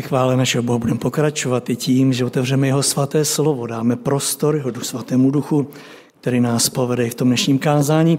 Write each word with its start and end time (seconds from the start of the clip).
Ve 0.00 0.06
chvále 0.08 0.36
našeho 0.36 0.62
Boha 0.62 0.78
budeme 0.78 0.98
pokračovat 0.98 1.70
i 1.70 1.76
tím, 1.76 2.12
že 2.12 2.24
otevřeme 2.24 2.66
jeho 2.66 2.82
svaté 2.82 3.24
slovo, 3.24 3.66
dáme 3.66 3.96
prostor 3.96 4.56
jeho 4.56 4.72
svatému 4.82 5.30
duchu, 5.30 5.68
který 6.20 6.40
nás 6.40 6.68
povede 6.68 7.10
v 7.10 7.14
tom 7.14 7.28
dnešním 7.28 7.58
kázání, 7.58 8.18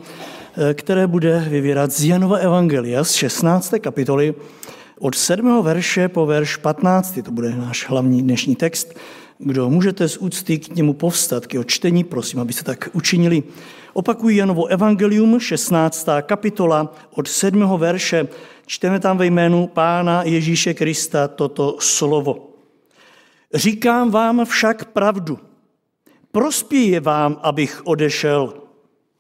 eh, 0.70 0.74
které 0.74 1.08
bude 1.08 1.46
vyvírat 1.50 1.92
z 1.92 2.04
Janova 2.04 2.38
Evangelia 2.38 3.04
z 3.04 3.12
16. 3.12 3.80
kapitoly 3.80 4.34
od 5.00 5.16
7. 5.16 5.62
verše 5.62 6.08
po 6.08 6.26
verš 6.26 6.58
15. 6.58 7.22
To 7.22 7.32
bude 7.32 7.56
náš 7.56 7.90
hlavní 7.90 8.22
dnešní 8.22 8.56
text. 8.56 8.94
Kdo 9.44 9.70
můžete 9.70 10.10
z 10.10 10.18
úcty 10.18 10.60
k 10.60 10.76
němu 10.76 10.94
povstat, 10.94 11.48
k 11.48 11.54
jeho 11.54 11.64
čtení, 11.64 12.04
prosím, 12.04 12.40
abyste 12.40 12.64
tak 12.64 12.90
učinili. 12.94 13.44
Opakují 13.94 14.38
Janovo 14.38 14.66
Evangelium, 14.66 15.40
16. 15.40 16.08
kapitola 16.22 16.96
od 17.16 17.28
7. 17.28 17.78
verše. 17.78 18.28
Čteme 18.66 19.00
tam 19.00 19.18
ve 19.18 19.26
jménu 19.26 19.68
Pána 19.68 20.24
Ježíše 20.24 20.74
Krista 20.74 21.28
toto 21.28 21.78
slovo. 21.80 22.50
Říkám 23.54 24.12
vám 24.12 24.46
však 24.46 24.86
pravdu. 24.86 25.40
Prospěje 26.32 27.00
vám, 27.00 27.40
abych 27.42 27.82
odešel. 27.84 28.54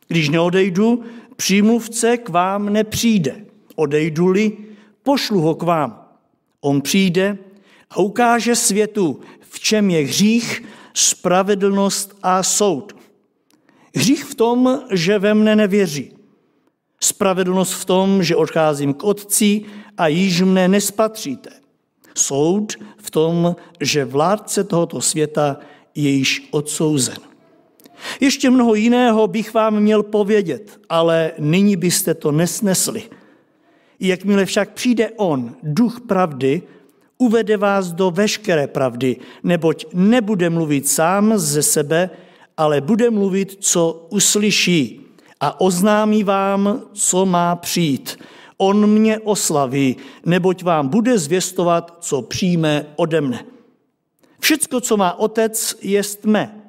Když 0.08 0.30
neodejdu, 0.30 1.04
přímluvce 1.36 2.18
k 2.18 2.30
vám 2.30 2.74
nepřijde. 2.74 3.46
Odejdu-li, 3.76 4.58
pošlu 5.04 5.42
ho 5.42 5.56
k 5.56 5.64
vám. 5.64 6.06
On 6.62 6.82
přijde 6.82 7.38
a 7.90 7.98
ukáže 7.98 8.56
světu, 8.56 9.20
v 9.52 9.60
čem 9.60 9.90
je 9.90 10.06
hřích, 10.06 10.64
spravedlnost 10.94 12.18
a 12.24 12.44
soud. 12.44 12.96
Hřích 13.96 14.24
v 14.24 14.36
tom, 14.36 14.82
že 14.92 15.20
ve 15.20 15.34
mne 15.34 15.56
nevěří. 15.56 16.12
Spravedlnost 17.00 17.74
v 17.74 17.86
tom, 17.86 18.24
že 18.24 18.36
odcházím 18.36 18.94
k 18.94 19.04
otci 19.04 19.62
a 19.98 20.08
již 20.08 20.42
mne 20.42 20.68
nespatříte. 20.68 21.50
Soud 22.16 22.74
v 22.98 23.12
tom, 23.12 23.56
že 23.80 24.06
vládce 24.06 24.64
tohoto 24.64 25.02
světa 25.02 25.58
je 25.96 26.10
již 26.10 26.48
odsouzen. 26.52 27.18
Ještě 28.20 28.50
mnoho 28.50 28.76
jiného 28.76 29.28
bych 29.28 29.54
vám 29.54 29.80
měl 29.80 30.04
povědět, 30.04 30.80
ale 30.90 31.32
nyní 31.40 31.76
byste 31.76 32.14
to 32.14 32.32
nesnesli. 32.32 33.04
Jakmile 34.00 34.46
však 34.46 34.74
přijde 34.74 35.12
on, 35.18 35.56
duch 35.64 36.02
pravdy, 36.02 36.62
uvede 37.22 37.58
vás 37.58 37.94
do 37.94 38.10
veškeré 38.10 38.66
pravdy, 38.66 39.22
neboť 39.46 39.94
nebude 39.94 40.50
mluvit 40.50 40.90
sám 40.90 41.38
ze 41.38 41.62
sebe, 41.62 42.10
ale 42.58 42.82
bude 42.82 43.10
mluvit, 43.14 43.62
co 43.62 44.08
uslyší 44.10 45.06
a 45.40 45.62
oznámí 45.62 46.24
vám, 46.24 46.82
co 46.94 47.26
má 47.26 47.56
přijít. 47.56 48.18
On 48.58 48.90
mě 48.90 49.20
oslaví, 49.20 49.98
neboť 50.26 50.64
vám 50.64 50.88
bude 50.88 51.18
zvěstovat, 51.18 51.98
co 52.02 52.22
přijme 52.22 52.86
ode 52.96 53.22
mne. 53.22 53.46
Všecko, 54.40 54.82
co 54.82 54.98
má 54.98 55.20
otec, 55.20 55.78
jest 55.82 56.26
mé. 56.26 56.62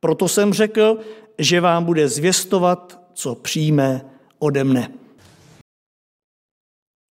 Proto 0.00 0.28
jsem 0.28 0.52
řekl, 0.52 0.98
že 1.38 1.60
vám 1.60 1.84
bude 1.84 2.08
zvěstovat, 2.08 3.02
co 3.14 3.34
přijme 3.34 4.06
ode 4.38 4.64
mne. 4.64 4.90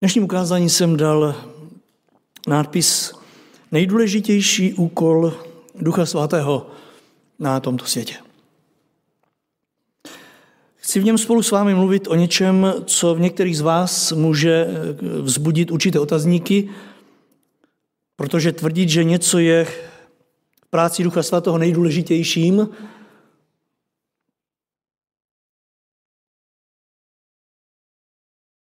Dnešním 0.00 0.24
ukázání 0.24 0.70
jsem 0.70 0.96
dal 0.96 1.34
nápis 2.48 3.18
Nejdůležitější 3.72 4.74
úkol 4.74 5.32
Ducha 5.74 6.06
Svatého 6.06 6.70
na 7.38 7.60
tomto 7.60 7.84
světě. 7.84 8.16
Chci 10.76 11.00
v 11.00 11.04
něm 11.04 11.18
spolu 11.18 11.42
s 11.42 11.50
vámi 11.50 11.74
mluvit 11.74 12.08
o 12.08 12.14
něčem, 12.14 12.74
co 12.86 13.14
v 13.14 13.20
některých 13.20 13.58
z 13.58 13.60
vás 13.60 14.12
může 14.12 14.66
vzbudit 15.22 15.70
určité 15.70 16.00
otazníky, 16.00 16.70
protože 18.16 18.52
tvrdit, 18.52 18.88
že 18.88 19.04
něco 19.04 19.38
je 19.38 19.64
v 19.64 20.66
práci 20.70 21.02
Ducha 21.02 21.22
Svatého 21.22 21.58
nejdůležitějším, 21.58 22.68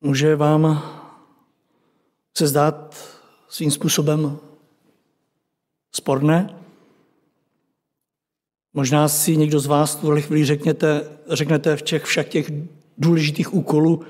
může 0.01 0.37
vám 0.37 0.83
se 2.39 2.47
zdát 2.47 3.16
svým 3.49 3.71
způsobem 3.71 4.39
sporné. 5.93 6.55
Možná 8.75 9.09
si 9.09 9.37
někdo 9.37 9.61
z 9.61 9.67
vás 9.67 9.97
tuhle 9.97 10.21
chvíli 10.21 10.45
řeknete, 10.45 11.05
řeknete, 11.29 11.77
v 11.77 11.83
těch 11.83 12.05
však 12.05 12.29
těch 12.29 12.51
důležitých 12.99 13.55
úkolů 13.55 14.03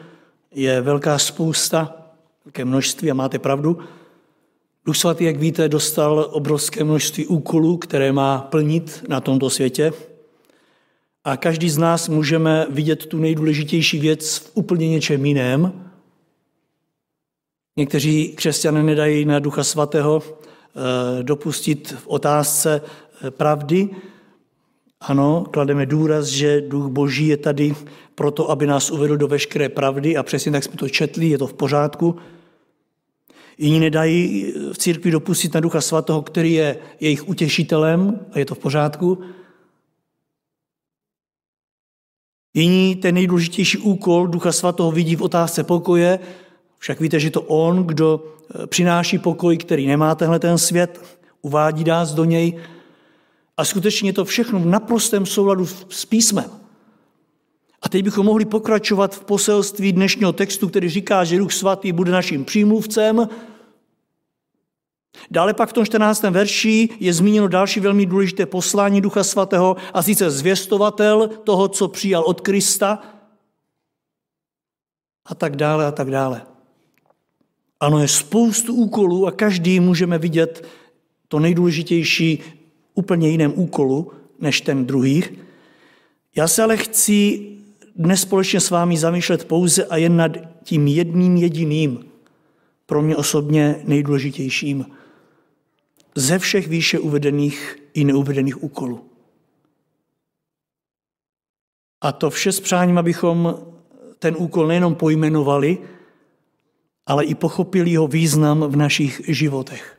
je 0.55 0.81
velká 0.81 1.19
spousta, 1.19 1.97
velké 2.45 2.65
množství 2.65 3.11
a 3.11 3.15
máte 3.15 3.39
pravdu. 3.39 3.79
Duch 4.85 4.97
svatý, 4.97 5.25
jak 5.25 5.37
víte, 5.37 5.69
dostal 5.69 6.29
obrovské 6.31 6.85
množství 6.85 7.27
úkolů, 7.27 7.77
které 7.77 8.13
má 8.13 8.39
plnit 8.39 9.05
na 9.09 9.21
tomto 9.21 9.51
světě. 9.51 9.93
A 11.25 11.37
každý 11.37 11.71
z 11.71 11.79
nás 11.79 12.09
můžeme 12.09 12.67
vidět 12.71 13.07
tu 13.07 13.19
nejdůležitější 13.19 13.99
věc 13.99 14.37
v 14.37 14.51
úplně 14.55 14.89
něčem 14.89 15.27
jiném. 15.27 15.86
Někteří 17.79 18.29
křesťané 18.29 18.83
nedají 18.83 19.25
na 19.25 19.39
Ducha 19.39 19.65
Svatého 19.65 20.23
eh, 20.23 21.23
dopustit 21.23 21.93
v 21.99 22.07
otázce 22.07 22.81
eh, 23.25 23.31
pravdy. 23.31 23.89
Ano, 25.01 25.45
klademe 25.51 25.87
důraz, 25.87 26.27
že 26.27 26.61
Duch 26.61 26.87
Boží 26.87 27.27
je 27.27 27.37
tady 27.37 27.75
proto, 28.15 28.51
aby 28.51 28.67
nás 28.67 28.91
uvedl 28.91 29.17
do 29.17 29.29
veškeré 29.29 29.69
pravdy 29.69 30.17
a 30.17 30.23
přesně 30.23 30.53
tak 30.53 30.65
jsme 30.65 30.77
to 30.77 30.89
četli, 30.89 31.29
je 31.29 31.39
to 31.39 31.47
v 31.47 31.55
pořádku. 31.55 32.17
Jiní 33.59 33.81
nedají 33.81 34.53
v 34.73 34.79
církvi 34.79 35.11
dopustit 35.11 35.55
na 35.55 35.61
Ducha 35.61 35.81
Svatého, 35.81 36.23
který 36.23 36.53
je 36.53 36.79
jejich 37.01 37.29
utěšitelem 37.29 38.21
a 38.33 38.39
je 38.39 38.45
to 38.45 38.55
v 38.55 38.59
pořádku. 38.59 39.19
Jiní 42.55 42.97
ten 42.97 43.15
nejdůležitější 43.15 43.79
úkol 43.79 44.27
Ducha 44.27 44.53
Svatého 44.53 44.93
vidí 44.93 45.17
v 45.17 45.23
otázce 45.23 45.65
pokoje 45.65 46.19
však 46.79 47.01
víte, 47.01 47.21
že 47.21 47.31
to 47.31 47.43
on, 47.43 47.85
kdo 47.85 48.25
eh, 48.25 48.67
přináší 48.67 49.19
pokoj, 49.19 49.57
který 49.57 49.87
nemá 49.87 50.15
tenhle 50.15 50.39
ten 50.39 50.59
svět, 50.59 51.19
uvádí 51.43 51.85
nás 51.85 52.15
do 52.15 52.25
něj. 52.25 52.61
A 53.57 53.65
skutečně 53.65 54.13
to 54.13 54.25
všechno 54.25 54.59
v 54.61 54.67
naprostém 54.67 55.27
souladu 55.27 55.67
s 55.89 56.05
písmem. 56.05 56.51
A 57.83 57.89
teď 57.89 58.05
bychom 58.05 58.27
mohli 58.27 58.45
pokračovat 58.45 59.15
v 59.15 59.25
poselství 59.25 59.93
dnešního 59.93 60.33
textu, 60.33 60.69
který 60.69 60.89
říká, 60.89 61.25
že 61.25 61.39
Duch 61.39 61.53
Svatý 61.53 61.93
bude 61.93 62.13
naším 62.13 62.45
přímluvcem. 62.45 63.29
Dále 65.31 65.55
pak 65.55 65.71
v 65.71 65.73
tom 65.73 65.87
14. 65.87 66.23
verši 66.23 66.89
je 67.01 67.13
zmíněno 67.13 67.49
další 67.49 67.81
velmi 67.81 68.07
důležité 68.07 68.47
poslání 68.47 69.01
Ducha 69.01 69.25
Svatého, 69.25 69.77
a 69.95 70.03
sice 70.03 70.31
zvěstovatel 70.31 71.29
toho, 71.29 71.69
co 71.69 71.89
přijal 71.89 72.23
od 72.23 72.41
Krista, 72.41 73.03
a 75.27 75.35
tak 75.35 75.57
dále 75.57 75.87
a 75.87 75.93
tak 75.93 76.11
dále. 76.11 76.56
Ano, 77.81 77.99
je 77.99 78.09
spoustu 78.09 78.75
úkolů 78.75 79.27
a 79.27 79.31
každý 79.31 79.81
můžeme 79.81 80.19
vidět 80.19 80.69
to 81.29 81.39
nejdůležitější 81.39 82.43
úplně 82.95 83.29
jiném 83.29 83.53
úkolu 83.57 84.13
než 84.41 84.61
ten 84.61 84.87
druhý. 84.87 85.25
Já 86.37 86.49
se 86.49 86.63
ale 86.63 86.77
chci 86.77 87.51
dnes 87.97 88.21
společně 88.21 88.61
s 88.61 88.71
vámi 88.71 88.97
zamýšlet 88.97 89.45
pouze 89.45 89.85
a 89.85 89.97
jen 89.97 90.17
nad 90.17 90.33
tím 90.63 90.87
jedním 90.87 91.37
jediným, 91.37 92.05
pro 92.87 93.03
mě 93.03 93.17
osobně 93.17 93.83
nejdůležitějším, 93.85 94.87
ze 96.15 96.39
všech 96.39 96.69
výše 96.69 96.99
uvedených 96.99 97.77
i 97.95 98.05
neuvedených 98.05 98.63
úkolů. 98.63 99.05
A 102.01 102.13
to 102.13 102.31
vše 102.31 102.53
s 102.53 102.61
přáním, 102.61 102.99
abychom 102.99 103.59
ten 104.19 104.35
úkol 104.39 104.67
nejenom 104.67 104.95
pojmenovali, 104.95 105.79
ale 107.07 107.25
i 107.25 107.35
pochopil 107.35 107.87
jeho 107.87 108.09
význam 108.09 108.61
v 108.61 108.77
našich 108.77 109.21
životech. 109.29 109.99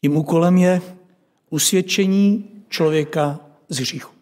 Tím 0.00 0.16
úkolem 0.16 0.58
je 0.58 0.82
usvědčení 1.50 2.50
člověka 2.68 3.40
z 3.68 3.78
hříchu. 3.78 4.12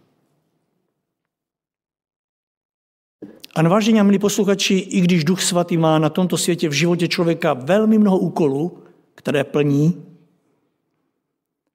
A 3.54 3.62
vážení 3.62 4.02
milí 4.02 4.18
posluchači, 4.18 4.74
i 4.74 5.00
když 5.00 5.24
Duch 5.24 5.42
Svatý 5.42 5.76
má 5.76 5.98
na 5.98 6.08
tomto 6.08 6.38
světě 6.38 6.68
v 6.68 6.72
životě 6.72 7.08
člověka 7.08 7.54
velmi 7.54 7.98
mnoho 7.98 8.18
úkolů, 8.18 8.82
které 9.14 9.44
plní, 9.44 10.04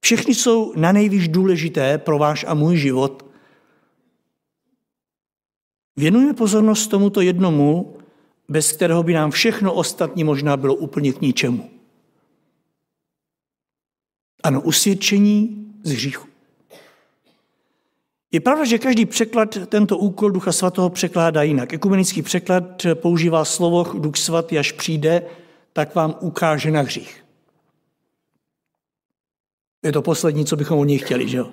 všechny 0.01 0.35
jsou 0.35 0.73
na 0.75 0.91
nejvíc 0.91 1.27
důležité 1.27 1.97
pro 1.97 2.17
váš 2.17 2.45
a 2.47 2.53
můj 2.53 2.77
život. 2.77 3.25
Věnujeme 5.97 6.33
pozornost 6.33 6.87
tomuto 6.87 7.21
jednomu, 7.21 7.97
bez 8.51 8.71
kterého 8.71 9.03
by 9.03 9.13
nám 9.13 9.31
všechno 9.31 9.73
ostatní 9.73 10.23
možná 10.23 10.57
bylo 10.57 10.75
úplně 10.75 11.13
k 11.13 11.21
ničemu. 11.21 11.69
Ano, 14.43 14.61
usvědčení 14.61 15.67
z 15.83 15.91
hříchu. 15.91 16.27
Je 18.31 18.39
pravda, 18.39 18.65
že 18.65 18.79
každý 18.79 19.05
překlad 19.05 19.57
tento 19.67 19.97
úkol 19.97 20.31
Ducha 20.31 20.51
Svatého 20.51 20.89
překládá 20.89 21.43
jinak. 21.43 21.73
Ekumenický 21.73 22.21
překlad 22.21 22.85
používá 22.93 23.45
slovo 23.45 23.83
Duch 23.83 24.17
Svatý, 24.17 24.59
až 24.59 24.71
přijde, 24.71 25.21
tak 25.73 25.95
vám 25.95 26.15
ukáže 26.19 26.71
na 26.71 26.81
hřích. 26.81 27.25
Je 29.83 29.91
to 29.91 30.01
poslední, 30.01 30.45
co 30.45 30.55
bychom 30.55 30.79
od 30.79 30.85
něj 30.85 30.97
chtěli, 30.97 31.27
že 31.27 31.37
jo? 31.37 31.49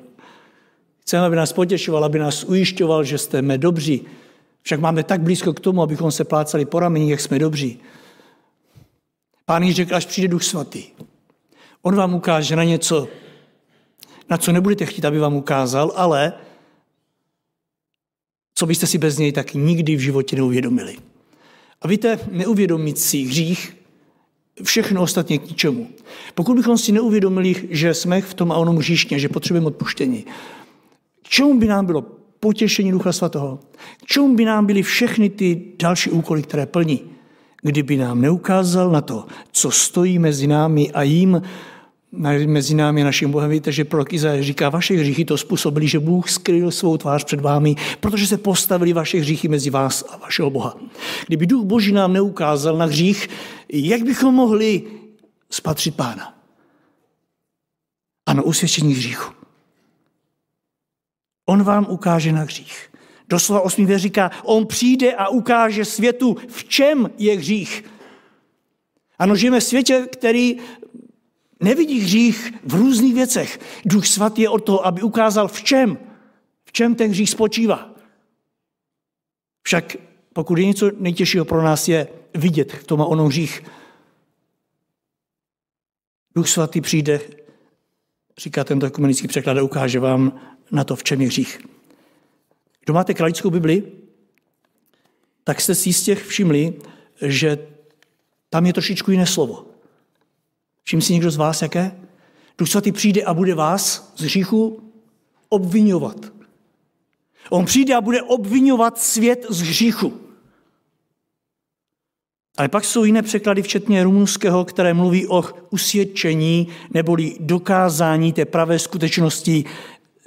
Chceme, 1.00 1.26
aby 1.26 1.36
nás 1.36 1.52
potěšoval, 1.52 2.04
aby 2.04 2.18
nás 2.18 2.44
ujišťoval, 2.44 3.04
že 3.04 3.18
jsme 3.18 3.58
dobří. 3.58 4.06
Však 4.68 4.80
máme 4.80 5.02
tak 5.02 5.20
blízko 5.20 5.52
k 5.52 5.60
tomu, 5.60 5.82
abychom 5.82 6.12
se 6.12 6.24
plácali 6.24 6.64
po 6.64 6.80
rameni, 6.80 7.10
jak 7.10 7.20
jsme 7.20 7.38
dobří. 7.38 7.80
Pán 9.44 9.62
Ježíš 9.62 9.76
řekl, 9.76 9.96
až 9.96 10.06
přijde 10.06 10.28
Duch 10.28 10.42
Svatý. 10.44 10.84
On 11.82 11.96
vám 11.96 12.14
ukáže 12.14 12.56
na 12.56 12.64
něco, 12.64 13.08
na 14.30 14.36
co 14.36 14.52
nebudete 14.52 14.86
chtít, 14.86 15.04
aby 15.04 15.18
vám 15.18 15.34
ukázal, 15.34 15.92
ale 15.96 16.32
co 18.54 18.66
byste 18.66 18.86
si 18.86 18.98
bez 18.98 19.18
něj 19.18 19.32
tak 19.32 19.54
nikdy 19.54 19.96
v 19.96 20.00
životě 20.00 20.36
neuvědomili. 20.36 20.96
A 21.82 21.88
víte, 21.88 22.20
neuvědomit 22.30 22.98
si 22.98 23.22
hřích, 23.22 23.76
všechno 24.62 25.02
ostatně 25.02 25.38
k 25.38 25.48
ničemu. 25.48 25.88
Pokud 26.34 26.56
bychom 26.56 26.78
si 26.78 26.92
neuvědomili, 26.92 27.68
že 27.70 27.94
jsme 27.94 28.20
v 28.20 28.34
tom 28.34 28.52
a 28.52 28.56
onom 28.56 28.76
hříšně, 28.76 29.18
že 29.18 29.28
potřebujeme 29.28 29.66
odpuštění, 29.66 30.24
k 31.22 31.28
čemu 31.28 31.58
by 31.58 31.66
nám 31.66 31.86
bylo 31.86 32.17
potěšení 32.40 32.90
Ducha 32.90 33.12
Svatého? 33.12 33.58
K 34.14 34.20
by 34.34 34.44
nám 34.44 34.66
byly 34.66 34.82
všechny 34.82 35.30
ty 35.30 35.62
další 35.78 36.10
úkoly, 36.10 36.42
které 36.42 36.66
plní? 36.66 37.00
Kdyby 37.62 37.96
nám 37.96 38.20
neukázal 38.20 38.90
na 38.90 39.00
to, 39.00 39.26
co 39.52 39.70
stojí 39.70 40.18
mezi 40.18 40.46
námi 40.46 40.92
a 40.92 41.02
jím, 41.02 41.42
mezi 42.46 42.74
námi 42.74 43.02
a 43.02 43.04
naším 43.04 43.30
Bohem. 43.30 43.50
Víte, 43.50 43.72
že 43.72 43.84
prorok 43.84 44.12
Izajáš 44.12 44.46
říká, 44.46 44.68
vaše 44.68 44.94
hříchy 44.94 45.24
to 45.24 45.36
způsobili, 45.36 45.88
že 45.88 45.98
Bůh 45.98 46.30
skryl 46.30 46.70
svou 46.70 46.96
tvář 46.96 47.24
před 47.24 47.40
vámi, 47.40 47.74
protože 48.00 48.26
se 48.26 48.38
postavili 48.38 48.92
vaše 48.92 49.18
hříchy 49.18 49.48
mezi 49.48 49.70
vás 49.70 50.04
a 50.08 50.16
vašeho 50.16 50.50
Boha. 50.50 50.76
Kdyby 51.26 51.46
Duch 51.46 51.64
Boží 51.64 51.92
nám 51.92 52.12
neukázal 52.12 52.76
na 52.76 52.84
hřích, 52.84 53.28
jak 53.72 54.02
bychom 54.02 54.34
mohli 54.34 54.82
spatřit 55.50 55.96
Pána? 55.96 56.34
Ano, 58.26 58.44
usvědčení 58.44 58.94
hříchu. 58.94 59.37
On 61.48 61.62
vám 61.62 61.86
ukáže 61.88 62.32
na 62.32 62.40
hřích. 62.40 62.90
Doslova 63.28 63.60
osmý 63.60 63.86
věř 63.86 64.02
říká, 64.02 64.30
on 64.44 64.66
přijde 64.66 65.14
a 65.14 65.28
ukáže 65.28 65.84
světu, 65.84 66.36
v 66.48 66.64
čem 66.64 67.10
je 67.18 67.36
hřích. 67.36 67.84
Ano, 69.18 69.36
žijeme 69.36 69.60
v 69.60 69.64
světě, 69.64 70.06
který 70.12 70.56
nevidí 71.60 72.00
hřích 72.00 72.52
v 72.64 72.74
různých 72.74 73.14
věcech. 73.14 73.60
Duch 73.84 74.06
svatý 74.06 74.42
je 74.42 74.48
o 74.48 74.58
to, 74.58 74.86
aby 74.86 75.02
ukázal 75.02 75.48
v 75.48 75.62
čem, 75.62 75.98
v 76.64 76.72
čem 76.72 76.94
ten 76.94 77.10
hřích 77.10 77.30
spočívá. 77.30 77.94
Však 79.62 79.96
pokud 80.32 80.58
je 80.58 80.66
něco 80.66 80.90
nejtěžšího 80.98 81.44
pro 81.44 81.62
nás, 81.62 81.88
je 81.88 82.08
vidět 82.34 82.72
v 82.72 82.84
tom 82.84 83.02
a 83.02 83.06
onom 83.06 83.26
hřích. 83.26 83.62
Duch 86.34 86.48
svatý 86.48 86.80
přijde, 86.80 87.20
říká 88.38 88.64
tento 88.64 88.86
ekumenický 88.86 89.28
překlad, 89.28 89.58
a 89.58 89.62
ukáže 89.62 90.00
vám 90.00 90.40
na 90.70 90.84
to, 90.84 90.96
v 90.96 91.04
čem 91.04 91.20
je 91.20 91.26
hřích. 91.26 91.60
Kdo 92.84 92.94
máte 92.94 93.14
kralickou 93.14 93.50
Bibli, 93.50 93.92
tak 95.44 95.60
jste 95.60 95.74
si 95.74 95.88
jistě 95.88 96.14
všimli, 96.14 96.74
že 97.22 97.58
tam 98.50 98.66
je 98.66 98.72
trošičku 98.72 99.10
jiné 99.10 99.26
slovo. 99.26 99.66
Všim 100.82 101.00
si 101.00 101.12
někdo 101.12 101.30
z 101.30 101.36
vás, 101.36 101.62
jaké? 101.62 101.92
Duch 102.58 102.68
svatý 102.68 102.92
přijde 102.92 103.22
a 103.22 103.34
bude 103.34 103.54
vás 103.54 104.12
z 104.16 104.22
hříchu 104.22 104.92
obvinovat. 105.48 106.32
On 107.50 107.64
přijde 107.64 107.94
a 107.94 108.00
bude 108.00 108.22
obvinovat 108.22 108.98
svět 108.98 109.46
z 109.48 109.60
hříchu. 109.60 110.20
Ale 112.56 112.68
pak 112.68 112.84
jsou 112.84 113.04
jiné 113.04 113.22
překlady, 113.22 113.62
včetně 113.62 114.04
rumunského, 114.04 114.64
které 114.64 114.94
mluví 114.94 115.26
o 115.26 115.44
usvědčení 115.70 116.68
neboli 116.90 117.36
dokázání 117.40 118.32
té 118.32 118.44
pravé 118.44 118.78
skutečnosti, 118.78 119.64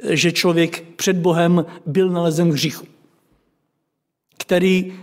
že 0.10 0.32
člověk 0.32 0.84
před 0.96 1.18
Bohem 1.18 1.66
byl 1.86 2.10
nalezen 2.10 2.50
v 2.50 2.54
hříchu, 2.54 2.88
který 4.38 4.94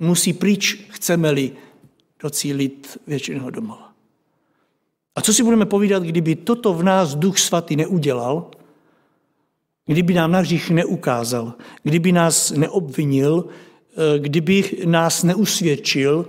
musí 0.00 0.32
pryč, 0.32 0.86
chceme-li 0.88 1.52
docílit 2.22 2.98
většiného 3.06 3.50
domova. 3.50 3.92
A 5.16 5.20
co 5.20 5.34
si 5.34 5.42
budeme 5.42 5.66
povídat, 5.66 6.02
kdyby 6.02 6.36
toto 6.36 6.74
v 6.74 6.82
nás 6.82 7.14
Duch 7.14 7.38
Svatý 7.38 7.76
neudělal, 7.76 8.50
kdyby 9.86 10.14
nám 10.14 10.32
na 10.32 10.38
hřích 10.38 10.70
neukázal, 10.70 11.54
kdyby 11.82 12.12
nás 12.12 12.50
neobvinil, 12.50 13.44
eh, 13.48 14.18
kdyby 14.18 14.78
nás 14.84 15.22
neusvědčil, 15.22 16.28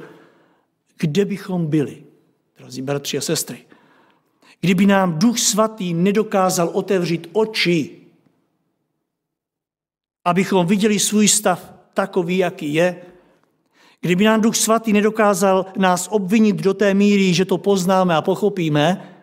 kde 0.99 1.25
bychom 1.25 1.65
byli, 1.65 2.03
drazí 2.57 2.81
bratři 2.81 3.17
a 3.17 3.21
sestry. 3.21 3.57
Kdyby 4.61 4.85
nám 4.85 5.19
Duch 5.19 5.39
Svatý 5.39 5.93
nedokázal 5.93 6.69
otevřít 6.73 7.29
oči, 7.33 7.99
abychom 10.29 10.67
viděli 10.67 10.99
svůj 10.99 11.27
stav 11.27 11.73
takový, 11.93 12.37
jaký 12.37 12.73
je, 12.73 12.95
Kdyby 14.01 14.23
nám 14.23 14.41
Duch 14.41 14.55
Svatý 14.55 14.93
nedokázal 14.93 15.65
nás 15.77 16.07
obvinit 16.11 16.55
do 16.55 16.73
té 16.73 16.93
míry, 16.93 17.33
že 17.33 17.45
to 17.45 17.57
poznáme 17.57 18.15
a 18.15 18.21
pochopíme, 18.21 19.15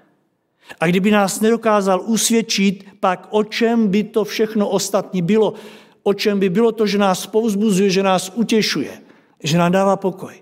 a 0.81 0.87
kdyby 0.87 1.11
nás 1.11 1.41
nedokázal 1.41 2.03
usvědčit, 2.05 2.85
pak 3.01 3.29
o 3.31 3.45
čem 3.45 3.89
by 3.89 4.05
to 4.05 4.25
všechno 4.25 4.69
ostatní 4.69 5.23
bylo? 5.23 5.55
O 6.03 6.15
čem 6.15 6.41
by 6.41 6.49
bylo 6.49 6.73
to, 6.73 6.87
že 6.87 6.99
nás 6.99 7.27
povzbuzuje, 7.27 7.91
že 7.91 8.03
nás 8.03 8.33
utěšuje, 8.35 9.01
že 9.43 9.59
nám 9.59 9.73
dává 9.73 9.97
pokoj? 9.97 10.35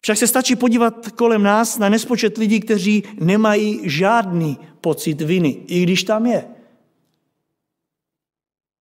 Však 0.00 0.18
se 0.18 0.26
stačí 0.26 0.56
podívat 0.56 1.10
kolem 1.14 1.42
nás 1.42 1.78
na 1.78 1.88
nespočet 1.88 2.38
lidí, 2.38 2.60
kteří 2.60 3.02
nemají 3.20 3.80
žádný 3.84 4.58
pocit 4.80 5.20
viny, 5.20 5.62
i 5.66 5.82
když 5.82 6.02
tam 6.02 6.26
je. 6.26 6.55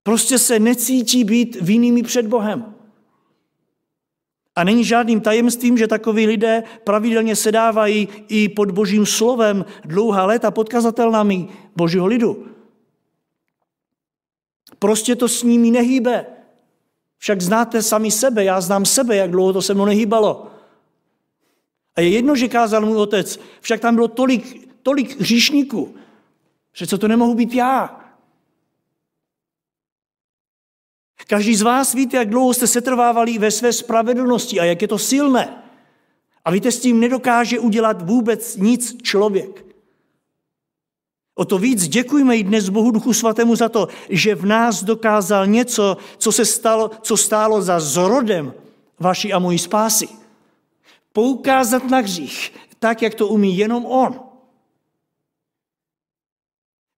Prostě 0.05 0.39
se 0.39 0.59
necítí 0.59 1.23
být 1.23 1.57
vinnými 1.61 2.03
před 2.03 2.27
Bohem. 2.27 2.75
A 4.55 4.63
není 4.63 4.83
žádným 4.83 5.21
tajemstvím, 5.21 5.77
že 5.77 5.87
takoví 5.87 6.27
lidé 6.27 6.63
pravidelně 6.83 7.35
sedávají 7.35 8.07
i 8.27 8.49
pod 8.49 8.71
božím 8.71 9.05
slovem 9.05 9.65
dlouhá 9.85 10.25
léta 10.25 10.51
pod 10.51 10.69
kazatelnami 10.69 11.47
božího 11.75 12.05
lidu. 12.05 12.47
Prostě 14.79 15.15
to 15.15 15.27
s 15.27 15.43
nimi 15.43 15.71
nehýbe. 15.71 16.25
Však 17.17 17.41
znáte 17.41 17.81
sami 17.81 18.11
sebe, 18.11 18.43
já 18.43 18.61
znám 18.61 18.85
sebe, 18.85 19.15
jak 19.15 19.31
dlouho 19.31 19.53
to 19.53 19.61
se 19.61 19.73
mnou 19.73 19.85
nehýbalo. 19.85 20.47
A 21.95 22.01
je 22.01 22.09
jedno, 22.09 22.35
že 22.35 22.47
kázal 22.47 22.85
můj 22.85 22.97
otec, 22.97 23.39
však 23.62 23.79
tam 23.81 23.95
bylo 23.95 24.07
tolik, 24.07 24.69
tolik 24.83 25.19
hříšníků, 25.19 25.95
že 26.74 26.88
co 26.88 26.97
to 26.97 27.07
nemohu 27.07 27.35
být 27.35 27.53
já. 27.53 28.04
Každý 31.27 31.55
z 31.55 31.62
vás 31.62 31.94
víte, 31.94 32.17
jak 32.17 32.29
dlouho 32.29 32.53
jste 32.53 32.67
setrvávali 32.67 33.38
ve 33.38 33.51
své 33.51 33.74
spravedlnosti 33.74 34.60
a 34.60 34.63
jak 34.63 34.82
je 34.82 34.88
to 34.88 34.98
silné. 34.98 35.63
A 36.46 36.51
víte, 36.51 36.72
s 36.72 36.79
tím 36.79 37.00
nedokáže 37.00 37.60
udělat 37.60 38.01
vůbec 38.01 38.58
nic 38.58 39.01
člověk. 39.01 39.65
O 41.36 41.46
to 41.46 41.58
víc 41.58 41.88
děkujeme 41.88 42.38
i 42.38 42.44
dnes 42.44 42.70
Bohu 42.70 42.91
Duchu 42.91 43.13
Svatému 43.13 43.55
za 43.55 43.70
to, 43.70 43.88
že 44.10 44.36
v 44.36 44.46
nás 44.46 44.84
dokázal 44.84 45.48
něco, 45.48 45.98
co, 46.17 46.32
se 46.32 46.46
stalo, 46.46 46.91
co 47.01 47.17
stálo 47.17 47.62
za 47.62 47.79
zrodem 47.79 48.53
vaší 49.00 49.34
a 49.34 49.39
mojí 49.39 49.60
spásy. 49.60 50.08
Poukázat 51.13 51.89
na 51.89 51.98
hřích, 51.98 52.53
tak, 52.79 53.01
jak 53.01 53.15
to 53.15 53.27
umí 53.27 53.58
jenom 53.58 53.86
On. 53.86 54.25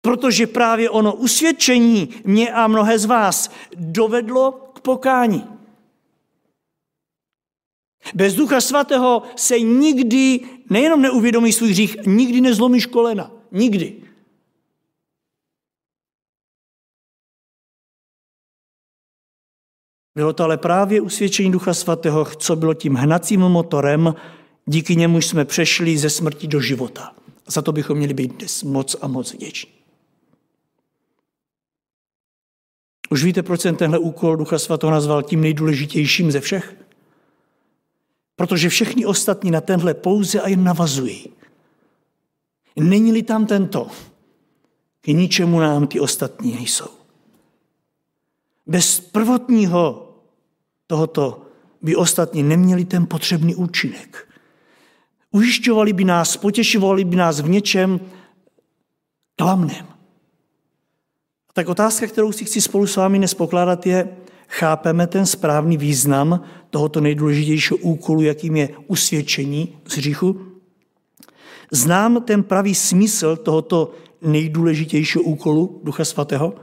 Protože 0.06 0.48
právě 0.48 0.90
ono 0.90 1.16
usvědčení 1.16 2.10
mě 2.24 2.54
a 2.54 2.68
mnohé 2.68 3.00
z 3.00 3.06
vás 3.06 3.52
dovedlo 3.76 4.52
k 4.74 4.80
pokání. 4.80 5.44
Bez 8.14 8.36
Ducha 8.36 8.62
Svatého 8.62 9.24
se 9.36 9.60
nikdy 9.60 10.40
nejenom 10.70 11.02
neuvědomí 11.02 11.54
svůj 11.54 11.70
hřích, 11.70 11.98
nikdy 12.06 12.42
nezlomíš 12.42 12.86
kolena. 12.86 13.32
Nikdy. 13.52 14.04
Bylo 20.16 20.34
to 20.34 20.44
ale 20.44 20.58
právě 20.58 21.02
usvědčení 21.02 21.52
Ducha 21.52 21.74
Svatého, 21.74 22.26
co 22.26 22.56
bylo 22.56 22.74
tím 22.74 22.94
hnacím 22.94 23.40
motorem, 23.40 24.16
díky 24.66 24.96
němu 24.96 25.22
jsme 25.22 25.46
přešli 25.46 25.98
ze 25.98 26.10
smrti 26.10 26.48
do 26.48 26.62
života. 26.62 27.16
Za 27.48 27.62
to 27.62 27.72
bychom 27.72 27.98
měli 27.98 28.14
být 28.14 28.32
dnes 28.38 28.64
moc 28.64 28.96
a 29.02 29.08
moc 29.08 29.34
vděční. 29.34 29.75
Už 33.16 33.24
víte, 33.24 33.44
proč 33.44 33.62
jsem 33.62 33.76
tenhle 33.76 34.00
úkol 34.00 34.36
Ducha 34.36 34.60
Svatého 34.60 34.92
nazval 34.92 35.24
tím 35.24 35.42
nejdůležitějším 35.42 36.32
ze 36.32 36.40
všech? 36.40 36.76
Protože 38.36 38.70
všichni 38.70 39.06
ostatní 39.06 39.52
na 39.52 39.62
tenhle 39.62 39.94
pouze 39.94 40.42
a 40.42 40.48
jen 40.48 40.64
navazují. 40.64 41.28
Není-li 42.76 43.24
tam 43.24 43.46
tento, 43.46 43.88
k 45.02 45.08
ničemu 45.08 45.60
nám 45.60 45.88
ty 45.88 46.00
ostatní 46.00 46.54
nejsou. 46.54 46.90
Bez 48.66 49.00
prvotního 49.00 50.12
tohoto 50.88 51.42
by 51.82 51.96
ostatní 51.96 52.44
neměli 52.44 52.86
ten 52.86 53.08
potřebný 53.08 53.56
účinek. 53.56 54.28
ujišťovali 55.32 55.94
by 55.94 56.04
nás, 56.04 56.38
potěšovali 56.38 57.06
by 57.06 57.16
nás 57.16 57.40
v 57.40 57.50
něčem 57.50 58.00
klamném. 59.36 59.95
Tak 61.58 61.70
otázka, 61.70 62.08
kterou 62.08 62.32
si 62.32 62.46
chci 62.46 62.62
spolu 62.62 62.88
s 62.88 62.96
vámi 62.96 63.18
dnes 63.18 63.34
pokládat, 63.34 63.86
je, 63.86 64.18
chápeme 64.48 65.08
ten 65.08 65.26
správný 65.26 65.78
význam 65.78 66.42
tohoto 66.70 67.02
nejdůležitějšího 67.02 67.78
úkolu, 67.78 68.22
jakým 68.22 68.56
je 68.56 68.70
usvědčení 68.88 69.78
z 69.88 69.98
hříchu? 69.98 70.42
Znám 71.72 72.22
ten 72.22 72.44
pravý 72.44 72.76
smysl 72.76 73.36
tohoto 73.36 73.92
nejdůležitějšího 74.22 75.24
úkolu 75.24 75.82
Ducha 75.84 76.06
Svatého? 76.06 76.54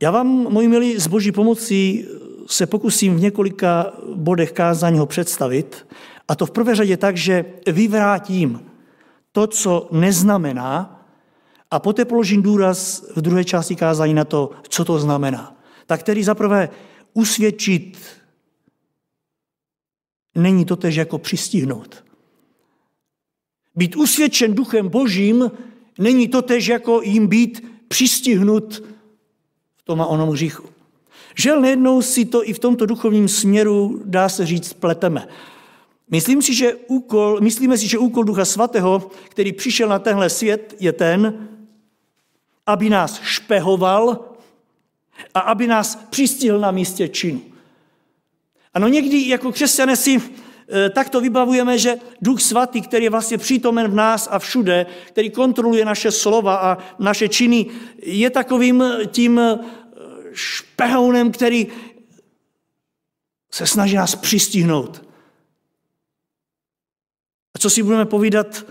Já 0.00 0.10
vám, 0.10 0.26
moji 0.28 0.68
milí, 0.68 1.00
s 1.00 1.06
boží 1.06 1.32
pomocí 1.32 2.06
se 2.46 2.66
pokusím 2.66 3.16
v 3.16 3.20
několika 3.20 3.92
bodech 4.14 4.52
kázání 4.52 4.98
ho 4.98 5.06
představit, 5.06 5.86
a 6.28 6.34
to 6.34 6.46
v 6.46 6.50
prvé 6.50 6.74
řadě 6.74 6.96
tak, 6.96 7.16
že 7.16 7.44
vyvrátím 7.66 8.60
to, 9.32 9.46
co 9.46 9.88
neznamená, 9.92 10.95
a 11.70 11.78
poté 11.78 12.04
položím 12.04 12.42
důraz 12.42 13.04
v 13.16 13.20
druhé 13.20 13.44
části 13.44 13.76
kázání 13.76 14.14
na 14.14 14.24
to, 14.24 14.50
co 14.68 14.84
to 14.84 14.98
znamená. 14.98 15.56
Tak 15.86 16.02
tedy 16.02 16.24
zaprvé 16.24 16.68
usvědčit 17.14 17.98
není 20.34 20.64
to 20.64 20.76
tež 20.76 20.96
jako 20.96 21.18
přistihnout. 21.18 22.04
Být 23.74 23.96
usvědčen 23.96 24.54
duchem 24.54 24.88
božím 24.88 25.50
není 25.98 26.28
to 26.28 26.42
tež 26.42 26.66
jako 26.66 27.02
jim 27.02 27.26
být 27.26 27.64
přistihnut 27.88 28.84
v 29.76 29.82
tom 29.82 30.00
a 30.00 30.06
onom 30.06 30.28
hříchu. 30.28 30.68
Žel 31.38 31.60
nejednou 31.60 32.02
si 32.02 32.24
to 32.24 32.48
i 32.48 32.52
v 32.52 32.58
tomto 32.58 32.86
duchovním 32.86 33.28
směru, 33.28 34.02
dá 34.04 34.28
se 34.28 34.46
říct, 34.46 34.72
pleteme. 34.72 35.28
Myslím 36.10 36.42
si, 36.42 36.54
že 36.54 36.74
úkol, 36.74 37.40
myslíme 37.40 37.78
si, 37.78 37.88
že 37.88 37.98
úkol 37.98 38.24
Ducha 38.24 38.44
Svatého, 38.44 39.10
který 39.28 39.52
přišel 39.52 39.88
na 39.88 39.98
tenhle 39.98 40.30
svět, 40.30 40.74
je 40.80 40.92
ten, 40.92 41.48
aby 42.66 42.90
nás 42.90 43.20
špehoval 43.22 44.24
a 45.34 45.40
aby 45.40 45.66
nás 45.66 45.96
přistihl 46.10 46.58
na 46.58 46.70
místě 46.70 47.08
činu. 47.08 47.42
Ano, 48.74 48.88
někdy 48.88 49.28
jako 49.28 49.52
křesťané 49.52 49.96
si 49.96 50.16
e, 50.16 50.90
tak 50.90 51.10
to 51.10 51.20
vybavujeme, 51.20 51.78
že 51.78 51.96
Duch 52.22 52.40
Svatý, 52.40 52.82
který 52.82 53.04
je 53.04 53.10
vlastně 53.10 53.38
přítomen 53.38 53.88
v 53.88 53.94
nás 53.94 54.28
a 54.30 54.38
všude, 54.38 54.86
který 55.08 55.30
kontroluje 55.30 55.84
naše 55.84 56.12
slova 56.12 56.56
a 56.56 56.78
naše 56.98 57.28
činy, 57.28 57.66
je 58.02 58.30
takovým 58.30 58.84
tím 59.06 59.38
e, 59.38 59.58
špehounem, 60.32 61.32
který 61.32 61.66
se 63.50 63.66
snaží 63.66 63.96
nás 63.96 64.14
přistihnout. 64.14 65.02
A 67.54 67.58
co 67.58 67.70
si 67.70 67.82
budeme 67.82 68.04
povídat, 68.04 68.66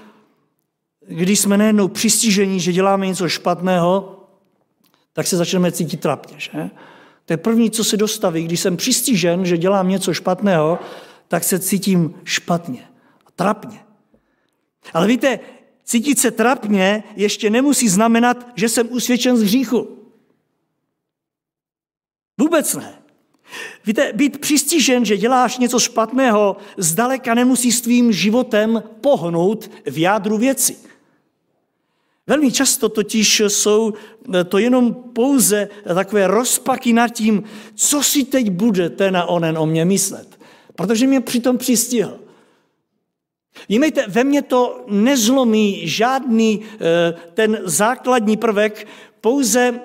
když 1.07 1.39
jsme 1.39 1.57
nejednou 1.57 1.87
přistižení, 1.87 2.59
že 2.59 2.73
děláme 2.73 3.07
něco 3.07 3.29
špatného, 3.29 4.23
tak 5.13 5.27
se 5.27 5.37
začneme 5.37 5.71
cítit 5.71 5.99
trapně. 5.99 6.39
Že? 6.39 6.69
To 7.25 7.33
je 7.33 7.37
první, 7.37 7.71
co 7.71 7.83
se 7.83 7.97
dostaví. 7.97 8.43
Když 8.43 8.59
jsem 8.59 8.77
přistižen, 8.77 9.45
že 9.45 9.57
dělám 9.57 9.89
něco 9.89 10.13
špatného, 10.13 10.79
tak 11.27 11.43
se 11.43 11.59
cítím 11.59 12.15
špatně, 12.23 12.87
trapně. 13.35 13.79
Ale 14.93 15.07
víte, 15.07 15.39
cítit 15.83 16.19
se 16.19 16.31
trapně 16.31 17.03
ještě 17.15 17.49
nemusí 17.49 17.89
znamenat, 17.89 18.47
že 18.55 18.69
jsem 18.69 18.87
usvědčen 18.91 19.37
z 19.37 19.43
hříchu. 19.43 19.87
Vůbec 22.39 22.75
ne. 22.75 23.01
Víte, 23.85 24.13
být 24.13 24.37
přistižen, 24.37 25.05
že 25.05 25.17
děláš 25.17 25.57
něco 25.57 25.79
špatného, 25.79 26.57
zdaleka 26.77 27.33
nemusí 27.33 27.71
s 27.71 27.81
tvým 27.81 28.11
životem 28.11 28.83
pohnout 29.01 29.71
v 29.85 29.97
jádru 29.97 30.37
věci. 30.37 30.77
Velmi 32.27 32.51
často 32.51 32.89
totiž 32.89 33.41
jsou 33.47 33.93
to 34.49 34.57
jenom 34.57 34.93
pouze 34.93 35.69
takové 35.93 36.27
rozpaky 36.27 36.93
nad 36.93 37.07
tím, 37.07 37.43
co 37.75 38.03
si 38.03 38.23
teď 38.23 38.49
bude 38.49 38.89
ten 38.89 39.17
a 39.17 39.25
onen 39.25 39.57
o 39.57 39.65
mě 39.65 39.85
myslet. 39.85 40.39
Protože 40.75 41.07
mě 41.07 41.21
přitom 41.21 41.57
přistihl. 41.57 42.19
Vnímejte, 43.69 44.05
ve 44.07 44.23
mně 44.23 44.41
to 44.41 44.85
nezlomí 44.87 45.87
žádný 45.87 46.61
eh, 46.61 47.13
ten 47.33 47.59
základní 47.63 48.37
prvek, 48.37 48.87
pouze 49.21 49.79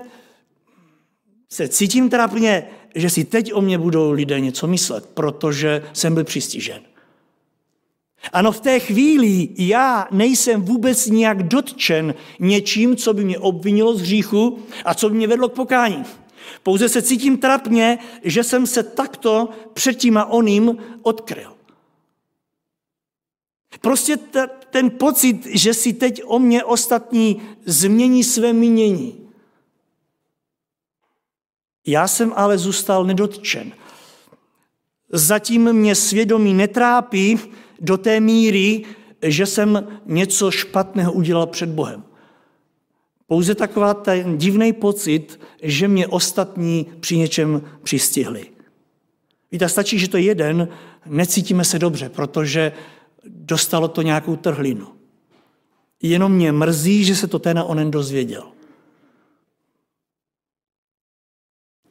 se 1.49 1.69
cítím 1.69 2.11
trápně, 2.11 2.67
že 2.95 3.11
si 3.11 3.25
teď 3.25 3.53
o 3.55 3.61
mě 3.61 3.79
budou 3.79 4.11
lidé 4.11 4.41
něco 4.41 4.67
myslet, 4.67 5.07
protože 5.15 5.83
jsem 5.93 6.15
byl 6.15 6.25
přistižen. 6.25 6.90
Ano, 8.33 8.53
v 8.53 8.61
té 8.61 8.81
chvíli 8.81 9.49
já 9.59 10.09
nejsem 10.11 10.63
vůbec 10.63 11.07
nijak 11.07 11.43
dotčen 11.43 12.15
něčím, 12.39 12.97
co 12.97 13.15
by 13.15 13.25
mě 13.25 13.39
obvinilo 13.39 13.95
z 13.95 14.01
hříchu 14.01 14.59
a 14.85 14.95
co 14.95 15.09
by 15.09 15.17
mě 15.17 15.27
vedlo 15.27 15.49
k 15.49 15.55
pokání. 15.55 16.05
Pouze 16.63 16.89
se 16.89 17.03
cítím 17.03 17.39
trapně, 17.39 17.99
že 18.23 18.45
jsem 18.45 18.67
se 18.67 18.83
takto 18.83 19.49
před 19.73 19.95
tím 19.95 20.17
a 20.17 20.25
oným 20.25 20.77
odkryl. 21.03 21.53
Prostě 23.81 24.17
ten 24.71 24.91
pocit, 24.91 25.47
že 25.47 25.75
si 25.75 25.93
teď 25.93 26.23
o 26.25 26.39
mě 26.39 26.65
ostatní 26.65 27.43
změní 27.65 28.25
své 28.25 28.53
mínění. 28.53 29.29
Já 31.87 32.09
jsem 32.09 32.33
ale 32.37 32.59
zůstal 32.59 33.05
nedotčen. 33.05 33.73
Zatím 35.13 35.73
mě 35.73 35.95
svědomí 35.95 36.55
netrápí, 36.55 37.39
do 37.81 37.99
té 37.99 38.21
míry, 38.21 38.85
že 39.23 39.47
jsem 39.47 40.01
něco 40.07 40.51
špatného 40.51 41.13
udělal 41.13 41.47
před 41.47 41.69
Bohem. 41.69 42.05
Pouze 43.27 43.55
taková 43.55 43.95
ten 43.95 44.39
divný 44.39 44.73
pocit, 44.73 45.41
že 45.63 45.89
mě 45.89 46.07
ostatní 46.07 46.87
při 47.01 47.17
něčem 47.17 47.63
přistihli. 47.83 48.47
Víte, 49.53 49.69
stačí, 49.69 49.99
že 49.99 50.09
to 50.09 50.17
je 50.17 50.23
jeden, 50.23 50.69
necítíme 51.07 51.65
se 51.65 51.79
dobře, 51.79 52.09
protože 52.09 52.73
dostalo 53.25 53.89
to 53.89 54.03
nějakou 54.03 54.37
trhlinu. 54.37 54.89
Jenom 56.03 56.33
mě 56.33 56.53
mrzí, 56.53 57.05
že 57.05 57.17
se 57.17 57.27
to 57.27 57.39
ten 57.39 57.59
a 57.59 57.65
onen 57.65 57.91
dozvěděl. 57.91 58.53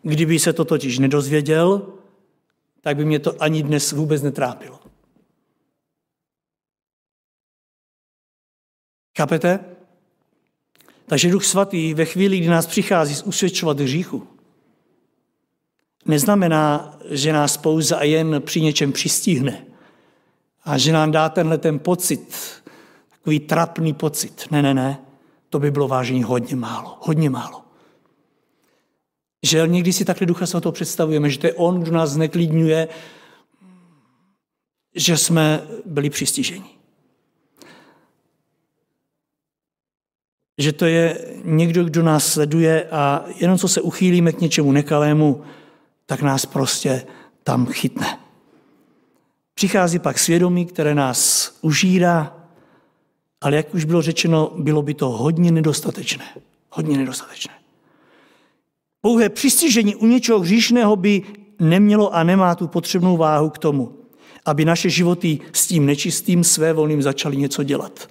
Kdyby 0.02 0.40
se 0.40 0.54
to 0.54 0.66
totiž 0.66 1.00
nedozvěděl, 1.00 1.94
tak 2.82 2.98
by 2.98 3.06
mě 3.06 3.20
to 3.20 3.44
ani 3.44 3.64
dnes 3.64 3.92
vůbec 3.92 4.22
netrápilo. 4.22 4.79
Chápete? 9.20 9.60
Takže 11.06 11.32
Duch 11.32 11.46
Svatý 11.46 11.94
ve 11.94 12.06
chvíli, 12.06 12.38
kdy 12.38 12.48
nás 12.48 12.68
přichází 12.68 13.24
usvědčovat 13.24 13.80
hříchu, 13.80 14.28
neznamená, 16.06 16.98
že 17.10 17.34
nás 17.34 17.58
pouze 17.58 17.96
a 17.96 18.04
jen 18.04 18.42
při 18.46 18.62
něčem 18.62 18.92
přistihne 18.92 19.66
a 20.64 20.78
že 20.78 20.92
nám 20.92 21.12
dá 21.12 21.30
tenhle 21.30 21.58
ten 21.58 21.80
pocit, 21.80 22.36
takový 23.10 23.40
trapný 23.40 23.94
pocit. 23.94 24.48
Ne, 24.52 24.62
ne, 24.62 24.74
ne, 24.74 25.00
to 25.50 25.60
by 25.60 25.72
bylo 25.72 25.88
vážně 25.88 26.26
hodně 26.26 26.56
málo, 26.56 26.98
hodně 27.02 27.30
málo. 27.30 27.62
Že 29.44 29.68
někdy 29.68 29.94
si 29.94 30.06
takhle 30.06 30.28
Ducha 30.28 30.46
Svatého 30.46 30.72
představujeme, 30.72 31.30
že 31.30 31.40
to 31.40 31.48
je 31.48 31.54
On, 31.54 31.80
kdo 31.80 31.92
nás 31.92 32.10
zneklidňuje, 32.10 32.88
že 34.96 35.18
jsme 35.18 35.68
byli 35.86 36.10
přistiženi. 36.10 36.79
Že 40.60 40.74
to 40.74 40.86
je 40.86 41.18
někdo, 41.44 41.84
kdo 41.84 42.04
nás 42.04 42.28
sleduje 42.28 42.84
a 42.92 43.26
jenom 43.36 43.58
co 43.58 43.68
se 43.68 43.82
uchýlíme 43.82 44.32
k 44.32 44.42
něčemu 44.42 44.72
nekalému, 44.72 45.42
tak 46.06 46.22
nás 46.22 46.46
prostě 46.46 47.04
tam 47.44 47.66
chytne. 47.66 48.20
Přichází 49.54 50.00
pak 50.00 50.20
svědomí, 50.20 50.66
které 50.66 50.96
nás 50.96 51.52
užírá, 51.62 52.36
ale 53.42 53.56
jak 53.56 53.74
už 53.74 53.84
bylo 53.86 54.02
řečeno, 54.02 54.52
bylo 54.58 54.82
by 54.82 54.94
to 54.94 55.10
hodně 55.10 55.52
nedostatečné. 55.52 56.26
Hodně 56.70 56.98
nedostatečné. 56.98 57.54
Pouhé 59.02 59.30
přistižení 59.30 59.96
u 59.96 60.06
něčeho 60.06 60.40
hříšného 60.40 60.96
by 60.96 61.22
nemělo 61.60 62.16
a 62.16 62.24
nemá 62.24 62.56
tu 62.56 62.68
potřebnou 62.68 63.18
váhu 63.18 63.50
k 63.50 63.58
tomu, 63.58 63.94
aby 64.46 64.66
naše 64.66 64.90
životy 64.90 65.40
s 65.54 65.68
tím 65.68 65.86
nečistým 65.86 66.44
svévolným 66.44 67.02
začaly 67.02 67.38
něco 67.38 67.64
dělat. 67.64 68.10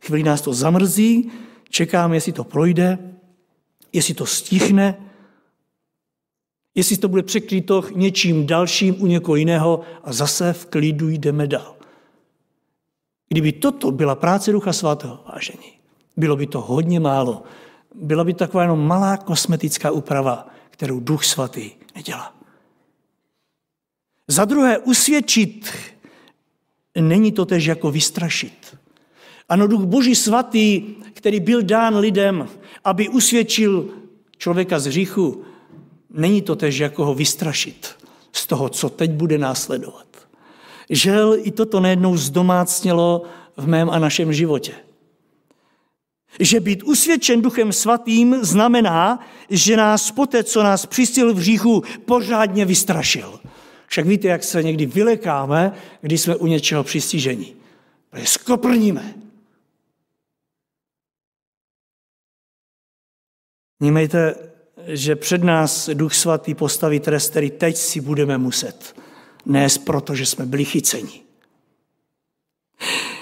Chvíli 0.00 0.22
nás 0.22 0.40
to 0.40 0.52
zamrzí, 0.52 1.30
Čekáme, 1.68 2.16
jestli 2.16 2.32
to 2.32 2.44
projde, 2.44 2.98
jestli 3.92 4.14
to 4.14 4.26
stichne, 4.26 5.10
jestli 6.74 6.96
to 6.96 7.08
bude 7.08 7.22
překryto 7.22 7.84
něčím 7.94 8.46
dalším 8.46 9.02
u 9.02 9.06
někoho 9.06 9.36
jiného 9.36 9.80
a 10.04 10.12
zase 10.12 10.52
v 10.52 10.66
klidu 10.66 11.08
jdeme 11.08 11.46
dál. 11.46 11.76
Kdyby 13.28 13.52
toto 13.52 13.90
byla 13.90 14.14
práce 14.14 14.52
Ducha 14.52 14.72
Svatého, 14.72 15.24
vážení, 15.32 15.72
bylo 16.16 16.36
by 16.36 16.46
to 16.46 16.60
hodně 16.60 17.00
málo. 17.00 17.42
Byla 17.94 18.24
by 18.24 18.34
taková 18.34 18.62
jenom 18.62 18.86
malá 18.86 19.16
kosmetická 19.16 19.90
úprava, 19.90 20.48
kterou 20.70 21.00
Duch 21.00 21.24
Svatý 21.24 21.70
nedělá. 21.94 22.36
Za 24.28 24.44
druhé, 24.44 24.78
usvědčit 24.78 25.72
není 27.00 27.32
to 27.32 27.44
tež 27.44 27.64
jako 27.64 27.90
vystrašit. 27.90 28.76
Ano, 29.48 29.66
duch 29.66 29.82
Boží 29.82 30.14
svatý, 30.14 30.82
který 31.12 31.40
byl 31.40 31.62
dán 31.62 31.96
lidem, 31.96 32.48
aby 32.84 33.08
usvědčil 33.08 33.88
člověka 34.38 34.78
z 34.78 34.86
hříchu, 34.86 35.42
není 36.10 36.42
to 36.42 36.56
tež 36.56 36.78
jako 36.78 37.04
ho 37.04 37.14
vystrašit 37.14 37.96
z 38.32 38.46
toho, 38.46 38.68
co 38.68 38.88
teď 38.88 39.10
bude 39.10 39.38
následovat. 39.38 40.06
Žel 40.90 41.36
i 41.42 41.50
toto 41.50 41.80
nejednou 41.80 42.16
zdomácnělo 42.16 43.22
v 43.56 43.66
mém 43.66 43.90
a 43.90 43.98
našem 43.98 44.32
životě. 44.32 44.72
Že 46.40 46.60
být 46.60 46.82
usvědčen 46.82 47.42
duchem 47.42 47.72
svatým 47.72 48.36
znamená, 48.42 49.26
že 49.50 49.76
nás 49.76 50.10
poté, 50.10 50.44
co 50.44 50.62
nás 50.62 50.86
přistil 50.86 51.34
v 51.34 51.36
hříchu, 51.36 51.82
pořádně 52.04 52.64
vystrašil. 52.64 53.40
Však 53.86 54.06
víte, 54.06 54.28
jak 54.28 54.44
se 54.44 54.62
někdy 54.62 54.86
vylekáme, 54.86 55.72
když 56.00 56.20
jsme 56.20 56.36
u 56.36 56.46
něčeho 56.46 56.84
přistiženi. 56.84 57.54
Skoprníme. 58.24 59.14
Vnímejte, 63.80 64.34
že 64.86 65.16
před 65.16 65.44
nás 65.44 65.88
Duch 65.94 66.14
Svatý 66.14 66.54
postaví 66.54 67.00
trest, 67.00 67.30
který 67.30 67.50
teď 67.50 67.76
si 67.76 68.00
budeme 68.00 68.38
muset 68.38 68.96
nést, 69.46 69.78
protože 69.78 70.26
jsme 70.26 70.46
byli 70.46 70.64
chyceni. 70.64 71.22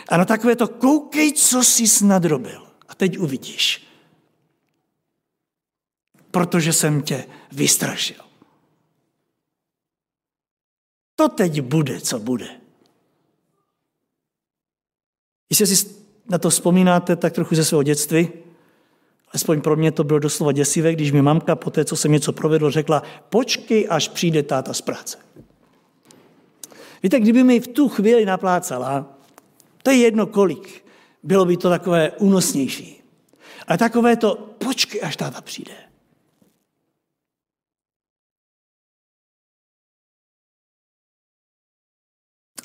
A 0.09 0.17
na 0.17 0.25
takové 0.25 0.57
to 0.57 0.69
koukej, 0.69 1.33
co 1.33 1.65
jsi 1.65 2.05
nadrobil. 2.05 2.67
A 2.89 2.95
teď 2.95 3.19
uvidíš. 3.19 3.87
Protože 6.31 6.73
jsem 6.73 7.03
tě 7.03 7.27
vystrašil. 7.53 8.25
To 11.17 11.29
teď 11.29 11.61
bude, 11.61 12.01
co 12.01 12.19
bude. 12.19 12.61
Jestli 15.51 15.67
si 15.67 15.95
na 16.31 16.39
to 16.39 16.51
vzpomínáte 16.51 17.17
tak 17.17 17.33
trochu 17.33 17.55
ze 17.55 17.65
svého 17.65 17.83
dětství, 17.83 18.44
Aspoň 19.35 19.61
pro 19.61 19.77
mě 19.77 19.93
to 19.93 20.05
bylo 20.05 20.19
doslova 20.19 20.53
děsivé, 20.53 20.93
když 20.93 21.13
mi 21.13 21.23
mamka 21.23 21.57
po 21.57 21.71
té, 21.71 21.85
co 21.85 21.97
jsem 21.97 22.13
něco 22.13 22.33
provedl, 22.33 22.71
řekla, 22.71 23.03
počkej, 23.29 23.87
až 23.91 24.09
přijde 24.09 24.43
táta 24.43 24.75
z 24.75 24.81
práce. 24.81 25.19
Víte, 27.03 27.21
kdyby 27.21 27.45
mi 27.45 27.61
v 27.61 27.69
tu 27.69 27.89
chvíli 27.89 28.25
naplácala, 28.25 29.19
to 29.83 29.91
je 29.91 29.97
jedno 29.97 30.27
kolik, 30.27 30.85
bylo 31.23 31.45
by 31.45 31.57
to 31.57 31.71
takové 31.71 32.11
únosnější. 32.11 33.03
Ale 33.67 33.79
takové 33.79 34.17
to, 34.17 34.35
počkej, 34.59 35.01
až 35.05 35.17
táta 35.17 35.41
přijde. 35.41 35.75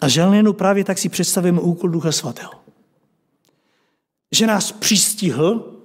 A 0.02 0.08
želnénu 0.08 0.54
právě 0.54 0.84
tak 0.84 0.98
si 0.98 1.10
představujeme 1.10 1.62
úkol 1.62 1.90
Ducha 1.90 2.12
Svatého. 2.12 2.54
Že 4.32 4.48
nás 4.48 4.72
přistihl 4.72 5.79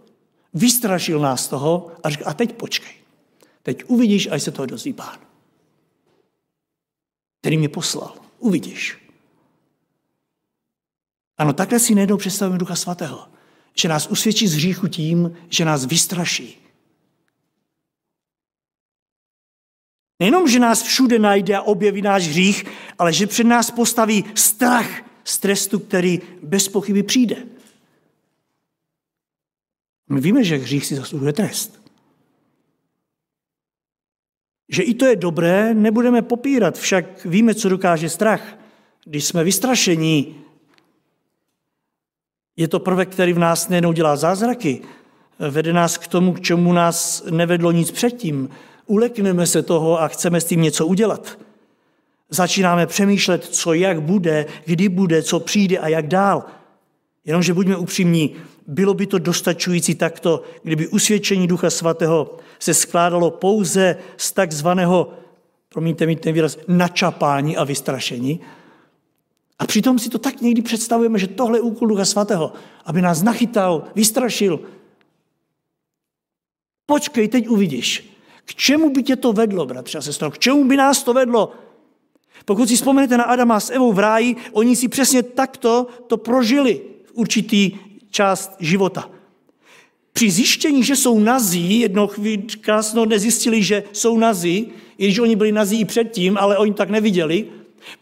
vystrašil 0.54 1.20
nás 1.20 1.48
toho 1.48 1.92
a 2.02 2.10
řekl, 2.10 2.24
a 2.26 2.34
teď 2.34 2.52
počkej. 2.52 2.94
Teď 3.62 3.84
uvidíš, 3.86 4.28
až 4.30 4.42
se 4.42 4.50
toho 4.50 4.66
dozví 4.66 4.92
pán. 4.92 5.18
Který 7.40 7.58
mě 7.58 7.68
poslal. 7.68 8.14
Uvidíš. 8.38 8.98
Ano, 11.38 11.52
takhle 11.52 11.78
si 11.78 11.94
nejednou 11.94 12.16
představujeme 12.16 12.58
Ducha 12.58 12.76
Svatého. 12.76 13.28
Že 13.74 13.88
nás 13.88 14.06
usvědčí 14.06 14.48
z 14.48 14.54
hříchu 14.54 14.88
tím, 14.88 15.36
že 15.48 15.64
nás 15.64 15.84
vystraší. 15.84 16.64
Nejenom, 20.20 20.48
že 20.48 20.58
nás 20.58 20.82
všude 20.82 21.18
najde 21.18 21.56
a 21.56 21.62
objeví 21.62 22.02
náš 22.02 22.28
hřích, 22.28 22.64
ale 22.98 23.12
že 23.12 23.26
před 23.26 23.44
nás 23.44 23.70
postaví 23.70 24.24
strach 24.34 25.02
z 25.24 25.38
trestu, 25.38 25.78
který 25.78 26.20
bez 26.42 26.68
pochyby 26.68 27.02
přijde. 27.02 27.46
My 30.08 30.20
víme, 30.20 30.44
že 30.44 30.56
hřích 30.56 30.86
si 30.86 30.96
zasluhuje 30.96 31.32
trest. 31.32 31.82
Že 34.68 34.82
i 34.82 34.94
to 34.94 35.06
je 35.06 35.16
dobré, 35.16 35.74
nebudeme 35.74 36.22
popírat, 36.22 36.78
však 36.78 37.24
víme, 37.24 37.54
co 37.54 37.68
dokáže 37.68 38.08
strach. 38.08 38.58
Když 39.04 39.24
jsme 39.24 39.44
vystrašení, 39.44 40.40
je 42.56 42.68
to 42.68 42.80
prvek, 42.80 43.08
který 43.08 43.32
v 43.32 43.38
nás 43.38 43.68
nejenom 43.68 43.94
dělá 43.94 44.16
zázraky, 44.16 44.82
vede 45.38 45.72
nás 45.72 45.98
k 45.98 46.06
tomu, 46.06 46.32
k 46.32 46.40
čemu 46.40 46.72
nás 46.72 47.24
nevedlo 47.30 47.72
nic 47.72 47.90
předtím. 47.90 48.50
Ulekneme 48.86 49.46
se 49.46 49.62
toho 49.62 50.00
a 50.00 50.08
chceme 50.08 50.40
s 50.40 50.44
tím 50.44 50.62
něco 50.62 50.86
udělat. 50.86 51.38
Začínáme 52.30 52.86
přemýšlet, 52.86 53.44
co 53.44 53.72
jak 53.74 54.02
bude, 54.02 54.46
kdy 54.64 54.88
bude, 54.88 55.22
co 55.22 55.40
přijde 55.40 55.78
a 55.78 55.88
jak 55.88 56.06
dál. 56.06 56.44
Jenomže 57.24 57.54
buďme 57.54 57.76
upřímní, 57.76 58.36
bylo 58.66 58.94
by 58.94 59.06
to 59.06 59.18
dostačující 59.18 59.94
takto, 59.94 60.42
kdyby 60.62 60.88
usvědčení 60.88 61.46
Ducha 61.46 61.70
Svatého 61.70 62.36
se 62.58 62.74
skládalo 62.74 63.30
pouze 63.30 63.96
z 64.16 64.32
takzvaného, 64.32 65.12
promiňte 65.68 66.06
mi 66.06 66.16
ten 66.16 66.32
výraz, 66.32 66.58
načapání 66.68 67.56
a 67.56 67.64
vystrašení. 67.64 68.40
A 69.58 69.66
přitom 69.66 69.98
si 69.98 70.10
to 70.10 70.18
tak 70.18 70.40
někdy 70.40 70.62
představujeme, 70.62 71.18
že 71.18 71.26
tohle 71.26 71.58
je 71.58 71.62
úkol 71.62 71.88
Ducha 71.88 72.04
Svatého, 72.04 72.52
aby 72.84 73.02
nás 73.02 73.22
nachytal, 73.22 73.84
vystrašil. 73.94 74.60
Počkej, 76.86 77.28
teď 77.28 77.48
uvidíš. 77.48 78.10
K 78.44 78.54
čemu 78.54 78.90
by 78.90 79.02
tě 79.02 79.16
to 79.16 79.32
vedlo, 79.32 79.66
bratře 79.66 79.98
a 79.98 80.02
sestro? 80.02 80.30
K 80.30 80.38
čemu 80.38 80.64
by 80.64 80.76
nás 80.76 81.02
to 81.02 81.12
vedlo? 81.12 81.52
Pokud 82.44 82.68
si 82.68 82.76
vzpomenete 82.76 83.16
na 83.16 83.24
Adama 83.24 83.60
s 83.60 83.70
Evou 83.70 83.92
v 83.92 83.98
ráji, 83.98 84.36
oni 84.52 84.76
si 84.76 84.88
přesně 84.88 85.22
takto 85.22 85.86
to 86.06 86.16
prožili 86.16 86.93
určitý 87.14 87.72
část 88.10 88.56
života. 88.60 89.10
Při 90.12 90.30
zjištění, 90.30 90.84
že 90.84 90.96
jsou 90.96 91.18
nazí, 91.18 91.80
jednou 91.80 92.06
chvíli 92.06 92.42
krásno 92.42 93.04
nezjistili, 93.06 93.62
že 93.62 93.84
jsou 93.92 94.18
nazí, 94.18 94.72
i 94.98 95.04
když 95.04 95.18
oni 95.18 95.36
byli 95.36 95.52
nazí 95.52 95.80
i 95.80 95.84
předtím, 95.84 96.38
ale 96.38 96.58
oni 96.58 96.74
tak 96.74 96.90
neviděli. 96.90 97.46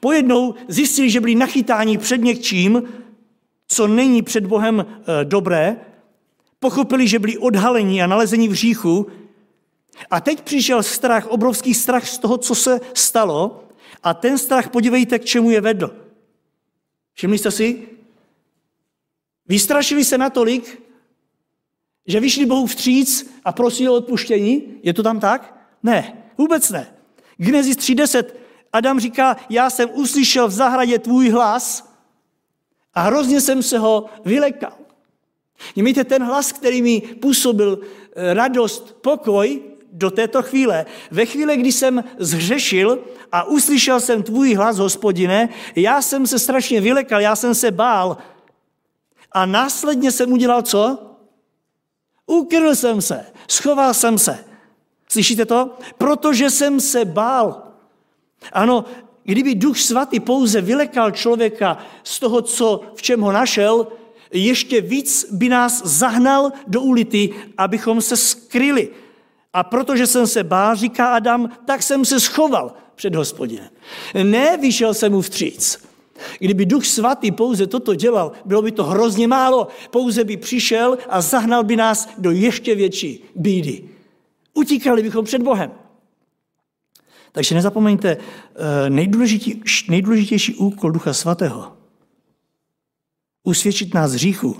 Pojednou 0.00 0.54
zjistili, 0.68 1.10
že 1.10 1.20
byli 1.20 1.34
nachytáni 1.34 1.98
před 1.98 2.20
něčím, 2.20 2.82
co 3.68 3.86
není 3.86 4.22
před 4.22 4.46
Bohem 4.46 4.80
e, 4.80 5.24
dobré, 5.24 5.76
pochopili, 6.60 7.08
že 7.08 7.18
byli 7.18 7.38
odhalení 7.38 8.02
a 8.02 8.06
nalezení 8.06 8.48
v 8.48 8.54
říchu 8.54 9.06
a 10.10 10.20
teď 10.20 10.40
přišel 10.40 10.82
strach, 10.82 11.26
obrovský 11.26 11.74
strach 11.74 12.08
z 12.08 12.18
toho, 12.18 12.38
co 12.38 12.54
se 12.54 12.80
stalo 12.94 13.64
a 14.02 14.14
ten 14.14 14.38
strach, 14.38 14.68
podívejte, 14.68 15.18
k 15.18 15.24
čemu 15.24 15.50
je 15.50 15.60
vedl. 15.60 15.90
Všimli 17.14 17.38
jste 17.38 17.50
si? 17.50 17.91
Vystrašili 19.48 20.04
se 20.04 20.18
natolik, 20.18 20.82
že 22.06 22.20
vyšli 22.20 22.46
Bohu 22.46 22.66
vstříc 22.66 23.30
a 23.44 23.52
prosili 23.52 23.88
o 23.88 23.94
odpuštění? 23.94 24.80
Je 24.82 24.92
to 24.92 25.02
tam 25.02 25.20
tak? 25.20 25.68
Ne, 25.82 26.24
vůbec 26.38 26.70
ne. 26.70 26.94
Genesis 27.36 27.76
3.10 27.76 28.24
Adam 28.72 29.00
říká, 29.00 29.36
já 29.50 29.70
jsem 29.70 29.90
uslyšel 29.92 30.48
v 30.48 30.52
zahradě 30.52 30.98
tvůj 30.98 31.30
hlas 31.30 31.92
a 32.94 33.02
hrozně 33.02 33.40
jsem 33.40 33.62
se 33.62 33.78
ho 33.78 34.06
vylekal. 34.24 34.72
Mějte 35.76 36.04
ten 36.04 36.22
hlas, 36.22 36.52
který 36.52 36.82
mi 36.82 37.00
působil 37.00 37.80
eh, 38.16 38.34
radost, 38.34 38.96
pokoj 39.00 39.62
do 39.92 40.10
této 40.10 40.42
chvíle. 40.42 40.86
Ve 41.10 41.26
chvíli, 41.26 41.56
kdy 41.56 41.72
jsem 41.72 42.04
zhřešil 42.18 43.04
a 43.32 43.44
uslyšel 43.44 44.00
jsem 44.00 44.22
tvůj 44.22 44.54
hlas, 44.54 44.78
hospodine, 44.78 45.48
já 45.76 46.02
jsem 46.02 46.26
se 46.26 46.38
strašně 46.38 46.80
vylekal, 46.80 47.20
já 47.20 47.36
jsem 47.36 47.54
se 47.54 47.70
bál, 47.70 48.16
a 49.34 49.46
následně 49.46 50.12
jsem 50.12 50.32
udělal 50.32 50.62
co? 50.62 50.98
Ukryl 52.26 52.76
jsem 52.76 53.02
se, 53.02 53.26
schoval 53.48 53.94
jsem 53.94 54.18
se. 54.18 54.44
Slyšíte 55.08 55.44
to? 55.44 55.78
Protože 55.98 56.50
jsem 56.50 56.80
se 56.80 57.04
bál. 57.04 57.62
Ano, 58.52 58.84
kdyby 59.24 59.54
Duch 59.54 59.78
Svatý 59.78 60.20
pouze 60.20 60.60
vylekal 60.60 61.10
člověka 61.10 61.78
z 62.02 62.20
toho, 62.20 62.42
co 62.42 62.80
v 62.96 63.02
čem 63.02 63.20
ho 63.20 63.32
našel, 63.32 63.86
ještě 64.32 64.80
víc 64.80 65.26
by 65.32 65.48
nás 65.48 65.82
zahnal 65.84 66.52
do 66.66 66.82
ulity, 66.82 67.34
abychom 67.58 68.00
se 68.00 68.16
skryli. 68.16 68.88
A 69.52 69.62
protože 69.62 70.06
jsem 70.06 70.26
se 70.26 70.44
bál, 70.44 70.76
říká 70.76 71.06
Adam, 71.06 71.50
tak 71.64 71.82
jsem 71.82 72.04
se 72.04 72.20
schoval 72.20 72.74
před 72.94 73.14
hospodinem. 73.14 73.68
Ne, 74.22 74.56
vyšel 74.56 74.94
jsem 74.94 75.12
mu 75.12 75.20
vstříc. 75.20 75.91
Kdyby 76.38 76.66
Duch 76.66 76.86
Svatý 76.86 77.32
pouze 77.32 77.66
toto 77.66 77.94
dělal, 77.94 78.32
bylo 78.44 78.62
by 78.62 78.72
to 78.72 78.84
hrozně 78.84 79.28
málo. 79.28 79.68
Pouze 79.90 80.24
by 80.24 80.36
přišel 80.36 80.98
a 81.08 81.20
zahnal 81.20 81.64
by 81.64 81.76
nás 81.76 82.08
do 82.18 82.30
ještě 82.30 82.74
větší 82.74 83.24
bídy. 83.36 83.84
Utíkali 84.54 85.02
bychom 85.02 85.24
před 85.24 85.42
Bohem. 85.42 85.70
Takže 87.32 87.54
nezapomeňte, 87.54 88.16
eh, 88.16 88.90
nejdůležitější, 88.90 89.90
nejdůležitější 89.90 90.54
úkol 90.54 90.90
Ducha 90.90 91.12
Svatého 91.12 91.72
usvědčit 93.42 93.94
nás 93.94 94.12
hříchu 94.12 94.56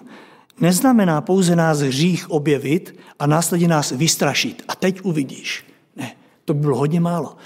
neznamená 0.61 1.20
pouze 1.20 1.57
nás 1.57 1.79
hřích 1.79 2.31
objevit 2.31 2.94
a 3.18 3.27
následně 3.27 3.68
nás 3.68 3.90
vystrašit. 3.90 4.62
A 4.68 4.75
teď 4.75 5.01
uvidíš. 5.03 5.64
Ne, 5.96 6.16
to 6.44 6.55
by 6.55 6.61
bylo 6.61 6.77
hodně 6.77 7.01
málo. 7.01 7.37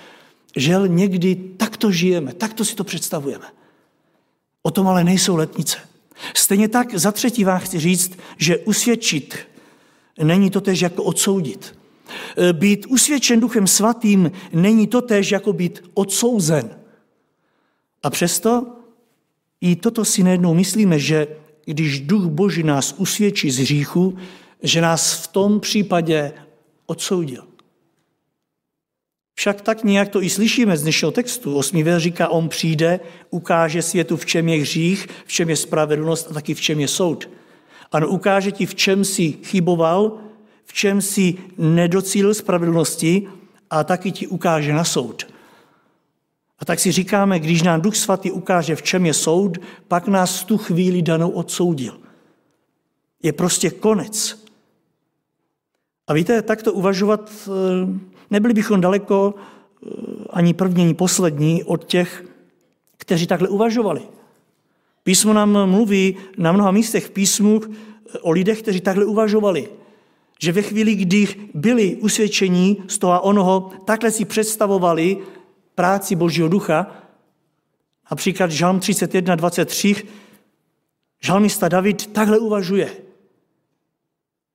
Žel 0.56 0.88
někdy 0.88 1.34
takto 1.34 1.92
žijeme, 1.92 2.32
takto 2.32 2.64
si 2.64 2.76
to 2.76 2.84
představujeme. 2.84 3.46
O 4.66 4.70
tom 4.70 4.88
ale 4.88 5.04
nejsou 5.04 5.36
letnice. 5.36 5.78
Stejně 6.34 6.68
tak 6.68 6.94
za 6.94 7.12
třetí 7.12 7.44
vám 7.44 7.60
chci 7.60 7.80
říct, 7.80 8.18
že 8.36 8.58
usvědčit 8.58 9.38
není 10.22 10.50
to 10.50 10.60
tež 10.60 10.80
jako 10.80 11.02
odsoudit. 11.02 11.78
Být 12.52 12.86
usvědčen 12.86 13.40
duchem 13.40 13.66
svatým 13.66 14.30
není 14.52 14.86
to 14.86 15.00
tež 15.02 15.30
jako 15.30 15.52
být 15.52 15.84
odsouzen. 15.94 16.70
A 18.02 18.10
přesto 18.10 18.66
i 19.60 19.76
toto 19.76 20.04
si 20.04 20.22
najednou 20.22 20.54
myslíme, 20.54 20.98
že 20.98 21.26
když 21.64 22.00
duch 22.00 22.24
Boží 22.24 22.62
nás 22.62 22.94
usvědčí 22.98 23.50
z 23.50 23.58
hříchu, 23.58 24.18
že 24.62 24.80
nás 24.80 25.12
v 25.12 25.26
tom 25.26 25.60
případě 25.60 26.32
odsoudil. 26.86 27.44
Však 29.38 29.60
tak 29.60 29.84
nějak 29.84 30.08
to 30.08 30.22
i 30.22 30.30
slyšíme 30.30 30.76
z 30.76 30.82
dnešního 30.82 31.10
textu. 31.12 31.56
Osmý 31.56 31.82
ver 31.82 32.00
říká, 32.00 32.28
on 32.28 32.48
přijde, 32.48 33.00
ukáže 33.30 33.82
světu, 33.82 34.16
v 34.16 34.26
čem 34.26 34.48
je 34.48 34.60
hřích, 34.60 35.08
v 35.26 35.32
čem 35.32 35.50
je 35.50 35.56
spravedlnost 35.56 36.30
a 36.30 36.34
taky 36.34 36.54
v 36.54 36.60
čem 36.60 36.80
je 36.80 36.88
soud. 36.88 37.28
Ano, 37.92 38.08
ukáže 38.08 38.52
ti, 38.52 38.66
v 38.66 38.74
čem 38.74 39.04
si 39.04 39.32
chyboval, 39.32 40.18
v 40.64 40.72
čem 40.72 41.02
si 41.02 41.34
nedocílil 41.58 42.34
spravedlnosti 42.34 43.28
a 43.70 43.84
taky 43.84 44.12
ti 44.12 44.26
ukáže 44.26 44.72
na 44.72 44.84
soud. 44.84 45.26
A 46.58 46.64
tak 46.64 46.80
si 46.80 46.92
říkáme, 46.92 47.40
když 47.40 47.62
nám 47.62 47.80
Duch 47.80 47.96
Svatý 47.96 48.30
ukáže, 48.30 48.76
v 48.76 48.82
čem 48.82 49.06
je 49.06 49.14
soud, 49.14 49.58
pak 49.88 50.08
nás 50.08 50.44
tu 50.44 50.58
chvíli 50.58 51.02
danou 51.02 51.30
odsoudil. 51.30 52.00
Je 53.22 53.32
prostě 53.32 53.70
konec. 53.70 54.46
A 56.06 56.12
víte, 56.12 56.42
takto 56.42 56.72
uvažovat, 56.72 57.32
eh, 57.48 58.15
nebyli 58.30 58.54
bychom 58.54 58.80
daleko 58.80 59.34
eh, 59.34 59.88
ani 60.30 60.54
první, 60.54 60.82
ani 60.82 60.94
poslední 60.94 61.64
od 61.64 61.84
těch, 61.84 62.24
kteří 62.96 63.26
takhle 63.26 63.48
uvažovali. 63.48 64.02
Písmo 65.02 65.32
nám 65.32 65.70
mluví 65.70 66.16
na 66.38 66.52
mnoha 66.52 66.70
místech 66.70 67.10
písmu 67.10 67.60
eh, 67.64 68.18
o 68.18 68.30
lidech, 68.30 68.62
kteří 68.62 68.80
takhle 68.80 69.04
uvažovali. 69.04 69.68
Že 70.40 70.52
ve 70.52 70.62
chvíli, 70.62 70.94
kdy 70.94 71.28
byli 71.54 71.96
usvědčení 71.96 72.82
z 72.88 72.98
toho 72.98 73.12
a 73.12 73.20
onoho, 73.20 73.70
takhle 73.84 74.10
si 74.10 74.24
představovali 74.24 75.18
práci 75.74 76.16
Božího 76.16 76.48
ducha, 76.48 76.86
například 78.10 78.50
Žalm 78.50 78.80
31, 78.80 79.34
23, 79.34 79.94
žalmista 81.22 81.68
David 81.68 82.06
takhle 82.06 82.38
uvažuje. 82.38 82.96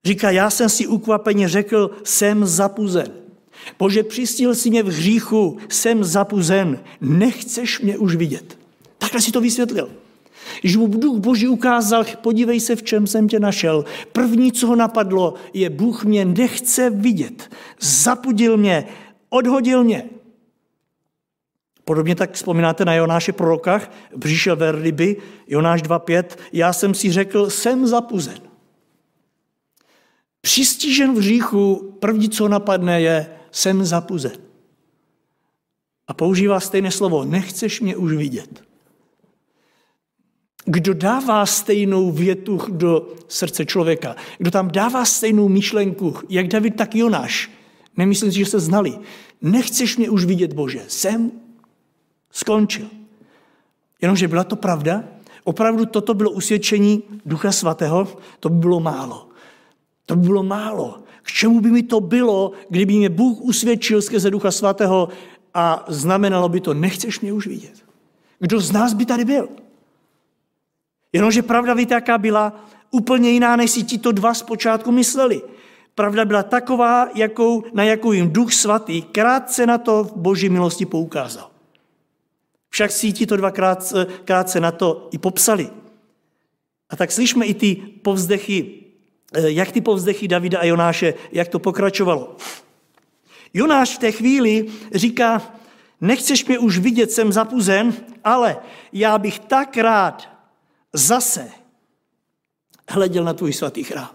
Říká, 0.05 0.31
já 0.31 0.49
jsem 0.49 0.69
si 0.69 0.87
ukvapeně 0.87 1.49
řekl, 1.49 1.91
jsem 2.03 2.45
zapuzen. 2.45 3.20
Bože, 3.79 4.03
přistil 4.03 4.55
si 4.55 4.69
mě 4.69 4.83
v 4.83 4.87
hříchu, 4.87 5.57
jsem 5.69 6.03
zapuzen, 6.03 6.79
nechceš 7.01 7.79
mě 7.79 7.97
už 7.97 8.15
vidět. 8.15 8.57
Takhle 8.97 9.21
si 9.21 9.31
to 9.31 9.41
vysvětlil. 9.41 9.89
Když 10.61 10.75
mu 10.75 10.87
duch 10.87 11.17
Boží 11.17 11.47
ukázal, 11.47 12.05
podívej 12.21 12.59
se, 12.59 12.75
v 12.75 12.83
čem 12.83 13.07
jsem 13.07 13.27
tě 13.27 13.39
našel. 13.39 13.85
První, 14.11 14.51
co 14.51 14.67
ho 14.67 14.75
napadlo, 14.75 15.33
je 15.53 15.69
Bůh 15.69 16.05
mě 16.05 16.25
nechce 16.25 16.89
vidět. 16.89 17.49
Zapudil 17.79 18.57
mě, 18.57 18.85
odhodil 19.29 19.83
mě. 19.83 20.03
Podobně 21.85 22.15
tak 22.15 22.33
vzpomínáte 22.33 22.85
na 22.85 22.93
Jonáše 22.93 23.31
prorokách, 23.33 23.91
bříšel 24.15 24.55
ver 24.55 24.81
ryby, 24.81 25.17
Jonáš 25.47 25.83
2.5, 25.83 26.23
já 26.53 26.73
jsem 26.73 26.93
si 26.93 27.11
řekl, 27.11 27.49
jsem 27.49 27.87
zapuzen. 27.87 28.37
Přistížen 30.41 31.13
v 31.13 31.17
hříchu, 31.17 31.95
první, 31.99 32.29
co 32.29 32.47
napadne, 32.47 33.01
je, 33.01 33.27
jsem 33.51 33.85
zapuzen. 33.85 34.37
A 36.07 36.13
používá 36.13 36.59
stejné 36.59 36.91
slovo, 36.91 37.25
nechceš 37.25 37.81
mě 37.81 37.95
už 37.95 38.13
vidět. 38.13 38.63
Kdo 40.65 40.93
dává 40.93 41.45
stejnou 41.45 42.11
větu 42.11 42.59
do 42.69 43.13
srdce 43.27 43.65
člověka, 43.65 44.15
kdo 44.37 44.51
tam 44.51 44.71
dává 44.71 45.05
stejnou 45.05 45.49
myšlenku, 45.49 46.15
jak 46.29 46.47
David, 46.47 46.75
tak 46.75 46.95
Jonáš, 46.95 47.51
nemyslím 47.97 48.31
si, 48.31 48.39
že 48.39 48.45
se 48.45 48.59
znali. 48.59 48.99
Nechceš 49.41 49.97
mě 49.97 50.09
už 50.09 50.25
vidět, 50.25 50.53
Bože, 50.53 50.81
jsem 50.87 51.31
skončil. 52.31 52.87
Jenomže 54.01 54.27
byla 54.27 54.43
to 54.43 54.55
pravda? 54.55 55.03
Opravdu 55.43 55.85
toto 55.85 56.13
bylo 56.13 56.31
usvědčení 56.31 57.03
Ducha 57.25 57.51
Svatého? 57.51 58.07
To 58.39 58.49
by 58.49 58.59
bylo 58.59 58.79
málo. 58.79 59.29
To 60.05 60.15
by 60.15 60.27
bylo 60.27 60.43
málo. 60.43 61.00
K 61.21 61.31
čemu 61.31 61.61
by 61.61 61.71
mi 61.71 61.83
to 61.83 61.99
bylo, 61.99 62.51
kdyby 62.69 62.93
mě 62.93 63.09
Bůh 63.09 63.41
usvědčil 63.41 64.01
skrze 64.01 64.31
Ducha 64.31 64.51
Svatého 64.51 65.09
a 65.53 65.85
znamenalo 65.87 66.49
by 66.49 66.59
to, 66.59 66.73
nechceš 66.73 67.19
mě 67.19 67.33
už 67.33 67.47
vidět. 67.47 67.73
Kdo 68.39 68.59
z 68.59 68.71
nás 68.71 68.93
by 68.93 69.05
tady 69.05 69.25
byl? 69.25 69.49
Jenomže 71.13 71.41
pravda, 71.41 71.73
víte, 71.73 71.93
jaká 71.93 72.17
byla? 72.17 72.65
Úplně 72.91 73.29
jiná, 73.29 73.55
než 73.55 73.71
si 73.71 73.83
tito 73.83 74.11
dva 74.11 74.33
zpočátku 74.33 74.91
mysleli. 74.91 75.41
Pravda 75.95 76.25
byla 76.25 76.43
taková, 76.43 77.09
jakou, 77.15 77.63
na 77.73 77.83
jakou 77.83 78.11
jim 78.11 78.31
Duch 78.31 78.53
Svatý 78.53 79.01
krátce 79.01 79.65
na 79.65 79.77
to 79.77 80.03
v 80.03 80.15
boží 80.15 80.49
milosti 80.49 80.85
poukázal. 80.85 81.51
Však 82.69 82.91
si 82.91 83.13
ti 83.13 83.25
to 83.25 83.37
dvakrát 83.37 83.93
krátce 84.25 84.59
na 84.59 84.71
to 84.71 85.09
i 85.11 85.17
popsali. 85.17 85.69
A 86.89 86.95
tak 86.95 87.11
slyšme 87.11 87.45
i 87.45 87.53
ty 87.53 87.75
povzdechy, 87.75 88.80
jak 89.37 89.71
ty 89.71 89.81
povzdechy 89.81 90.27
Davida 90.27 90.59
a 90.59 90.65
Jonáše, 90.65 91.13
jak 91.31 91.47
to 91.47 91.59
pokračovalo. 91.59 92.35
Jonáš 93.53 93.95
v 93.95 93.99
té 93.99 94.11
chvíli 94.11 94.65
říká, 94.93 95.53
nechceš 96.01 96.45
mě 96.45 96.59
už 96.59 96.77
vidět, 96.77 97.11
jsem 97.11 97.31
zapuzen, 97.31 97.93
ale 98.23 98.57
já 98.93 99.17
bych 99.17 99.39
tak 99.39 99.77
rád 99.77 100.29
zase 100.93 101.51
hleděl 102.89 103.23
na 103.23 103.33
tvůj 103.33 103.53
svatý 103.53 103.83
chrám. 103.83 104.09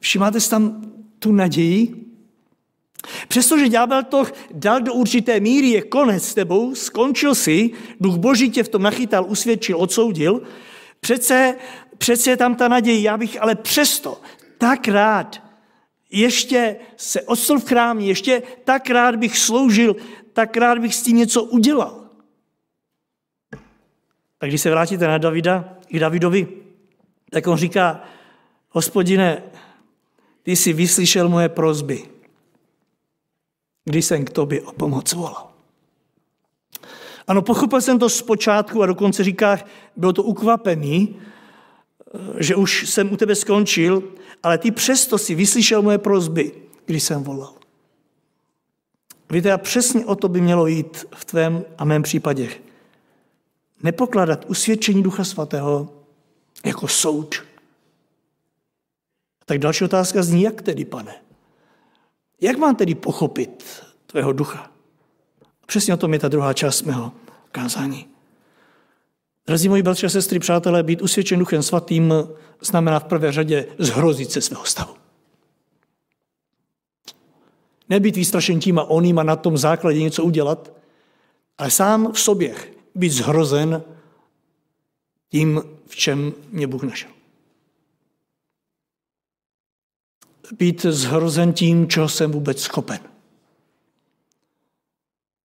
Všimáte 0.00 0.40
si 0.40 0.50
tam 0.50 0.92
tu 1.18 1.32
naději? 1.32 2.06
Přestože 3.28 3.68
ďábel 3.68 4.02
to 4.02 4.24
dal 4.50 4.80
do 4.80 4.94
určité 4.94 5.40
míry, 5.40 5.68
je 5.68 5.82
konec 5.82 6.28
s 6.28 6.34
tebou, 6.34 6.74
skončil 6.74 7.34
si, 7.34 7.70
duch 8.00 8.16
boží 8.16 8.50
tě 8.50 8.62
v 8.62 8.68
tom 8.68 8.82
nachytal, 8.82 9.26
usvědčil, 9.28 9.76
odsoudil, 9.78 10.42
přece, 11.02 11.54
přece 11.98 12.30
je 12.30 12.36
tam 12.36 12.54
ta 12.54 12.68
naděje, 12.68 13.00
já 13.00 13.16
bych 13.16 13.42
ale 13.42 13.54
přesto 13.54 14.20
tak 14.58 14.88
rád 14.88 15.42
ještě 16.10 16.76
se 16.96 17.22
odstl 17.22 17.58
v 17.58 17.68
chrámě, 17.68 18.06
ještě 18.06 18.42
tak 18.64 18.90
rád 18.90 19.16
bych 19.16 19.38
sloužil, 19.38 19.96
tak 20.32 20.56
rád 20.56 20.78
bych 20.78 20.94
s 20.94 21.02
tím 21.02 21.16
něco 21.16 21.44
udělal. 21.44 22.04
Tak 24.38 24.50
když 24.50 24.60
se 24.60 24.70
vrátíte 24.70 25.06
na 25.06 25.18
Davida, 25.18 25.78
k 25.88 25.98
Davidovi, 25.98 26.48
tak 27.30 27.46
on 27.46 27.56
říká, 27.56 28.04
hospodine, 28.68 29.42
ty 30.42 30.56
jsi 30.56 30.72
vyslyšel 30.72 31.28
moje 31.28 31.48
prozby 31.48 32.12
když 33.84 34.04
jsem 34.04 34.24
k 34.24 34.30
tobě 34.30 34.62
o 34.62 34.72
pomoc 34.72 35.12
volal. 35.12 35.51
Ano, 37.26 37.42
pochopil 37.42 37.80
jsem 37.80 37.98
to 37.98 38.08
zpočátku 38.08 38.82
a 38.82 38.86
dokonce 38.86 39.24
říká, 39.24 39.58
bylo 39.96 40.12
to 40.12 40.22
ukvapený, 40.22 41.16
že 42.38 42.56
už 42.56 42.90
jsem 42.90 43.12
u 43.12 43.16
tebe 43.16 43.34
skončil, 43.34 44.02
ale 44.42 44.58
ty 44.58 44.70
přesto 44.70 45.18
si 45.18 45.34
vyslyšel 45.34 45.82
moje 45.82 45.98
prozby, 45.98 46.52
když 46.84 47.02
jsem 47.02 47.22
volal. 47.22 47.54
Víte, 49.30 49.52
a 49.52 49.58
přesně 49.58 50.04
o 50.04 50.14
to 50.14 50.28
by 50.28 50.40
mělo 50.40 50.66
jít 50.66 51.04
v 51.14 51.24
tvém 51.24 51.64
a 51.78 51.84
mém 51.84 52.02
případě. 52.02 52.48
Nepokládat 53.82 54.44
usvědčení 54.48 55.02
Ducha 55.02 55.24
Svatého 55.24 55.88
jako 56.64 56.88
soud. 56.88 57.34
Tak 59.44 59.58
další 59.58 59.84
otázka 59.84 60.22
zní, 60.22 60.42
jak 60.42 60.62
tedy, 60.62 60.84
pane? 60.84 61.14
Jak 62.40 62.56
mám 62.58 62.76
tedy 62.76 62.94
pochopit 62.94 63.82
tvého 64.06 64.32
ducha? 64.32 64.71
Přesně 65.66 65.94
o 65.94 65.96
tom 65.96 66.12
je 66.12 66.18
ta 66.18 66.28
druhá 66.28 66.52
část 66.52 66.82
mého 66.82 67.12
kázání. 67.52 68.08
Drazí 69.46 69.68
moji 69.68 69.82
bratři 69.82 70.06
a 70.06 70.08
sestry, 70.08 70.38
přátelé, 70.38 70.82
být 70.82 71.02
usvědčen 71.02 71.38
duchem 71.38 71.62
svatým 71.62 72.14
znamená 72.60 72.98
v 72.98 73.04
prvé 73.04 73.32
řadě 73.32 73.66
zhrozit 73.78 74.32
se 74.32 74.40
svého 74.40 74.64
stavu. 74.64 74.94
Nebýt 77.88 78.16
výstrašen 78.16 78.60
tím 78.60 78.78
a 78.78 78.84
oným 78.84 79.18
a 79.18 79.22
na 79.22 79.36
tom 79.36 79.58
základě 79.58 80.02
něco 80.02 80.24
udělat, 80.24 80.72
ale 81.58 81.70
sám 81.70 82.12
v 82.12 82.20
sobě 82.20 82.54
být 82.94 83.10
zhrozen 83.10 83.82
tím, 85.28 85.62
v 85.86 85.96
čem 85.96 86.32
mě 86.50 86.66
Bůh 86.66 86.82
našel. 86.82 87.10
být 90.52 90.82
zhrozen 90.82 91.52
tím, 91.52 91.88
čeho 91.88 92.08
jsem 92.08 92.32
vůbec 92.32 92.60
schopen. 92.60 93.11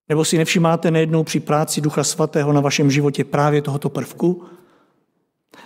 Nebo 0.10 0.26
si 0.26 0.38
nevšimáte 0.38 0.91
nejednou 0.91 1.24
při 1.24 1.39
práci 1.39 1.82
Ducha 1.82 2.04
Svatého 2.04 2.54
na 2.54 2.62
vašem 2.62 2.91
životě 2.91 3.24
právě 3.24 3.62
tohoto 3.62 3.89
prvku, 3.89 4.46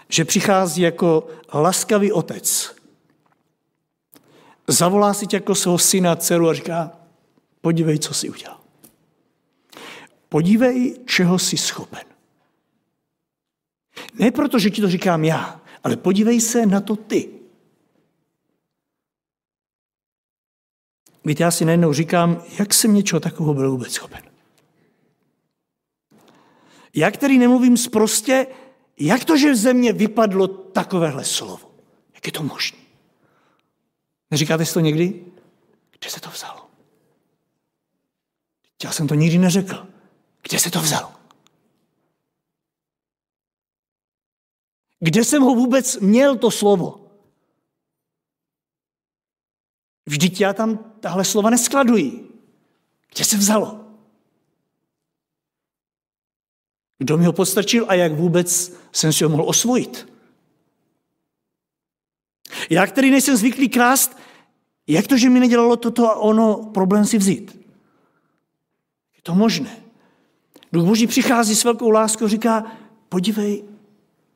že 0.09 0.25
přichází 0.25 0.81
jako 0.81 1.27
laskavý 1.53 2.11
otec. 2.11 2.75
Zavolá 4.67 5.13
si 5.13 5.27
tě 5.27 5.37
jako 5.37 5.55
svého 5.55 5.77
syna, 5.77 6.15
dceru 6.15 6.49
a 6.49 6.53
říká, 6.53 6.91
podívej, 7.61 7.99
co 7.99 8.13
si 8.13 8.29
udělal. 8.29 8.57
podívej, 10.29 10.99
čeho 11.05 11.39
jsi 11.39 11.57
schopen. 11.57 12.03
Ne 14.19 14.31
proto, 14.31 14.59
že 14.59 14.69
ti 14.69 14.81
to 14.81 14.89
říkám 14.89 15.23
já, 15.23 15.61
ale 15.83 15.97
podívej 15.97 16.41
se 16.41 16.65
na 16.65 16.81
to 16.81 16.95
ty. 16.95 17.29
Víte, 21.25 21.43
já 21.43 21.51
si 21.51 21.65
najednou 21.65 21.93
říkám, 21.93 22.43
jak 22.59 22.73
jsem 22.73 22.93
něčeho 22.93 23.19
takového 23.19 23.53
byl 23.53 23.71
vůbec 23.71 23.93
schopen. 23.93 24.30
Já, 26.93 27.11
který 27.11 27.37
nemluvím 27.37 27.77
zprostě, 27.77 28.47
jak 28.97 29.25
to, 29.25 29.37
že 29.37 29.51
v 29.51 29.55
země 29.55 29.93
vypadlo 29.93 30.47
takovéhle 30.47 31.25
slovo? 31.25 31.71
Jak 32.15 32.25
je 32.25 32.31
to 32.31 32.43
možné? 32.43 32.77
Neříkáte 34.31 34.65
si 34.65 34.73
to 34.73 34.79
někdy? 34.79 35.25
Kde 35.99 36.09
se 36.09 36.19
to 36.19 36.29
vzalo? 36.29 36.69
Já 38.83 38.91
jsem 38.91 39.07
to 39.07 39.15
nikdy 39.15 39.37
neřekl. 39.37 39.87
Kde 40.41 40.59
se 40.59 40.71
to 40.71 40.79
vzalo? 40.79 41.13
Kde 44.99 45.23
jsem 45.23 45.41
ho 45.41 45.55
vůbec 45.55 45.99
měl, 45.99 46.37
to 46.37 46.51
slovo? 46.51 47.11
Vždyť 50.05 50.41
já 50.41 50.53
tam 50.53 50.77
tahle 50.77 51.25
slova 51.25 51.49
neskladuji. 51.49 52.31
Kde 53.15 53.25
se 53.25 53.37
vzalo? 53.37 53.80
Kdo 57.01 57.17
mi 57.17 57.25
ho 57.25 57.33
postrčil 57.33 57.85
a 57.87 57.93
jak 57.93 58.13
vůbec 58.13 58.73
jsem 58.91 59.13
si 59.13 59.23
ho 59.23 59.29
mohl 59.29 59.43
osvojit? 59.49 60.07
Já, 62.69 62.87
který 62.87 63.11
nejsem 63.11 63.37
zvyklý 63.37 63.69
krást, 63.69 64.17
jak 64.87 65.07
to, 65.07 65.17
že 65.17 65.29
mi 65.29 65.39
nedělalo 65.39 65.75
toto 65.75 66.09
a 66.09 66.15
ono 66.15 66.69
problém 66.73 67.05
si 67.05 67.17
vzít? 67.17 67.59
Je 69.15 69.21
to 69.23 69.35
možné. 69.35 69.77
Duch 70.73 70.85
Boží 70.85 71.07
přichází 71.07 71.55
s 71.55 71.63
velkou 71.63 71.89
láskou 71.89 72.25
a 72.25 72.27
říká, 72.27 72.71
podívej, 73.09 73.63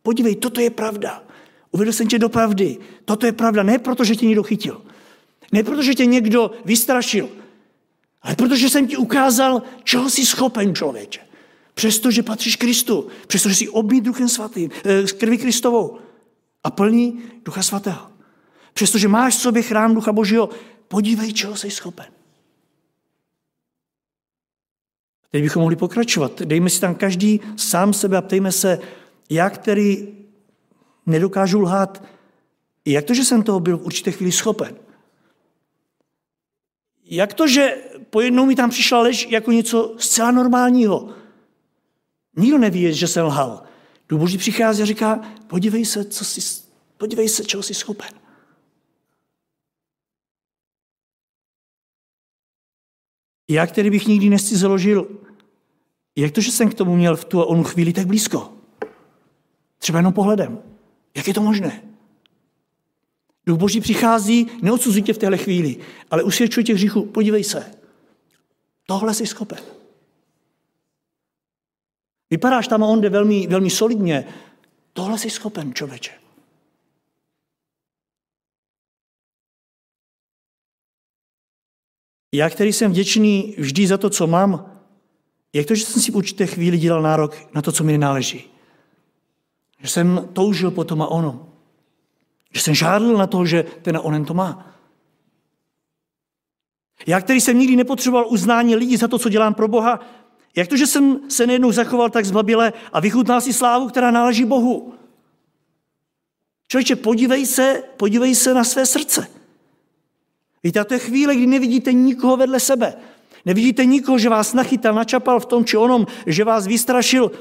podívej, 0.02 0.36
toto 0.36 0.62
je 0.62 0.70
pravda. 0.70 1.24
Uvedl 1.72 1.92
jsem 1.92 2.08
tě 2.08 2.20
do 2.20 2.30
pravdy. 2.30 2.78
Toto 3.06 3.26
je 3.26 3.32
pravda. 3.32 3.64
Ne 3.64 3.80
proto, 3.80 4.04
že 4.04 4.16
tě 4.16 4.26
někdo 4.26 4.44
chytil. 4.44 4.82
Ne 5.52 5.64
proto, 5.64 5.84
že 5.84 5.94
tě 5.94 6.06
někdo 6.06 6.52
vystrašil. 6.66 7.30
Ale 8.22 8.36
protože 8.36 8.70
jsem 8.70 8.88
ti 8.88 8.98
ukázal, 8.98 9.62
čeho 9.84 10.10
jsi 10.10 10.26
schopen, 10.26 10.76
člověče. 10.76 11.26
Přestože 11.76 12.24
patříš 12.24 12.56
Kristu. 12.56 13.08
Přestože 13.28 13.56
jsi 13.56 13.70
obmít 13.70 14.04
Duchem 14.04 14.30
Svatým, 14.30 14.72
eh, 14.84 15.08
s 15.08 15.12
krví 15.12 15.38
Kristovou. 15.38 15.98
A 16.64 16.72
plní 16.72 17.24
Ducha 17.46 17.64
Svatého. 17.64 18.08
Přestože 18.74 19.08
máš 19.08 19.36
v 19.36 19.42
sobě 19.42 19.62
chrám 19.62 19.96
Ducha 19.96 20.12
Božího, 20.12 20.50
podívej, 20.88 21.34
čeho 21.34 21.56
jsi 21.56 21.72
schopen. 21.72 22.06
Teď 25.32 25.44
bychom 25.44 25.62
mohli 25.62 25.76
pokračovat. 25.76 26.42
Dejme 26.42 26.70
si 26.70 26.82
tam 26.82 26.96
každý 26.96 27.42
sám 27.56 27.94
sebe 27.94 28.18
a 28.18 28.22
ptejme 28.22 28.52
se, 28.52 28.80
jak 29.30 29.54
který 29.54 30.08
nedokážu 31.06 31.60
lhát, 31.60 32.04
jak 32.86 33.06
to, 33.06 33.14
že 33.14 33.26
jsem 33.26 33.44
toho 33.44 33.60
byl 33.60 33.78
v 33.78 33.86
určité 33.86 34.12
chvíli 34.12 34.32
schopen. 34.32 34.76
Jak 37.06 37.34
to, 37.34 37.48
že 37.48 37.78
po 38.10 38.22
jednou 38.22 38.46
mi 38.46 38.56
tam 38.56 38.70
přišla 38.70 39.02
lež 39.02 39.28
jako 39.30 39.52
něco 39.52 39.96
zcela 39.98 40.32
normálního. 40.32 41.10
Nikdo 42.36 42.58
neví, 42.58 42.94
že 42.94 43.08
jsem 43.08 43.26
lhal. 43.26 43.64
Duch 44.10 44.20
Boží 44.20 44.38
přichází 44.38 44.82
a 44.82 44.86
říká, 44.86 45.22
podívej 45.48 45.86
se, 45.86 46.06
co 46.06 46.26
jsi, 46.26 46.62
podívej 46.98 47.30
se, 47.30 47.46
čeho 47.46 47.64
jsi 47.64 47.74
schopen. 47.74 48.10
Já, 53.48 53.68
který 53.68 53.90
bych 53.90 54.08
nikdy 54.08 54.30
nesti 54.30 54.58
založil, 54.58 55.08
jak 56.16 56.32
to, 56.32 56.42
že 56.42 56.52
jsem 56.52 56.70
k 56.70 56.74
tomu 56.74 56.96
měl 56.96 57.16
v 57.16 57.26
tu 57.26 57.42
a 57.42 57.46
onu 57.46 57.64
chvíli 57.64 57.94
tak 57.94 58.08
blízko? 58.08 58.54
Třeba 59.78 60.00
jenom 60.00 60.14
pohledem. 60.14 60.60
Jak 61.16 61.28
je 61.28 61.34
to 61.34 61.42
možné? 61.42 61.82
Duch 63.46 63.60
Boží 63.60 63.82
přichází, 63.82 64.48
neodsuzí 64.62 65.02
tě 65.02 65.14
v 65.14 65.18
téhle 65.18 65.38
chvíli, 65.38 65.78
ale 66.12 66.24
usvědčuje 66.24 66.64
tě 66.64 66.74
hříchu. 66.74 67.06
Podívej 67.06 67.44
se. 67.44 67.72
Tohle 68.86 69.14
jsi 69.14 69.28
schopen. 69.28 69.75
Vypadáš 72.30 72.68
tam 72.68 72.84
a 72.84 72.88
on 72.88 73.02
jde 73.02 73.10
velmi, 73.10 73.48
velmi 73.48 73.70
solidně. 73.70 74.26
Tohle 74.94 75.20
jsi 75.20 75.30
schopen, 75.30 75.74
člověče. 75.74 76.12
Já, 82.34 82.50
který 82.50 82.74
jsem 82.74 82.92
vděčný 82.92 83.56
vždy 83.58 83.88
za 83.88 83.98
to, 83.98 84.10
co 84.10 84.28
mám, 84.28 84.82
jak 85.54 85.66
to, 85.66 85.76
že 85.76 85.86
jsem 85.86 86.02
si 86.02 86.12
v 86.12 86.16
určité 86.16 86.46
chvíli 86.46 86.78
dělal 86.78 87.02
nárok 87.02 87.54
na 87.54 87.62
to, 87.62 87.72
co 87.72 87.84
mi 87.84 87.92
nenáleží? 87.92 88.44
Že 89.80 89.88
jsem 89.88 90.30
toužil 90.34 90.72
po 90.72 90.84
tom 90.84 91.02
a 91.02 91.08
ono. 91.08 91.54
Že 92.54 92.62
jsem 92.62 92.76
žádl 92.76 93.18
na 93.18 93.28
to, 93.28 93.46
že 93.46 93.64
ten 93.64 93.98
a 93.98 94.02
onen 94.02 94.26
to 94.26 94.34
má. 94.34 94.76
Já, 97.08 97.22
který 97.22 97.42
jsem 97.42 97.60
nikdy 97.60 97.76
nepotřeboval 97.76 98.28
uznání 98.28 98.76
lidí 98.76 98.98
za 98.98 99.08
to, 99.08 99.20
co 99.20 99.30
dělám 99.30 99.54
pro 99.54 99.68
Boha, 99.68 100.00
jak 100.56 100.68
to, 100.68 100.78
že 100.78 100.88
jsem 100.88 101.20
se 101.30 101.48
nejednou 101.48 101.72
zachoval 101.72 102.10
tak 102.10 102.26
zbabile 102.26 102.74
a 102.94 103.00
vychutnal 103.00 103.42
si 103.42 103.54
slávu, 103.54 103.88
která 103.88 104.12
náleží 104.12 104.46
Bohu? 104.46 104.94
Člověče, 106.68 106.96
podívej 106.96 107.46
se, 107.46 107.84
podívej 107.98 108.36
se 108.36 108.54
na 108.54 108.64
své 108.64 108.86
srdce. 108.86 109.28
Víte, 110.64 110.80
a 110.80 110.84
to 110.84 110.94
je 110.94 111.00
chvíle, 111.00 111.36
kdy 111.36 111.48
nevidíte 111.48 111.94
nikoho 111.94 112.38
vedle 112.38 112.60
sebe. 112.60 112.94
Nevidíte 113.46 113.86
nikoho, 113.86 114.18
že 114.18 114.30
vás 114.30 114.54
nachytal, 114.54 114.96
načapal 114.96 115.40
v 115.40 115.46
tom 115.46 115.66
či 115.66 115.78
onom, 115.78 116.08
že 116.26 116.44
vás 116.44 116.68
vystrašil, 116.68 117.32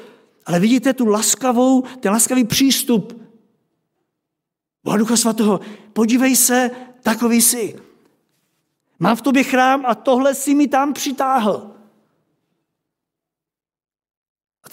ale 0.47 0.61
vidíte 0.61 0.93
tu 0.93 1.07
laskavou, 1.07 1.83
ten 2.01 2.13
laskavý 2.13 2.45
přístup 2.45 3.25
Boha 4.85 4.97
Ducha 4.97 5.17
Svatého. 5.17 5.61
Podívej 5.93 6.37
se, 6.37 6.71
takový 7.03 7.43
jsi. 7.43 7.77
Mám 8.99 9.17
v 9.17 9.23
tobě 9.23 9.43
chrám 9.43 9.85
a 9.87 9.95
tohle 9.95 10.35
si 10.35 10.55
mi 10.55 10.69
tam 10.69 10.93
přitáhl. 10.93 11.71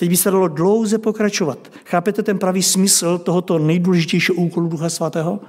Teď 0.01 0.09
by 0.09 0.17
se 0.17 0.31
dalo 0.31 0.47
dlouze 0.47 0.97
pokračovat. 0.97 1.71
Chápete 1.85 2.23
ten 2.23 2.39
pravý 2.39 2.63
smysl 2.63 3.17
tohoto 3.17 3.59
nejdůležitějšího 3.59 4.35
úkolu 4.35 4.67
Ducha 4.67 4.89
Svatého? 4.89 5.39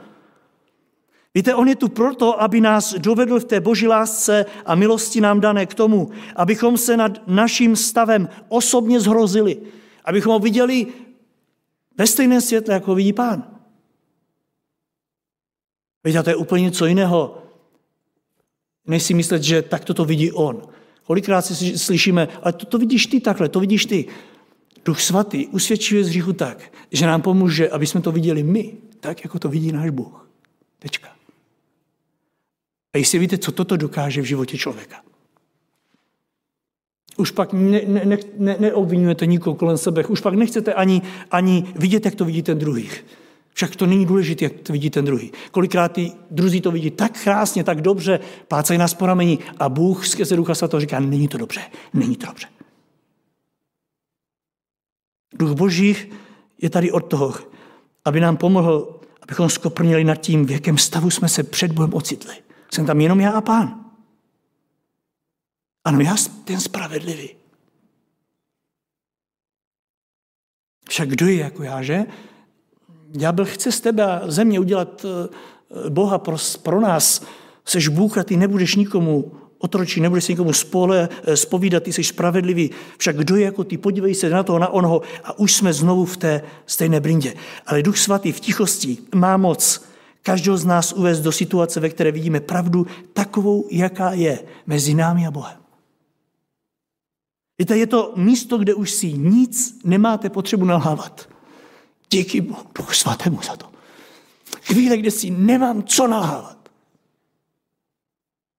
Víte, 1.35 1.55
on 1.55 1.69
je 1.69 1.77
tu 1.77 1.89
proto, 1.89 2.43
aby 2.43 2.61
nás 2.61 2.95
dovedl 2.95 3.41
v 3.41 3.45
té 3.45 3.61
boží 3.61 3.89
lásce 3.89 4.47
a 4.67 4.75
milosti 4.75 5.21
nám 5.21 5.41
dané 5.41 5.67
k 5.67 5.75
tomu, 5.75 6.11
abychom 6.37 6.79
se 6.79 6.97
nad 6.97 7.29
naším 7.29 7.77
stavem 7.77 8.29
osobně 8.49 9.01
zhrozili, 9.01 9.59
abychom 10.05 10.33
ho 10.33 10.39
viděli 10.39 10.87
ve 11.99 12.07
stejném 12.07 12.41
světle, 12.41 12.75
jako 12.75 12.95
vidí 12.95 13.13
pán. 13.13 13.59
Víte, 16.05 16.23
to 16.23 16.31
je 16.31 16.37
úplně 16.37 16.63
něco 16.65 16.87
jiného, 16.87 17.43
než 18.87 19.03
si 19.03 19.15
myslet, 19.15 19.43
že 19.43 19.63
takto 19.63 19.95
to 19.95 20.05
vidí 20.05 20.33
on. 20.33 20.63
Kolikrát 21.05 21.43
si 21.43 21.79
slyšíme, 21.79 22.29
ale 22.43 22.53
to, 22.53 22.67
to 22.67 22.79
vidíš 22.79 23.07
ty 23.07 23.21
takhle, 23.21 23.49
to 23.49 23.61
vidíš 23.61 23.87
ty. 23.87 24.09
Duch 24.85 25.01
svatý 25.01 25.47
usvědčuje 25.47 26.05
z 26.05 26.09
hříchu 26.09 26.33
tak, 26.33 26.73
že 26.93 27.07
nám 27.07 27.23
pomůže, 27.23 27.71
aby 27.71 27.87
jsme 27.87 28.01
to 28.01 28.13
viděli 28.13 28.43
my, 28.43 28.73
tak, 29.01 29.25
jako 29.25 29.39
to 29.39 29.49
vidí 29.49 29.73
náš 29.73 29.91
Bůh. 29.91 30.29
Tečka. 30.79 31.09
A 32.95 32.99
jestli 32.99 33.19
víte, 33.19 33.39
co 33.39 33.53
toto 33.53 33.77
dokáže 33.77 34.23
v 34.23 34.25
životě 34.25 34.59
člověka. 34.59 35.03
Už 37.17 37.31
pak 37.31 37.53
ne, 37.53 37.81
ne, 37.87 38.19
ne, 38.39 38.57
neobvinujete 38.59 39.27
nikoho 39.27 39.57
kolem 39.57 39.79
sebe, 39.79 40.05
už 40.05 40.21
pak 40.21 40.35
nechcete 40.35 40.75
ani, 40.75 41.03
ani 41.31 41.65
vidět, 41.77 42.05
jak 42.05 42.15
to 42.15 42.25
vidí 42.25 42.43
ten 42.43 42.59
druhý. 42.59 42.91
Však 43.55 43.77
to 43.77 43.87
není 43.87 44.07
důležité, 44.07 44.45
jak 44.45 44.53
to 44.53 44.73
vidí 44.73 44.91
ten 44.91 45.05
druhý. 45.05 45.33
Kolikrát 45.51 45.93
ty 45.93 46.13
druzí 46.31 46.61
to 46.61 46.71
vidí 46.71 46.91
tak 46.91 47.23
krásně, 47.23 47.65
tak 47.65 47.81
dobře, 47.81 48.21
plácají 48.49 48.79
nás 48.79 48.95
po 48.95 49.07
rameni 49.07 49.39
a 49.59 49.69
Bůh 49.69 50.07
skrze 50.07 50.37
Ducha 50.37 50.55
Svatého 50.55 50.81
říká, 50.81 51.01
není 51.01 51.29
to 51.29 51.39
dobře, 51.39 51.61
není 51.95 52.17
to 52.17 52.27
dobře. 52.27 52.47
Duch 55.33 55.53
Boží 55.53 55.97
je 56.59 56.71
tady 56.71 56.93
od 56.93 57.01
toho, 57.01 57.35
aby 58.05 58.21
nám 58.21 58.37
pomohl, 58.37 59.01
abychom 59.23 59.51
skoprnili 59.51 60.05
nad 60.05 60.15
tím, 60.15 60.47
v 60.47 60.51
jakém 60.51 60.79
stavu 60.79 61.11
jsme 61.11 61.29
se 61.29 61.43
před 61.43 61.73
Bohem 61.73 61.95
ocitli. 61.95 62.35
Jsem 62.75 62.87
tam 62.87 63.01
jenom 63.01 63.21
já 63.21 63.31
a 63.31 63.41
pán. 63.41 63.85
Ano, 65.85 66.01
já 66.01 66.15
ten 66.45 66.61
spravedlivý. 66.61 67.31
Však 70.89 71.09
kdo 71.09 71.27
je 71.27 71.37
jako 71.37 71.63
já, 71.63 71.83
že? 71.83 72.07
byl 73.33 73.45
chce 73.45 73.73
z 73.73 73.81
tebe 73.81 74.21
země 74.25 74.61
udělat 74.61 75.05
eh, 75.05 75.91
Boha 75.91 76.19
pro, 76.19 76.37
pro 76.63 76.81
nás. 76.81 77.27
Seš 77.65 77.89
Bůh 77.89 78.19
a 78.19 78.25
ty 78.25 78.37
nebudeš 78.37 78.75
nikomu 78.77 79.42
otročí, 79.63 80.01
nebudeš 80.01 80.25
se 80.25 80.33
nikomu 80.33 80.53
spole, 80.53 81.09
eh, 81.25 81.37
spovídat, 81.37 81.83
ty 81.83 81.93
jsi 81.93 82.05
spravedlivý. 82.05 82.71
Však 82.99 83.17
kdo 83.17 83.37
je 83.37 83.45
jako 83.45 83.65
ty, 83.65 83.79
podívej 83.79 84.15
se 84.15 84.31
na 84.31 84.43
toho, 84.43 84.59
na 84.59 84.69
onho 84.69 85.03
a 85.25 85.39
už 85.39 85.55
jsme 85.55 85.73
znovu 85.73 86.05
v 86.05 86.17
té 86.17 86.43
stejné 86.67 87.01
brindě. 87.01 87.35
Ale 87.67 87.83
Duch 87.83 87.99
Svatý 87.99 88.33
v 88.33 88.41
tichosti 88.41 88.99
má 89.15 89.37
moc 89.37 89.85
každého 90.23 90.57
z 90.57 90.65
nás 90.65 90.93
uvést 90.93 91.21
do 91.21 91.33
situace, 91.33 91.81
ve 91.81 91.89
které 91.89 92.13
vidíme 92.13 92.41
pravdu 92.41 92.87
takovou, 93.13 93.69
jaká 93.71 94.13
je 94.13 94.39
mezi 94.67 94.95
námi 94.95 95.27
a 95.27 95.31
Bohem. 95.31 95.57
Víte, 97.59 97.79
je 97.79 97.87
to 97.87 98.13
místo, 98.17 98.59
kde 98.59 98.75
už 98.75 98.91
si 98.91 99.13
nic 99.13 99.79
nemáte 99.85 100.31
potřebu 100.31 100.65
nalhávat. 100.65 101.29
Díky 102.11 102.41
Bohu, 102.41 102.63
Duchu 102.75 102.93
Svatému 102.93 103.41
za 103.47 103.57
to. 103.57 103.67
Chvíle, 104.63 104.97
kde 104.97 105.11
si 105.11 105.31
nemám 105.31 105.83
co 105.83 106.07
nalhávat. 106.07 106.62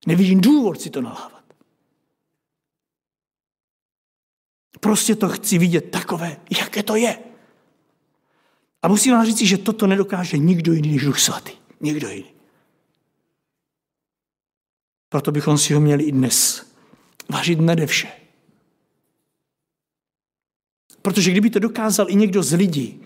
Nevidím 0.06 0.40
důvod 0.40 0.80
si 0.80 0.90
to 0.90 1.00
nalhávat. 1.00 1.44
Prostě 4.80 5.16
to 5.16 5.28
chci 5.28 5.58
vidět 5.58 5.90
takové, 5.90 6.36
jaké 6.58 6.82
to 6.82 6.96
je. 6.96 7.18
A 8.82 8.88
musím 8.88 9.12
vám 9.12 9.26
říct, 9.26 9.42
že 9.42 9.58
toto 9.58 9.86
nedokáže 9.86 10.38
nikdo 10.38 10.72
jiný 10.72 10.92
než 10.92 11.04
Duch 11.04 11.20
Svatý. 11.20 11.52
Nikdo 11.80 12.08
jiný. 12.08 12.34
Proto 15.08 15.32
bychom 15.32 15.58
si 15.58 15.74
ho 15.74 15.80
měli 15.80 16.04
i 16.04 16.12
dnes 16.12 16.66
vážit 17.28 17.60
nade 17.60 17.86
vše. 17.86 18.12
Protože 21.02 21.30
kdyby 21.30 21.50
to 21.50 21.58
dokázal 21.58 22.10
i 22.10 22.14
někdo 22.14 22.42
z 22.42 22.52
lidí, 22.52 23.02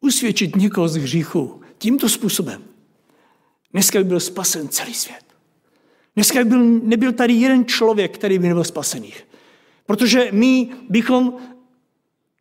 usvědčit 0.00 0.56
někoho 0.56 0.88
z 0.88 0.96
hříchu 0.96 1.62
tímto 1.78 2.08
způsobem, 2.08 2.64
dneska 3.72 3.98
by 3.98 4.04
byl 4.04 4.20
spasen 4.20 4.68
celý 4.68 4.94
svět. 4.94 5.29
Dneska 6.14 6.38
by 6.38 6.44
byl, 6.44 6.64
nebyl 6.64 7.12
tady 7.12 7.32
jeden 7.32 7.64
člověk, 7.64 8.14
který 8.14 8.38
by 8.38 8.48
nebyl 8.48 8.64
spasený. 8.64 9.12
Protože 9.86 10.28
my 10.32 10.68
bychom 10.88 11.34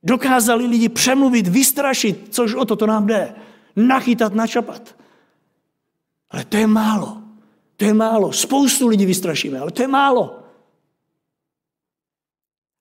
dokázali 0.04 0.66
lidi 0.66 0.90
přemluvit, 0.90 1.48
vystrašit, 1.48 2.28
což 2.30 2.54
o 2.54 2.66
to 2.66 2.76
to 2.76 2.86
nám 2.86 3.08
jde. 3.08 3.36
Nachytat, 3.76 4.34
načapat. 4.34 4.96
Ale 6.30 6.46
to 6.46 6.58
je 6.58 6.68
málo. 6.68 7.18
To 7.78 7.86
je 7.86 7.94
málo. 7.94 8.34
Spoustu 8.34 8.88
lidí 8.88 9.06
vystrašíme, 9.06 9.60
ale 9.60 9.72
to 9.72 9.82
je 9.82 9.88
málo. 9.88 10.40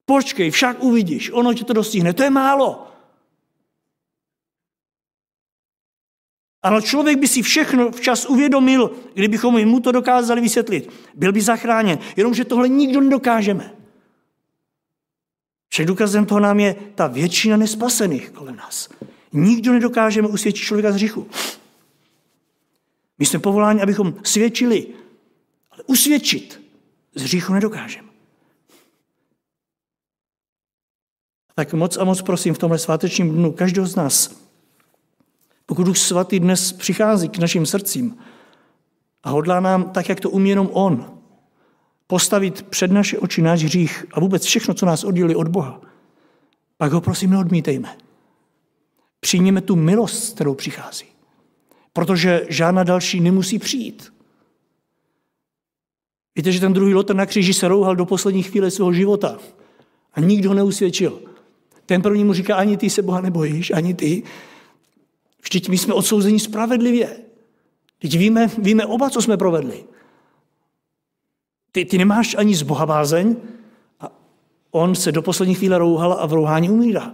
Počkej, 0.05 0.51
však 0.51 0.83
uvidíš, 0.83 1.31
ono 1.31 1.53
tě 1.53 1.63
to 1.63 1.73
dostihne. 1.73 2.13
To 2.13 2.23
je 2.23 2.29
málo. 2.29 2.88
Ale 6.63 6.81
člověk 6.81 7.19
by 7.19 7.27
si 7.27 7.41
všechno 7.41 7.91
včas 7.91 8.25
uvědomil, 8.25 8.91
kdybychom 9.13 9.65
mu 9.65 9.79
to 9.79 9.91
dokázali 9.91 10.41
vysvětlit. 10.41 10.89
Byl 11.15 11.31
by 11.31 11.41
zachráněn. 11.41 11.99
Jenomže 12.15 12.45
tohle 12.45 12.69
nikdo 12.69 13.01
nedokážeme. 13.01 13.75
Však 15.69 15.85
důkazem 15.85 16.25
toho 16.25 16.39
nám 16.39 16.59
je 16.59 16.75
ta 16.95 17.07
většina 17.07 17.57
nespasených 17.57 18.29
kolem 18.29 18.55
nás. 18.55 18.89
Nikdo 19.33 19.73
nedokážeme 19.73 20.27
usvědčit 20.27 20.63
člověka 20.63 20.91
z 20.91 20.95
hříchu. 20.95 21.27
My 23.19 23.25
jsme 23.25 23.39
povoláni, 23.39 23.81
abychom 23.81 24.13
svědčili, 24.23 24.87
ale 25.71 25.83
usvědčit 25.87 26.61
z 27.15 27.23
hříchu 27.23 27.53
nedokážeme. 27.53 28.09
Tak 31.55 31.73
moc 31.73 31.97
a 31.97 32.03
moc 32.03 32.21
prosím 32.21 32.53
v 32.53 32.57
tomhle 32.57 32.79
svátečním 32.79 33.31
dnu 33.31 33.51
každého 33.51 33.87
z 33.87 33.95
nás, 33.95 34.48
pokud 35.69 35.83
Duch 35.83 35.97
Svatý 35.97 36.39
dnes 36.39 36.71
přichází 36.71 37.29
k 37.29 37.37
našim 37.37 37.65
srdcím 37.65 38.17
a 39.23 39.29
hodlá 39.29 39.59
nám, 39.59 39.89
tak 39.89 40.09
jak 40.09 40.19
to 40.19 40.29
umí 40.29 40.49
jenom 40.49 40.69
On, 40.71 41.11
postavit 42.07 42.61
před 42.61 42.91
naše 42.91 43.19
oči 43.19 43.41
náš 43.41 43.63
hřích 43.63 44.05
a 44.11 44.19
vůbec 44.19 44.45
všechno, 44.45 44.73
co 44.73 44.85
nás 44.85 45.03
oddělí 45.03 45.35
od 45.35 45.47
Boha, 45.47 45.81
pak 46.77 46.91
ho 46.91 47.01
prosím 47.01 47.29
neodmítejme. 47.29 47.97
Přijměme 49.19 49.61
tu 49.61 49.75
milost, 49.75 50.33
kterou 50.35 50.53
přichází. 50.53 51.05
Protože 51.93 52.45
žádná 52.49 52.83
další 52.83 53.19
nemusí 53.19 53.59
přijít. 53.59 54.13
Víte, 56.35 56.51
že 56.51 56.59
ten 56.59 56.73
druhý 56.73 56.93
Lotr 56.93 57.15
na 57.15 57.25
kříži 57.25 57.53
se 57.53 57.67
rouhal 57.67 57.95
do 57.95 58.05
poslední 58.05 58.43
chvíle 58.43 58.71
svého 58.71 58.93
života 58.93 59.37
a 60.13 60.19
nikdo 60.19 60.49
ho 60.49 60.55
neusvědčil. 60.55 61.21
Ten 61.85 62.01
první 62.01 62.23
mu 62.23 62.33
říká, 62.33 62.55
ani 62.55 62.77
ty 62.77 62.89
se 62.89 63.01
Boha 63.01 63.21
nebojíš, 63.21 63.71
ani 63.71 63.93
ty. 63.93 64.23
Vždyť 65.41 65.69
my 65.69 65.77
jsme 65.77 65.93
odsouzeni 65.93 66.39
spravedlivě. 66.39 67.17
Teď 67.99 68.17
víme, 68.17 68.47
víme 68.57 68.85
oba, 68.85 69.09
co 69.09 69.21
jsme 69.21 69.37
provedli. 69.37 69.83
Ty, 71.71 71.85
ty 71.85 71.97
nemáš 71.97 72.35
ani 72.35 72.55
z 72.55 72.61
Boha 72.61 72.85
bázeň 72.85 73.35
a 73.99 74.11
on 74.71 74.95
se 74.95 75.11
do 75.11 75.21
poslední 75.21 75.55
chvíle 75.55 75.77
rouhal 75.77 76.13
a 76.13 76.25
v 76.25 76.33
rouhání 76.33 76.69
umírá. 76.69 77.13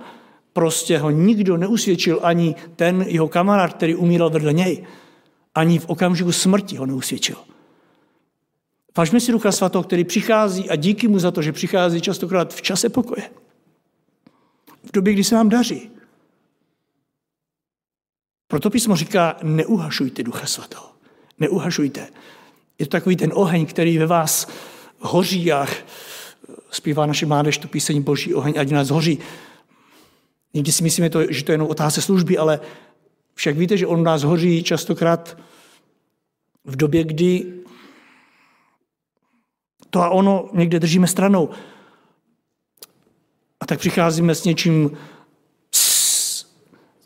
Prostě 0.54 0.98
ho 0.98 1.10
nikdo 1.10 1.58
neusvědčil, 1.58 2.20
ani 2.24 2.56
ten 2.76 3.06
jeho 3.08 3.28
kamarád, 3.28 3.74
který 3.74 3.96
umíral 3.96 4.30
vedle 4.30 4.54
něj. 4.54 4.88
Ani 5.56 5.80
v 5.80 5.90
okamžiku 5.90 6.32
smrti 6.32 6.78
ho 6.78 6.86
neusvědčil. 6.86 7.36
Vážme 8.98 9.20
si 9.20 9.32
Ducha 9.32 9.52
Svatého, 9.52 9.84
který 9.84 10.04
přichází 10.04 10.70
a 10.70 10.76
díky 10.76 11.08
mu 11.08 11.20
za 11.20 11.32
to, 11.32 11.42
že 11.42 11.52
přichází 11.52 12.02
častokrát 12.02 12.54
v 12.54 12.62
čase 12.62 12.90
pokoje. 12.90 13.30
V 14.84 14.92
době, 14.92 15.14
kdy 15.14 15.24
se 15.24 15.36
nám 15.36 15.50
daří. 15.50 15.95
Proto 18.48 18.70
písmo 18.70 18.96
říká, 18.96 19.38
neuhašujte 19.44 20.24
Ducha 20.24 20.46
Svatého. 20.46 20.86
Neuhašujte. 21.40 22.08
Je 22.80 22.86
to 22.86 22.90
takový 22.90 23.16
ten 23.16 23.32
oheň, 23.34 23.66
který 23.66 23.98
ve 23.98 24.06
vás 24.06 24.48
hoří 25.00 25.52
a 25.52 25.68
zpívá 26.72 27.06
naše 27.06 27.26
mládež 27.26 27.58
tu 27.58 27.68
píseň 27.68 28.02
Boží 28.02 28.34
oheň, 28.34 28.54
ať 28.58 28.70
nás 28.70 28.90
hoří. 28.90 29.20
Někdy 30.54 30.72
si 30.72 30.84
myslíme, 30.84 31.10
to, 31.10 31.32
že 31.32 31.44
to 31.44 31.52
je 31.52 31.54
jenom 31.54 31.68
otázka 31.68 32.02
služby, 32.02 32.38
ale 32.38 32.60
však 33.34 33.58
víte, 33.58 33.78
že 33.78 33.88
on 33.88 34.04
nás 34.04 34.24
hoří 34.24 34.64
častokrát 34.64 35.38
v 36.66 36.76
době, 36.76 37.04
kdy 37.04 37.54
to 39.90 40.02
a 40.02 40.10
ono 40.10 40.50
někde 40.54 40.80
držíme 40.80 41.08
stranou. 41.08 41.50
A 43.60 43.66
tak 43.66 43.80
přicházíme 43.80 44.36
s 44.36 44.44
něčím, 44.44 44.98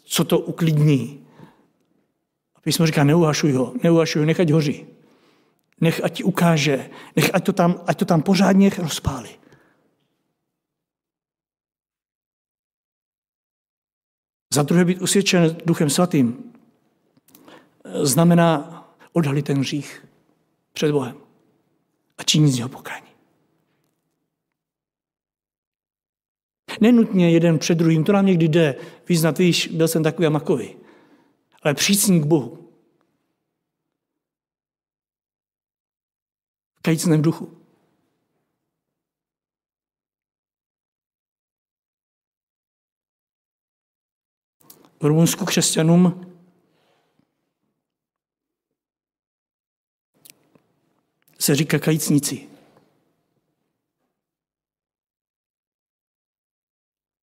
co 0.03 0.23
to 0.23 0.39
uklidní. 0.39 1.25
A 2.59 2.61
písmo 2.61 2.85
říká, 2.85 3.03
neuhašuj 3.03 3.51
ho, 3.51 3.73
neuhašuj 3.83 4.19
ho, 4.19 4.25
nechať 4.25 4.51
hoří. 4.51 4.85
Nech 5.81 6.03
ať 6.03 6.13
ti 6.13 6.23
ukáže, 6.23 6.89
nech 7.15 7.29
ať 7.33 7.45
to 7.45 7.53
tam, 7.53 7.83
ať 7.87 7.99
to 7.99 8.05
tam 8.05 8.21
pořádně 8.21 8.71
rozpálí. 8.77 9.29
Za 14.53 14.63
druhé 14.63 14.85
být 14.85 15.01
usvědčen 15.01 15.57
Duchem 15.65 15.89
Svatým 15.89 16.53
znamená 18.01 18.75
odhalit 19.13 19.45
ten 19.45 19.57
hřích 19.57 20.05
před 20.73 20.91
Bohem 20.91 21.17
a 22.17 22.23
činit 22.23 22.51
z 22.51 22.55
něho 22.55 22.69
pokání. 22.69 23.09
Nenutně 26.81 27.31
jeden 27.31 27.59
před 27.59 27.75
druhým, 27.75 28.03
to 28.03 28.11
nám 28.11 28.25
někdy 28.25 28.47
jde 28.47 28.75
vyznat, 29.09 29.37
víš, 29.37 29.67
byl 29.67 29.87
jsem 29.87 30.03
takový 30.03 30.27
a 30.27 30.29
makový. 30.29 30.75
Ale 31.61 31.73
přijít 31.73 32.21
k 32.21 32.25
Bohu. 32.25 32.73
V 36.75 36.81
kajícném 36.81 37.21
duchu. 37.21 37.59
V 45.01 45.05
Rumunsku 45.05 45.45
křesťanům 45.45 46.29
se 51.39 51.55
říká 51.55 51.79
kajícníci. 51.79 52.49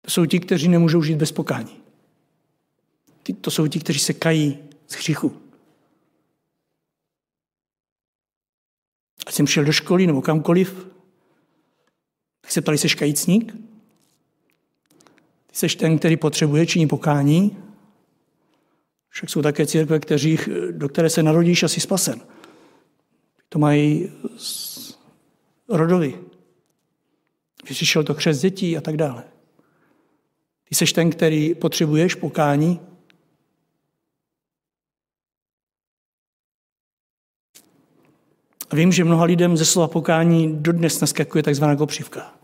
To 0.00 0.10
jsou 0.10 0.26
ti, 0.26 0.40
kteří 0.40 0.68
nemůžou 0.68 1.02
žít 1.02 1.16
bez 1.16 1.32
pokání. 1.32 1.85
To 3.32 3.50
jsou 3.50 3.66
ti, 3.66 3.80
kteří 3.80 3.98
se 3.98 4.12
kají 4.12 4.58
z 4.86 4.94
hříchu. 4.94 5.42
Ať 9.26 9.34
jsem 9.34 9.46
šel 9.46 9.64
do 9.64 9.72
školy 9.72 10.06
nebo 10.06 10.22
kamkoliv, 10.22 10.86
tak 12.40 12.52
se 12.52 12.60
ptali, 12.60 12.78
jsi 12.78 12.88
kajícník? 12.88 13.52
Ty 15.46 15.56
jsi 15.56 15.76
ten, 15.76 15.98
který 15.98 16.16
potřebuje 16.16 16.66
činit 16.66 16.86
pokání? 16.86 17.58
Však 19.08 19.30
jsou 19.30 19.42
také 19.42 19.66
církve, 19.66 20.00
kteří, 20.00 20.38
do 20.70 20.88
které 20.88 21.10
se 21.10 21.22
narodíš 21.22 21.62
asi 21.62 21.80
spasen. 21.80 22.20
To 23.48 23.58
mají 23.58 24.12
rodovi. 25.68 26.20
Vyřešil 27.68 28.04
to 28.04 28.14
křes 28.14 28.40
dětí 28.40 28.76
a 28.76 28.80
tak 28.80 28.96
dále. 28.96 29.24
Ty 30.68 30.74
jsi 30.74 30.84
ten, 30.84 31.10
který 31.10 31.54
potřebuješ 31.54 32.14
pokání? 32.14 32.80
Vím, 38.72 38.92
že 38.92 39.04
mnoha 39.04 39.24
lidem 39.24 39.56
ze 39.56 39.64
slova 39.64 39.88
pokání 39.88 40.56
dodnes 40.56 41.00
naskakuje 41.00 41.42
takzvaná 41.42 41.76
kopřivka. 41.76 42.34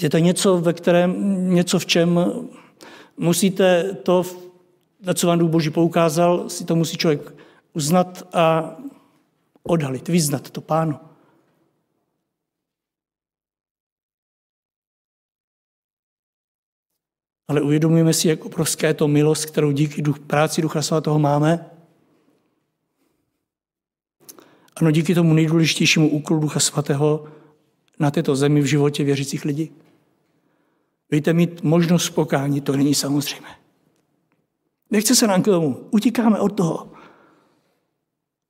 Je 0.00 0.10
to 0.10 0.18
něco, 0.18 0.60
ve 0.60 0.72
kterém, 0.72 1.14
něco 1.54 1.78
v 1.78 1.86
čem 1.86 2.20
musíte 3.16 3.92
to, 3.94 4.22
na 5.00 5.14
co 5.14 5.26
vám 5.26 5.38
Duch 5.38 5.50
Boží 5.50 5.70
poukázal, 5.70 6.48
si 6.50 6.64
to 6.64 6.76
musí 6.76 6.96
člověk 6.96 7.34
uznat 7.72 8.28
a 8.32 8.76
odhalit, 9.62 10.08
vyznat 10.08 10.50
to 10.50 10.60
pánu. 10.60 11.00
Ale 17.48 17.60
uvědomujeme 17.60 18.12
si, 18.12 18.28
jak 18.28 18.44
obrovské 18.44 18.86
je 18.86 18.94
to 18.94 19.08
milost, 19.08 19.46
kterou 19.46 19.70
díky 19.70 20.02
práci 20.02 20.62
Ducha 20.62 20.82
Svatého 20.82 21.18
máme, 21.18 21.70
ano, 24.80 24.90
díky 24.90 25.14
tomu 25.14 25.34
nejdůležitějšímu 25.34 26.10
úkolu 26.10 26.40
Ducha 26.40 26.60
Svatého 26.60 27.26
na 27.98 28.10
této 28.10 28.36
zemi 28.36 28.60
v 28.60 28.64
životě 28.64 29.04
věřících 29.04 29.44
lidí. 29.44 29.72
Víte, 31.10 31.32
mít 31.32 31.62
možnost 31.62 32.10
pokání, 32.10 32.60
to 32.60 32.76
není 32.76 32.94
samozřejmé. 32.94 33.48
Nechce 34.90 35.14
se 35.14 35.26
nám 35.26 35.42
k 35.42 35.44
tomu. 35.44 35.88
Utíkáme 35.90 36.40
od 36.40 36.48
toho. 36.48 36.92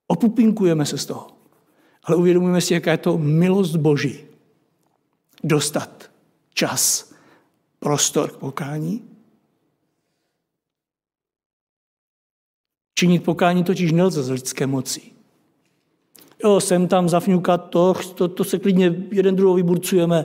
Opupinkujeme 0.06 0.86
se 0.86 0.98
z 0.98 1.06
toho. 1.06 1.26
Ale 2.04 2.16
uvědomujeme 2.16 2.60
si, 2.60 2.74
jaká 2.74 2.90
je 2.90 2.98
to 2.98 3.18
milost 3.18 3.76
Boží. 3.76 4.24
Dostat 5.44 6.10
čas, 6.54 7.12
prostor 7.78 8.30
k 8.30 8.36
pokání. 8.36 9.10
Činit 12.94 13.24
pokání 13.24 13.64
totiž 13.64 13.92
nelze 13.92 14.22
z 14.22 14.30
lidské 14.30 14.66
moci. 14.66 15.15
Jo, 16.44 16.60
jsem 16.60 16.88
tam 16.88 17.08
zafňukat 17.08 17.70
to, 17.70 17.94
to, 18.14 18.28
to 18.28 18.44
se 18.44 18.58
klidně 18.58 18.94
jeden 19.10 19.36
druhou 19.36 19.54
vyburcujeme. 19.54 20.24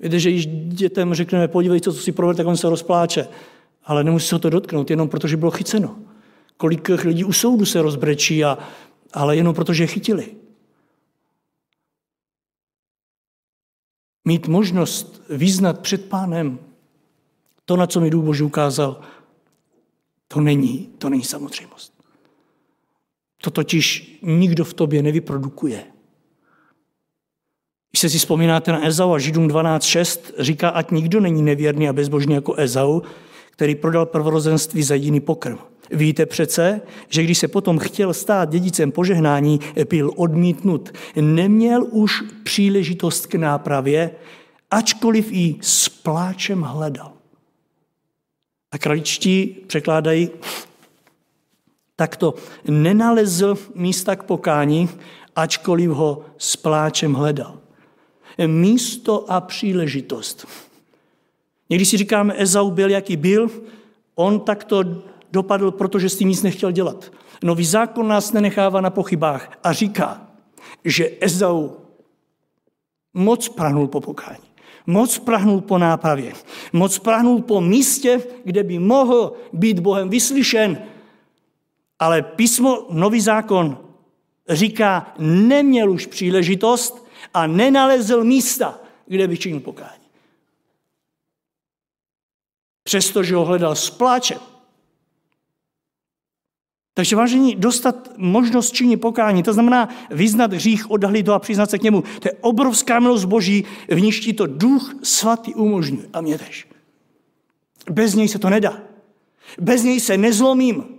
Víte, 0.00 0.20
že 0.20 0.30
když 0.30 0.46
dětem 0.46 1.14
řekneme, 1.14 1.48
podívej, 1.48 1.80
co, 1.80 1.92
co 1.92 2.00
si 2.00 2.12
provedl, 2.12 2.36
tak 2.36 2.46
on 2.46 2.56
se 2.56 2.68
rozpláče. 2.68 3.28
Ale 3.84 4.04
nemusí 4.04 4.28
se 4.28 4.38
to 4.38 4.50
dotknout, 4.50 4.90
jenom 4.90 5.08
protože 5.08 5.36
bylo 5.36 5.50
chyceno. 5.50 5.96
Kolik 6.56 6.88
lidí 6.88 7.24
u 7.24 7.32
soudu 7.32 7.64
se 7.64 7.82
rozbrečí, 7.82 8.44
a, 8.44 8.58
ale 9.12 9.36
jenom 9.36 9.54
protože 9.54 9.82
je 9.82 9.86
chytili. 9.86 10.36
Mít 14.24 14.48
možnost 14.48 15.22
význat 15.30 15.80
před 15.80 16.08
pánem 16.08 16.58
to, 17.64 17.76
na 17.76 17.86
co 17.86 18.00
mi 18.00 18.10
Boží 18.10 18.42
ukázal, 18.42 19.00
to 20.28 20.40
není, 20.40 20.88
to 20.98 21.08
není 21.08 21.22
samozřejmost. 21.22 21.95
To 23.42 23.50
totiž 23.50 24.18
nikdo 24.22 24.64
v 24.64 24.74
tobě 24.74 25.02
nevyprodukuje. 25.02 25.84
Když 27.90 28.00
se 28.00 28.10
si 28.10 28.18
vzpomínáte 28.18 28.72
na 28.72 28.86
Ezau 28.86 29.12
a 29.12 29.18
Židům 29.18 29.48
12.6, 29.48 30.20
říká, 30.38 30.68
ať 30.68 30.90
nikdo 30.90 31.20
není 31.20 31.42
nevěrný 31.42 31.88
a 31.88 31.92
bezbožný 31.92 32.34
jako 32.34 32.54
Ezau, 32.54 33.00
který 33.50 33.74
prodal 33.74 34.06
prvorozenství 34.06 34.82
za 34.82 34.94
jiný 34.94 35.20
pokrm. 35.20 35.58
Víte 35.90 36.26
přece, 36.26 36.80
že 37.08 37.22
když 37.22 37.38
se 37.38 37.48
potom 37.48 37.78
chtěl 37.78 38.14
stát 38.14 38.50
dědicem 38.50 38.92
požehnání, 38.92 39.60
byl 39.90 40.10
odmítnut. 40.16 40.92
Neměl 41.20 41.86
už 41.90 42.22
příležitost 42.42 43.26
k 43.26 43.34
nápravě, 43.34 44.10
ačkoliv 44.70 45.28
i 45.32 45.56
s 45.60 45.88
pláčem 45.88 46.62
hledal. 46.62 47.12
A 48.72 48.78
kraličtí 48.78 49.56
překládají 49.66 50.30
takto. 51.96 52.34
Nenalezl 52.68 53.58
místa 53.74 54.16
k 54.16 54.22
pokání, 54.22 54.88
ačkoliv 55.36 55.90
ho 55.90 56.24
s 56.38 56.56
pláčem 56.56 57.14
hledal. 57.14 57.58
Místo 58.46 59.30
a 59.30 59.40
příležitost. 59.40 60.46
Někdy 61.70 61.84
si 61.84 61.96
říkáme, 61.96 62.34
Ezau 62.36 62.70
byl, 62.70 62.90
jaký 62.90 63.16
byl, 63.16 63.50
on 64.14 64.40
takto 64.40 64.84
dopadl, 65.32 65.70
protože 65.70 66.08
s 66.08 66.16
tím 66.16 66.28
nic 66.28 66.42
nechtěl 66.42 66.70
dělat. 66.72 67.12
Nový 67.42 67.64
zákon 67.64 68.08
nás 68.08 68.32
nenechává 68.32 68.80
na 68.80 68.90
pochybách 68.90 69.58
a 69.62 69.72
říká, 69.72 70.26
že 70.84 71.10
Ezau 71.20 71.70
moc 73.14 73.48
prahnul 73.48 73.88
po 73.88 74.00
pokání. 74.00 74.46
Moc 74.86 75.18
prahnul 75.18 75.60
po 75.60 75.78
nápravě. 75.78 76.32
Moc 76.72 76.98
prahnul 76.98 77.42
po 77.42 77.60
místě, 77.60 78.22
kde 78.44 78.62
by 78.62 78.78
mohl 78.78 79.32
být 79.52 79.78
Bohem 79.80 80.08
vyslyšen. 80.08 80.78
Ale 81.98 82.22
písmo, 82.22 82.86
nový 82.90 83.20
zákon 83.20 83.78
říká, 84.48 85.14
neměl 85.18 85.90
už 85.90 86.06
příležitost 86.06 87.06
a 87.34 87.46
nenalezl 87.46 88.24
místa, 88.24 88.78
kde 89.06 89.28
by 89.28 89.38
činil 89.38 89.60
pokání 89.60 90.06
přestože 92.86 93.34
ho 93.34 93.44
hledal 93.44 93.74
s 93.74 93.90
pláčem. 93.90 94.38
Takže 96.94 97.16
vážení, 97.16 97.56
dostat 97.56 98.12
možnost 98.16 98.72
činit 98.72 98.96
pokání, 98.96 99.42
to 99.42 99.52
znamená 99.52 99.88
vyznat 100.10 100.52
hřích, 100.52 100.90
odhalit 100.90 101.28
ho 101.28 101.34
a 101.34 101.38
přiznat 101.38 101.70
se 101.70 101.78
k 101.78 101.82
němu. 101.82 102.02
To 102.02 102.28
je 102.28 102.32
obrovská 102.40 103.00
milost 103.00 103.24
Boží, 103.24 103.64
v 103.88 104.00
níž 104.00 104.20
ti 104.20 104.32
to 104.32 104.46
duch 104.46 104.94
svatý 105.02 105.54
umožňuje. 105.54 106.08
A 106.12 106.20
mě 106.20 106.38
tež. 106.38 106.68
Bez 107.90 108.14
něj 108.14 108.28
se 108.28 108.38
to 108.38 108.50
nedá. 108.50 108.78
Bez 109.60 109.82
něj 109.82 110.00
se 110.00 110.16
nezlomím. 110.16 110.95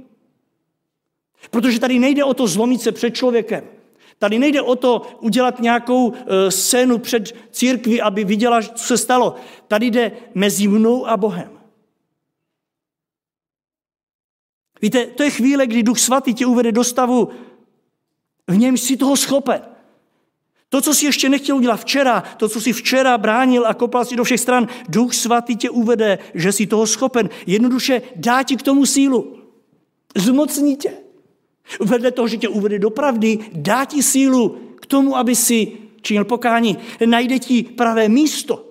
Protože 1.49 1.79
tady 1.79 1.99
nejde 1.99 2.23
o 2.23 2.33
to 2.33 2.47
zlomit 2.47 2.81
se 2.81 2.91
před 2.91 3.11
člověkem. 3.11 3.63
Tady 4.19 4.39
nejde 4.39 4.61
o 4.61 4.75
to 4.75 5.01
udělat 5.19 5.59
nějakou 5.59 6.13
e, 6.13 6.51
scénu 6.51 6.97
před 6.97 7.35
církví, 7.51 8.01
aby 8.01 8.23
viděla, 8.23 8.61
co 8.61 8.83
se 8.83 8.97
stalo. 8.97 9.35
Tady 9.67 9.85
jde 9.85 10.11
mezi 10.35 10.67
mnou 10.67 11.07
a 11.07 11.17
Bohem. 11.17 11.49
Víte, 14.81 15.05
to 15.05 15.23
je 15.23 15.29
chvíle, 15.29 15.67
kdy 15.67 15.83
Duch 15.83 15.99
Svatý 15.99 16.33
tě 16.33 16.45
uvede 16.45 16.71
do 16.71 16.83
stavu, 16.83 17.29
v 18.47 18.57
něm 18.57 18.77
jsi 18.77 18.97
toho 18.97 19.15
schopen. 19.15 19.61
To, 20.69 20.81
co 20.81 20.93
jsi 20.93 21.05
ještě 21.05 21.29
nechtěl 21.29 21.55
udělat 21.55 21.77
včera, 21.77 22.23
to, 22.37 22.49
co 22.49 22.61
jsi 22.61 22.73
včera 22.73 23.17
bránil 23.17 23.67
a 23.67 23.73
kopal 23.73 24.05
si 24.05 24.15
do 24.15 24.23
všech 24.23 24.39
stran, 24.39 24.67
Duch 24.89 25.13
Svatý 25.13 25.55
tě 25.55 25.69
uvede, 25.69 26.19
že 26.33 26.51
jsi 26.51 26.67
toho 26.67 26.87
schopen. 26.87 27.29
Jednoduše 27.45 28.01
dá 28.15 28.43
ti 28.43 28.55
k 28.55 28.63
tomu 28.63 28.85
sílu. 28.85 29.37
Zmocní 30.15 30.75
tě. 30.75 31.07
Vedle 31.80 32.11
toho, 32.11 32.28
že 32.28 32.38
tě 32.38 32.47
uvede 32.47 32.80
do 32.80 32.89
pravdy, 32.89 33.39
dá 33.53 33.86
ti 33.86 34.03
sílu 34.03 34.49
k 34.82 34.86
tomu, 34.86 35.18
aby 35.18 35.36
si 35.36 35.78
činil 36.01 36.26
pokání. 36.26 36.78
Najde 37.05 37.39
ti 37.39 37.63
pravé 37.63 38.09
místo. 38.09 38.68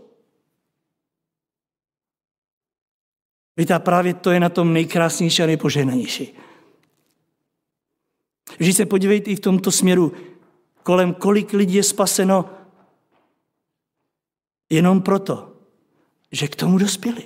Víte, 3.56 3.74
a 3.74 3.78
právě 3.78 4.14
to 4.14 4.30
je 4.30 4.40
na 4.40 4.48
tom 4.48 4.72
nejkrásnější 4.72 5.42
a 5.42 5.46
nejpožehnanější. 5.46 6.34
Vždy 8.58 8.72
se 8.72 8.86
podívejte 8.86 9.30
i 9.30 9.36
v 9.36 9.40
tomto 9.40 9.72
směru, 9.72 10.12
kolem 10.82 11.14
kolik 11.14 11.52
lidí 11.52 11.74
je 11.74 11.82
spaseno 11.82 12.50
jenom 14.70 15.02
proto, 15.02 15.52
že 16.32 16.48
k 16.48 16.56
tomu 16.56 16.78
dospěli. 16.78 17.22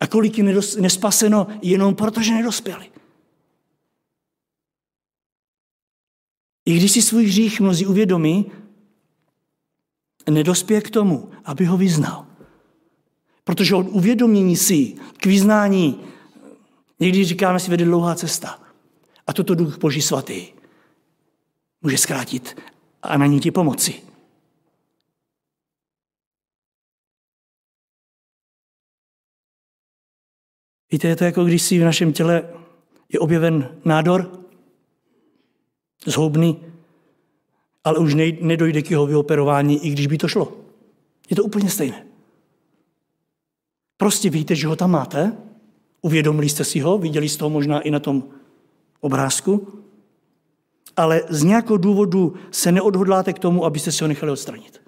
A 0.00 0.06
kolik 0.06 0.38
je 0.38 0.44
nespaseno 0.80 1.46
jenom 1.62 1.94
proto, 1.94 2.22
že 2.22 2.34
nedospěli. 2.34 2.90
I 6.66 6.76
když 6.76 6.92
si 6.92 7.02
svůj 7.02 7.26
hřích 7.26 7.60
mnozí 7.60 7.86
uvědomí, 7.86 8.52
nedospěje 10.30 10.80
k 10.80 10.90
tomu, 10.90 11.30
aby 11.44 11.64
ho 11.64 11.76
vyznal. 11.76 12.26
Protože 13.44 13.74
od 13.74 13.86
uvědomění 13.88 14.56
si 14.56 14.94
k 15.16 15.26
vyznání, 15.26 16.00
někdy 17.00 17.24
říkáme 17.24 17.60
si, 17.60 17.70
vede 17.70 17.84
dlouhá 17.84 18.14
cesta. 18.14 18.60
A 19.26 19.32
toto 19.32 19.54
duch 19.54 19.78
Boží 19.78 20.02
svatý 20.02 20.46
může 21.82 21.98
zkrátit 21.98 22.60
a 23.02 23.18
na 23.18 23.26
ní 23.26 23.40
ti 23.40 23.50
pomoci. 23.50 24.02
Víte, 30.90 31.08
je 31.08 31.16
to 31.16 31.24
jako 31.24 31.44
když 31.44 31.62
si 31.62 31.78
v 31.78 31.84
našem 31.84 32.12
těle 32.12 32.48
je 33.08 33.20
objeven 33.20 33.78
nádor, 33.84 34.45
zhoubný, 36.04 36.60
ale 37.84 37.98
už 37.98 38.14
nedojde 38.40 38.82
k 38.82 38.90
jeho 38.90 39.06
vyoperování, 39.06 39.86
i 39.86 39.90
když 39.90 40.06
by 40.06 40.18
to 40.18 40.28
šlo. 40.28 40.52
Je 41.30 41.36
to 41.36 41.44
úplně 41.44 41.70
stejné. 41.70 42.06
Prostě 43.96 44.30
víte, 44.30 44.54
že 44.54 44.66
ho 44.66 44.76
tam 44.76 44.90
máte, 44.90 45.36
uvědomili 46.02 46.48
jste 46.48 46.64
si 46.64 46.80
ho, 46.80 46.98
viděli 46.98 47.28
jste 47.28 47.44
ho 47.44 47.50
možná 47.50 47.80
i 47.80 47.90
na 47.90 48.00
tom 48.00 48.24
obrázku, 49.00 49.82
ale 50.96 51.22
z 51.28 51.42
nějakého 51.42 51.76
důvodu 51.76 52.34
se 52.50 52.72
neodhodláte 52.72 53.32
k 53.32 53.38
tomu, 53.38 53.64
abyste 53.64 53.92
si 53.92 54.04
ho 54.04 54.08
nechali 54.08 54.32
odstranit. 54.32 54.82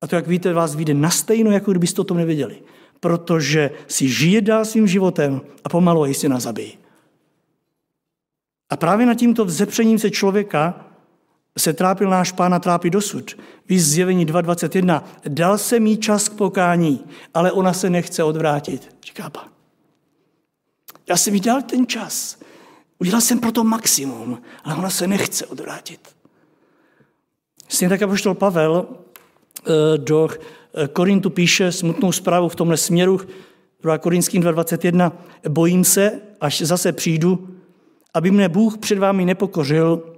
A 0.00 0.06
to, 0.06 0.16
jak 0.16 0.26
víte, 0.26 0.52
vás 0.52 0.74
vyjde 0.74 0.94
na 0.94 1.10
stejno, 1.10 1.50
jako 1.50 1.70
kdybyste 1.70 2.00
o 2.00 2.04
tom 2.04 2.16
nevěděli. 2.16 2.62
Protože 3.00 3.70
si 3.86 4.08
žije 4.08 4.40
dál 4.40 4.64
svým 4.64 4.86
životem 4.86 5.40
a 5.64 5.68
pomalu 5.68 6.02
a 6.02 6.06
jistě 6.06 6.28
nás 6.28 6.42
zabíjí. 6.42 6.78
A 8.70 8.76
právě 8.76 9.06
nad 9.06 9.14
tímto 9.14 9.44
vzepřením 9.44 9.98
se 9.98 10.10
člověka 10.10 10.86
se 11.58 11.72
trápil 11.72 12.10
náš 12.10 12.32
pán 12.32 12.54
a 12.54 12.58
trápí 12.58 12.90
dosud. 12.90 13.38
Víc 13.68 13.84
zjevení 13.84 14.26
2.21. 14.26 15.02
Dal 15.28 15.58
se 15.58 15.80
mi 15.80 15.96
čas 15.96 16.28
k 16.28 16.34
pokání, 16.34 17.04
ale 17.34 17.52
ona 17.52 17.72
se 17.72 17.90
nechce 17.90 18.24
odvrátit, 18.24 18.96
říká 19.06 19.30
pán. 19.30 19.48
Já 21.08 21.16
jsem 21.16 21.34
jí 21.34 21.40
dal 21.40 21.62
ten 21.62 21.86
čas. 21.86 22.38
Udělal 22.98 23.20
jsem 23.20 23.38
pro 23.38 23.52
to 23.52 23.64
maximum, 23.64 24.42
ale 24.64 24.74
ona 24.74 24.90
se 24.90 25.06
nechce 25.06 25.46
odvrátit. 25.46 26.00
Stejně 27.68 27.90
tak 27.90 28.02
apoštol 28.02 28.34
Pavel 28.34 28.86
do 29.96 30.28
Korintu 30.92 31.30
píše 31.30 31.72
smutnou 31.72 32.12
zprávu 32.12 32.48
v 32.48 32.56
tomhle 32.56 32.76
směru, 32.76 33.20
2 33.82 33.98
Korinským 33.98 34.42
2.21, 34.42 35.12
bojím 35.48 35.84
se, 35.84 36.20
až 36.40 36.62
zase 36.62 36.92
přijdu, 36.92 37.48
aby 38.14 38.30
mne 38.30 38.48
Bůh 38.48 38.78
před 38.78 38.98
vámi 38.98 39.24
nepokořil 39.24 40.16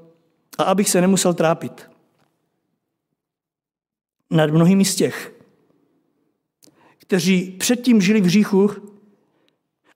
a 0.59 0.62
abych 0.62 0.88
se 0.88 1.01
nemusel 1.01 1.34
trápit. 1.34 1.90
Nad 4.30 4.51
mnohými 4.51 4.84
z 4.84 4.94
těch, 4.94 5.34
kteří 6.99 7.51
předtím 7.51 8.01
žili 8.01 8.20
v 8.20 8.24
hříchu 8.24 8.70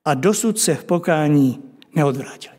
a 0.04 0.14
dosud 0.14 0.58
se 0.58 0.74
v 0.74 0.84
pokání 0.84 1.62
neodvrátili. 1.94 2.54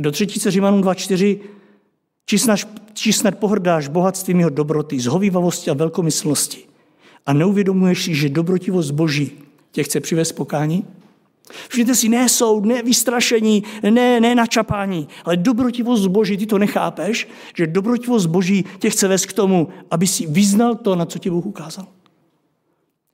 Do 0.00 0.12
třetíce 0.12 0.50
Římanům 0.50 0.80
2.4 0.82 1.40
či 2.26 2.38
snad, 2.38 2.58
či 2.92 3.12
snad 3.12 3.38
pohrdáš 3.38 3.88
bohatstvím 3.88 4.38
jeho 4.38 4.50
dobroty, 4.50 5.00
zhovývavosti 5.00 5.70
a 5.70 5.74
velkomyslnosti 5.74 6.64
a 7.26 7.32
neuvědomuješ 7.32 8.04
si, 8.04 8.14
že 8.14 8.28
dobrotivost 8.28 8.90
Boží 8.90 9.32
tě 9.70 9.82
chce 9.82 10.00
přivést 10.00 10.32
pokání? 10.32 10.86
Všimněte 11.72 11.94
si, 11.94 12.08
ne 12.08 12.28
soud, 12.28 12.64
ne 12.64 12.82
vystrašení, 12.82 13.62
ne, 13.90 14.20
ne 14.20 14.34
načapání, 14.34 15.08
ale 15.24 15.36
dobrotivost 15.36 16.06
Boží, 16.06 16.36
ty 16.36 16.46
to 16.46 16.58
nechápeš, 16.58 17.28
že 17.56 17.66
dobrotivost 17.66 18.26
Boží 18.26 18.64
tě 18.78 18.90
chce 18.90 19.08
vést 19.08 19.26
k 19.26 19.32
tomu, 19.32 19.68
aby 19.90 20.06
si 20.06 20.26
vyznal 20.26 20.74
to, 20.74 20.96
na 20.96 21.06
co 21.06 21.18
ti 21.18 21.30
Bůh 21.30 21.46
ukázal. 21.46 21.86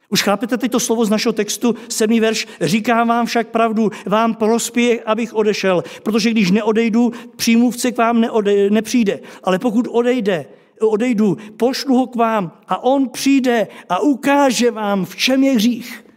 Už 0.09 0.23
chápete 0.23 0.59
teď 0.59 0.73
to 0.73 0.81
slovo 0.81 1.05
z 1.05 1.11
našeho 1.11 1.33
textu, 1.33 1.75
sedmý 1.89 2.21
verš, 2.21 2.47
říkám 2.61 3.09
vám 3.09 3.27
však 3.27 3.49
pravdu, 3.49 3.91
vám 4.07 4.35
prospěje, 4.35 5.03
abych 5.03 5.35
odešel, 5.35 5.85
protože 6.03 6.31
když 6.31 6.51
neodejdu, 6.51 7.13
přímluvce 7.37 7.93
k 7.93 7.99
vám 7.99 8.21
neode, 8.21 8.71
nepřijde, 8.71 9.21
ale 9.45 9.59
pokud 9.59 9.89
odejde, 9.91 10.47
odejdu, 10.81 11.37
pošlu 11.57 11.97
ho 11.97 12.07
k 12.07 12.17
vám 12.17 12.53
a 12.69 12.85
on 12.85 13.09
přijde 13.09 13.69
a 13.89 13.99
ukáže 13.99 14.71
vám, 14.71 15.05
v 15.05 15.17
čem 15.17 15.45
je 15.45 15.53
hřích. 15.53 16.08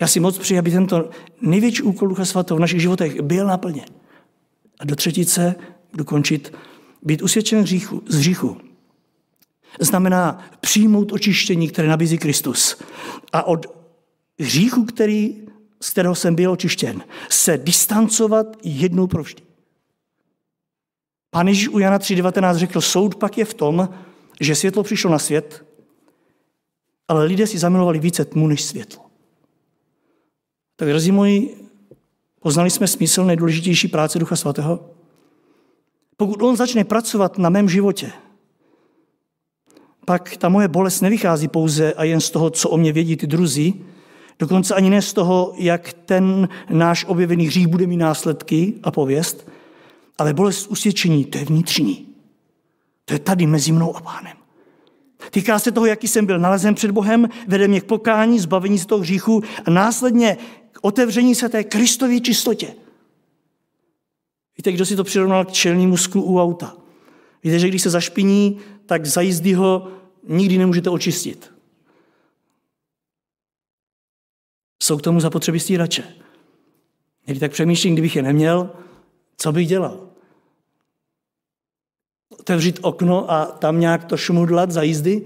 Já 0.00 0.06
si 0.08 0.20
moc 0.20 0.38
přeji, 0.38 0.58
aby 0.58 0.70
tento 0.70 1.10
největší 1.40 1.82
úkol 1.82 2.08
Ducha 2.08 2.24
Svatého 2.24 2.58
v 2.58 2.60
našich 2.60 2.80
životech 2.80 3.20
byl 3.20 3.46
naplněn. 3.46 3.86
A 4.80 4.84
do 4.84 4.96
třetice 4.96 5.54
budu 5.92 6.04
končit, 6.04 6.54
být 7.02 7.22
usvědčen 7.22 7.60
hříchu, 7.60 8.02
z 8.08 8.18
hříchu. 8.18 8.56
Znamená 9.80 10.44
přijmout 10.60 11.12
očištění, 11.12 11.68
které 11.68 11.88
nabízí 11.88 12.18
Kristus. 12.18 12.82
A 13.32 13.42
od 13.42 13.66
hříchu, 14.38 14.84
který, 14.84 15.46
z 15.80 15.90
kterého 15.90 16.14
jsem 16.14 16.34
byl 16.34 16.50
očištěn, 16.50 17.02
se 17.30 17.58
distancovat 17.58 18.46
jednou 18.62 19.06
provždy. 19.06 19.42
Pán 21.30 21.48
Ježíš 21.48 21.68
u 21.68 21.78
Jana 21.78 21.98
3.19 21.98 22.54
řekl, 22.54 22.80
soud 22.80 23.14
pak 23.14 23.38
je 23.38 23.44
v 23.44 23.54
tom, 23.54 23.88
že 24.40 24.54
světlo 24.54 24.82
přišlo 24.82 25.10
na 25.10 25.18
svět, 25.18 25.64
ale 27.08 27.24
lidé 27.24 27.46
si 27.46 27.58
zamilovali 27.58 27.98
více 27.98 28.24
tmu 28.24 28.46
než 28.46 28.64
světlo. 28.64 29.03
Tak 30.76 30.88
drazí 30.88 31.12
moji, 31.12 31.68
poznali 32.40 32.70
jsme 32.70 32.86
smysl 32.86 33.24
nejdůležitější 33.24 33.88
práce 33.88 34.18
Ducha 34.18 34.36
Svatého? 34.36 34.90
Pokud 36.16 36.42
on 36.42 36.56
začne 36.56 36.84
pracovat 36.84 37.38
na 37.38 37.50
mém 37.50 37.68
životě, 37.68 38.12
pak 40.04 40.36
ta 40.36 40.48
moje 40.48 40.68
bolest 40.68 41.00
nevychází 41.00 41.48
pouze 41.48 41.92
a 41.92 42.04
jen 42.04 42.20
z 42.20 42.30
toho, 42.30 42.50
co 42.50 42.68
o 42.68 42.76
mě 42.76 42.92
vědí 42.92 43.16
ty 43.16 43.26
druzí, 43.26 43.84
dokonce 44.38 44.74
ani 44.74 44.90
ne 44.90 45.02
z 45.02 45.12
toho, 45.12 45.52
jak 45.56 45.92
ten 45.92 46.48
náš 46.70 47.04
objevený 47.04 47.46
hřích 47.46 47.66
bude 47.66 47.86
mít 47.86 47.96
následky 47.96 48.74
a 48.82 48.90
pověst, 48.90 49.48
ale 50.18 50.34
bolest 50.34 50.66
usvědčení, 50.66 51.24
to 51.24 51.38
je 51.38 51.44
vnitřní. 51.44 52.06
To 53.04 53.14
je 53.14 53.18
tady 53.18 53.46
mezi 53.46 53.72
mnou 53.72 53.96
a 53.96 54.00
pánem. 54.00 54.36
Týká 55.30 55.58
se 55.58 55.72
toho, 55.72 55.86
jaký 55.86 56.08
jsem 56.08 56.26
byl 56.26 56.38
nalezen 56.38 56.74
před 56.74 56.90
Bohem, 56.90 57.28
vede 57.48 57.68
mě 57.68 57.80
k 57.80 57.84
pokání, 57.84 58.38
zbavení 58.38 58.78
z 58.78 58.86
toho 58.86 59.00
hříchu 59.00 59.42
a 59.64 59.70
následně 59.70 60.36
k 60.74 60.78
otevření 60.82 61.34
se 61.34 61.48
té 61.48 61.64
Kristově 61.64 62.20
čistotě. 62.20 62.74
Víte, 64.58 64.72
kdo 64.72 64.86
si 64.86 64.96
to 64.96 65.04
přirovnal 65.04 65.44
k 65.44 65.52
čelnímu 65.52 65.96
sklu 65.96 66.22
u 66.22 66.40
auta? 66.40 66.76
Víte, 67.42 67.58
že 67.58 67.68
když 67.68 67.82
se 67.82 67.90
zašpiní, 67.90 68.60
tak 68.86 69.06
za 69.06 69.20
jízdy 69.20 69.52
ho 69.52 69.92
nikdy 70.28 70.58
nemůžete 70.58 70.90
očistit. 70.90 71.52
Jsou 74.82 74.96
k 74.96 75.02
tomu 75.02 75.20
zapotřebí 75.20 75.60
stírače. 75.60 76.14
Někdy 77.26 77.40
tak 77.40 77.52
přemýšlím, 77.52 77.94
kdybych 77.94 78.16
je 78.16 78.22
neměl, 78.22 78.70
co 79.36 79.52
bych 79.52 79.68
dělal? 79.68 80.08
Otevřít 82.38 82.78
okno 82.82 83.30
a 83.30 83.46
tam 83.46 83.80
nějak 83.80 84.04
to 84.04 84.16
šmudlat 84.16 84.70
za 84.70 84.82
jízdy? 84.82 85.20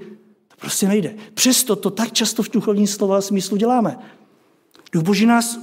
To 0.49 0.57
prostě 0.57 0.89
nejde. 0.89 1.15
Přesto 1.35 1.77
to 1.77 1.91
tak 1.91 2.13
často 2.13 2.43
v 2.43 2.51
duchovní 2.51 2.87
slova 2.87 3.21
smyslu 3.21 3.57
děláme. 3.57 3.99
Duch 4.93 5.03
Boží 5.03 5.27
nás 5.27 5.59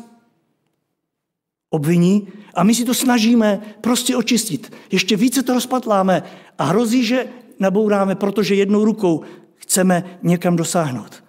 obviní 1.69 2.27
a 2.53 2.63
my 2.63 2.75
si 2.75 2.85
to 2.85 2.93
snažíme 2.93 3.61
prostě 3.81 4.15
očistit. 4.15 4.73
Ještě 4.91 5.15
více 5.15 5.43
to 5.43 5.53
rozpatláme 5.53 6.23
a 6.57 6.63
hrozí, 6.63 7.05
že 7.05 7.27
nabouráme, 7.59 8.15
protože 8.15 8.55
jednou 8.55 8.85
rukou 8.85 9.23
chceme 9.55 10.19
někam 10.23 10.55
dosáhnout. 10.55 11.23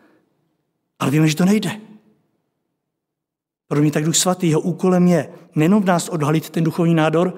Ale 0.99 1.11
víme, 1.11 1.29
že 1.29 1.37
to 1.37 1.45
nejde. 1.45 1.81
Pro 3.69 3.81
mě 3.81 3.91
tak 3.91 4.05
Duch 4.05 4.17
Svatý, 4.17 4.49
jeho 4.49 4.61
úkolem 4.61 5.09
je 5.09 5.29
nejenom 5.55 5.85
nás 5.85 6.09
odhalit 6.09 6.51
ten 6.51 6.65
duchovní 6.65 6.95
nádor, 6.95 7.35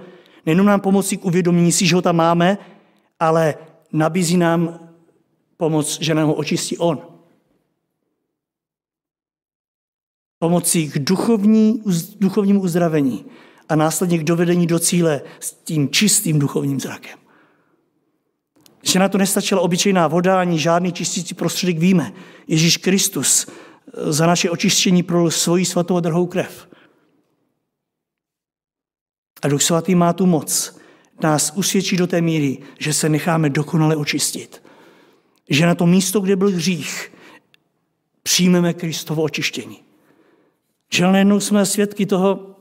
nejenom 0.47 0.67
nám 0.67 0.81
pomoci 0.81 1.17
k 1.17 1.25
uvědomění 1.25 1.73
si, 1.73 1.87
že 1.87 1.95
ho 1.95 2.03
tam 2.03 2.17
máme, 2.17 2.59
ale 3.21 3.55
nabízí 3.93 4.37
nám 4.37 4.81
pomoc, 5.57 5.99
že 6.01 6.15
nám 6.15 6.27
ho 6.29 6.35
očistí 6.35 6.79
on. 6.79 7.18
Pomocí 10.39 10.91
k 10.91 10.99
duchovní, 10.99 11.83
duchovnímu 12.21 12.61
uzdravení 12.61 13.25
a 13.69 13.77
následně 13.77 14.19
k 14.19 14.25
dovedení 14.25 14.67
do 14.67 14.79
cíle 14.79 15.23
s 15.41 15.53
tím 15.53 15.89
čistým 15.89 16.39
duchovním 16.39 16.81
zrakem. 16.81 17.19
Že 18.83 18.99
na 18.99 19.09
to 19.09 19.19
nestačila 19.19 19.61
obyčejná 19.61 20.09
voda 20.09 20.41
ani 20.41 20.59
žádný 20.59 20.93
čistící 20.93 21.35
prostředek, 21.35 21.79
víme. 21.79 22.13
Ježíš 22.47 22.77
Kristus 22.77 23.47
za 23.97 24.27
naše 24.27 24.51
očištění 24.51 25.03
pro 25.03 25.31
svoji 25.31 25.65
svatou 25.65 25.97
a 25.97 26.01
drhou 26.01 26.27
krev. 26.27 26.69
A 29.43 29.49
Duch 29.49 29.63
Svatý 29.63 29.95
má 29.95 30.13
tu 30.13 30.27
moc 30.27 30.79
nás 31.23 31.53
usvědčí 31.57 31.97
do 31.97 32.07
té 32.07 32.21
míry, 32.21 32.59
že 32.79 32.93
se 32.93 33.09
necháme 33.09 33.51
dokonale 33.51 33.97
očistit. 33.97 34.63
Že 35.51 35.67
na 35.67 35.75
to 35.75 35.87
místo, 35.87 36.21
kde 36.21 36.37
byl 36.37 36.51
hřích, 36.51 37.13
přijmeme 38.23 38.75
Kristovo 38.75 39.23
očištění. 39.23 39.88
Najednou 41.01 41.41
jsme 41.41 41.67
svědky 41.67 42.07
toho, 42.07 42.57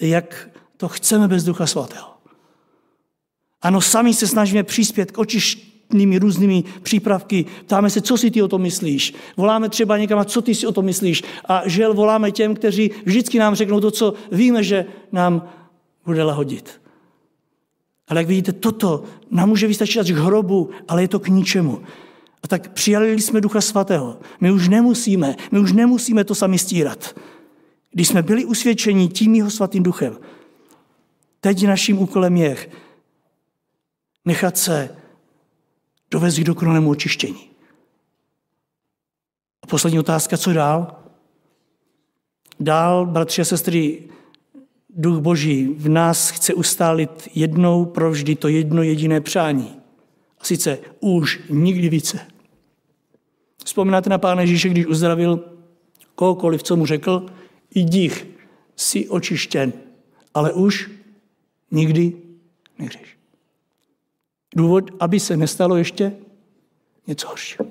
jak 0.00 0.50
to 0.76 0.88
chceme 0.88 1.28
bez 1.28 1.44
Ducha 1.44 1.66
Svatého. 1.66 2.08
Ano, 3.62 3.80
sami 3.80 4.14
se 4.14 4.26
snažíme 4.26 4.62
přispět 4.62 5.10
k 5.10 5.18
očištění 5.18 6.18
různými, 6.18 6.64
přípravky. 6.82 7.46
Ptáme 7.64 7.90
se, 7.90 8.00
co 8.00 8.16
si 8.16 8.30
ty 8.30 8.42
o 8.42 8.48
tom 8.48 8.62
myslíš. 8.62 9.14
Voláme 9.36 9.68
třeba 9.68 9.98
někam, 9.98 10.24
co 10.24 10.42
ty 10.42 10.54
si 10.54 10.66
o 10.66 10.72
tom 10.72 10.84
myslíš. 10.84 11.22
A 11.48 11.62
žel 11.68 11.94
voláme 11.94 12.30
těm, 12.30 12.54
kteří 12.54 12.90
vždycky 13.04 13.38
nám 13.38 13.54
řeknou 13.54 13.80
to, 13.80 13.90
co 13.90 14.14
víme, 14.32 14.62
že 14.62 14.86
nám 15.12 15.48
bude 16.04 16.22
lahodit. 16.22 16.80
Ale 18.08 18.20
jak 18.20 18.26
vidíte, 18.26 18.52
toto 18.52 19.04
nám 19.30 19.48
může 19.48 19.66
vystačit 19.66 20.00
až 20.00 20.10
k 20.10 20.16
hrobu, 20.16 20.70
ale 20.88 21.02
je 21.02 21.08
to 21.08 21.18
k 21.18 21.28
ničemu. 21.28 21.82
A 22.42 22.48
tak 22.48 22.72
přijali 22.72 23.20
jsme 23.20 23.40
Ducha 23.40 23.60
Svatého. 23.60 24.20
My 24.40 24.50
už 24.50 24.68
nemusíme, 24.68 25.36
my 25.52 25.58
už 25.58 25.72
nemusíme 25.72 26.24
to 26.24 26.34
sami 26.34 26.58
stírat. 26.58 27.16
Když 27.90 28.08
jsme 28.08 28.22
byli 28.22 28.44
usvědčeni 28.44 29.08
tím 29.08 29.34
jeho 29.34 29.50
svatým 29.50 29.82
duchem, 29.82 30.18
teď 31.40 31.66
naším 31.66 31.98
úkolem 31.98 32.36
je 32.36 32.56
nechat 34.28 34.58
se 34.58 34.96
dovést 36.10 36.38
k 36.38 36.44
dokonalému 36.44 36.90
očištění. 36.90 37.50
A 39.62 39.66
poslední 39.66 39.98
otázka, 39.98 40.36
co 40.36 40.52
dál? 40.52 41.02
Dál, 42.60 43.06
bratři 43.06 43.42
a 43.42 43.44
sestry, 43.44 44.08
Duch 44.90 45.18
Boží 45.18 45.66
v 45.66 45.88
nás 45.88 46.30
chce 46.30 46.54
ustálit 46.54 47.28
jednou 47.34 47.84
provždy 47.84 48.34
to 48.34 48.48
jedno 48.48 48.82
jediné 48.82 49.20
přání. 49.20 49.77
A 50.40 50.44
sice 50.44 50.78
už 51.00 51.40
nikdy 51.50 51.88
více. 51.88 52.26
Vzpomínáte 53.64 54.10
na 54.10 54.18
Pána 54.18 54.40
Ježíše, 54.40 54.68
když 54.68 54.86
uzdravil 54.86 55.44
kohokoliv, 56.14 56.62
co 56.62 56.76
mu 56.76 56.86
řekl, 56.86 57.26
jdi, 57.74 58.10
jsi 58.76 59.08
očištěn, 59.08 59.72
ale 60.34 60.52
už 60.52 60.90
nikdy 61.70 62.12
nehřeš. 62.78 63.18
Důvod, 64.56 64.90
aby 65.00 65.20
se 65.20 65.36
nestalo 65.36 65.76
ještě 65.76 66.16
něco 67.06 67.28
horšího. 67.28 67.64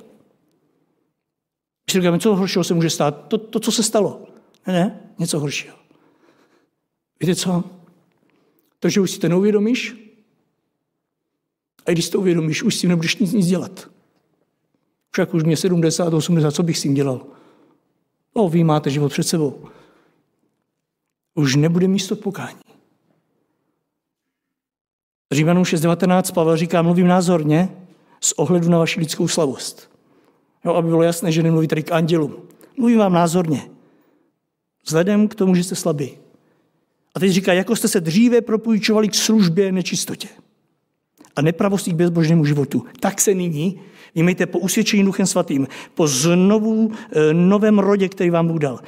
Když 1.85 2.01
říkáme, 2.01 2.19
co 2.19 2.35
horšího 2.35 2.63
se 2.63 2.73
může 2.73 2.89
stát? 2.89 3.27
To, 3.27 3.37
to 3.37 3.59
co 3.59 3.71
se 3.71 3.83
stalo. 3.83 4.27
Ne, 4.67 4.73
ne, 4.73 4.99
něco 5.19 5.39
horšího. 5.39 5.75
Víte 7.19 7.35
co? 7.35 7.63
To, 8.79 8.89
že 8.89 9.01
už 9.01 9.11
si 9.11 9.19
to 9.19 9.29
neuvědomíš, 9.29 9.95
A 11.87 11.91
když 11.91 12.09
to 12.09 12.19
uvědomíš, 12.19 12.63
už 12.63 12.75
s 12.75 12.79
tím 12.79 12.89
nebudeš 12.89 13.15
nic, 13.15 13.33
nic 13.33 13.47
dělat. 13.47 13.89
Však 15.11 15.33
už 15.33 15.43
mě 15.43 15.57
70, 15.57 16.13
80, 16.13 16.51
co 16.51 16.63
bych 16.63 16.77
s 16.77 16.81
tím 16.81 16.93
dělal? 16.93 17.25
No, 18.35 18.49
vy 18.49 18.63
máte 18.63 18.89
život 18.89 19.09
před 19.09 19.23
sebou. 19.23 19.65
Už 21.35 21.55
nebude 21.55 21.87
místo 21.87 22.15
pokání. 22.15 22.59
Římanům 25.31 25.63
6.19 25.63 26.33
Pavel 26.33 26.57
říká, 26.57 26.81
mluvím 26.81 27.07
názorně 27.07 27.69
z 28.21 28.31
ohledu 28.31 28.69
na 28.69 28.77
vaši 28.77 28.99
lidskou 28.99 29.27
slavost. 29.27 29.91
Jo, 30.65 30.73
aby 30.73 30.87
bylo 30.87 31.03
jasné, 31.03 31.31
že 31.31 31.43
nemluví 31.43 31.67
tady 31.67 31.83
k 31.83 31.91
andělům. 31.91 32.35
Mluvím 32.77 32.99
vám 32.99 33.13
názorně. 33.13 33.69
Vzhledem 34.85 35.27
k 35.27 35.35
tomu, 35.35 35.55
že 35.55 35.63
jste 35.63 35.75
slabí. 35.75 36.17
A 37.15 37.19
teď 37.19 37.31
říká, 37.31 37.53
jako 37.53 37.75
jste 37.75 37.87
se 37.87 38.01
dříve 38.01 38.41
propůjčovali 38.41 39.07
k 39.07 39.15
službě 39.15 39.71
nečistotě 39.71 40.27
a 41.37 41.41
nepravostí 41.41 41.91
k 41.91 41.95
bezbožnému 41.95 42.45
životu, 42.45 42.85
tak 42.99 43.21
se 43.21 43.33
nyní 43.33 43.79
Vnímejte 44.17 44.45
po 44.45 44.59
usvědčení 44.59 45.03
Duchem 45.03 45.25
Svatým, 45.25 45.67
po 45.93 46.07
znovu 46.07 46.91
e, 47.11 47.33
novém 47.33 47.79
rodě, 47.79 48.09
který 48.09 48.29
vám 48.29 48.47
Bůh 48.47 48.59
dal. 48.59 48.79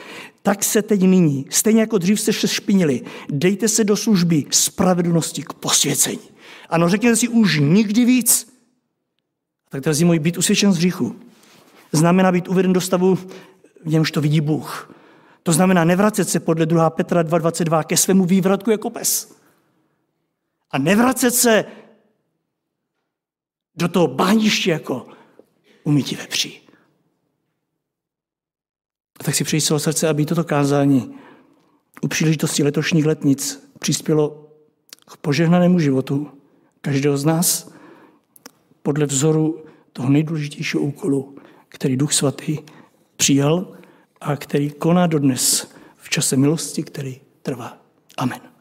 Tak 0.42 0.64
se 0.64 0.82
teď 0.82 1.02
nyní, 1.02 1.46
stejně 1.50 1.82
jako 1.82 1.98
dřív 1.98 2.22
jste 2.22 2.34
se 2.34 2.48
špinili, 2.48 3.02
dejte 3.30 3.68
se 3.68 3.84
do 3.84 3.98
služby 3.98 4.46
spravedlnosti 4.50 5.44
k 5.44 5.54
posvěcení. 5.54 6.20
Ano, 6.70 6.90
řekněte 6.90 7.16
si 7.16 7.28
už 7.28 7.60
nikdy 7.60 8.06
víc. 8.06 8.54
Tak 9.70 9.84
to 9.84 9.90
můj 10.04 10.20
být 10.20 10.38
usvědčen 10.38 10.74
z 10.74 10.78
hříchu. 10.78 11.16
Znamená 11.92 12.32
být 12.32 12.48
uveden 12.48 12.74
do 12.74 12.82
stavu, 12.82 13.16
v 13.16 13.28
němž 13.86 14.12
to 14.12 14.22
vidí 14.22 14.42
Bůh. 14.42 14.96
To 15.44 15.54
znamená 15.54 15.84
nevracet 15.84 16.30
se 16.30 16.40
podle 16.40 16.66
2. 16.66 16.90
Petra 16.90 17.24
2.22 17.24 17.84
ke 17.84 17.98
svému 17.98 18.26
vývratku 18.26 18.72
jako 18.72 18.90
pes. 18.90 19.36
A 20.72 20.78
nevracet 20.78 21.36
se 21.36 21.66
do 23.80 23.88
toho 23.88 24.08
bániště 24.08 24.72
jako 24.72 25.08
umytí 25.84 26.16
vepří. 26.16 26.62
A 29.20 29.24
tak 29.24 29.36
si 29.36 29.44
přeji 29.44 29.62
celé 29.62 29.80
srdce, 29.80 30.08
aby 30.08 30.26
toto 30.26 30.44
kázání 30.44 31.16
u 32.02 32.08
příležitosti 32.08 32.64
letošních 32.64 33.06
letnic 33.06 33.70
přispělo 33.80 34.52
k 35.12 35.18
požehnanému 35.18 35.80
životu 35.80 36.32
každého 36.82 37.18
z 37.18 37.26
nás 37.26 37.72
podle 38.84 39.06
vzoru 39.06 39.66
toho 39.94 40.10
nejdůležitějšího 40.10 40.84
úkolu, 40.84 41.36
který 41.70 41.98
Duch 41.98 42.14
Svatý 42.14 42.58
přijal 43.16 43.78
a 44.22 44.36
který 44.36 44.70
koná 44.70 45.08
dodnes 45.08 45.72
v 45.98 46.10
čase 46.10 46.38
milosti, 46.38 46.84
který 46.84 47.22
trvá. 47.42 47.78
Amen. 48.18 48.59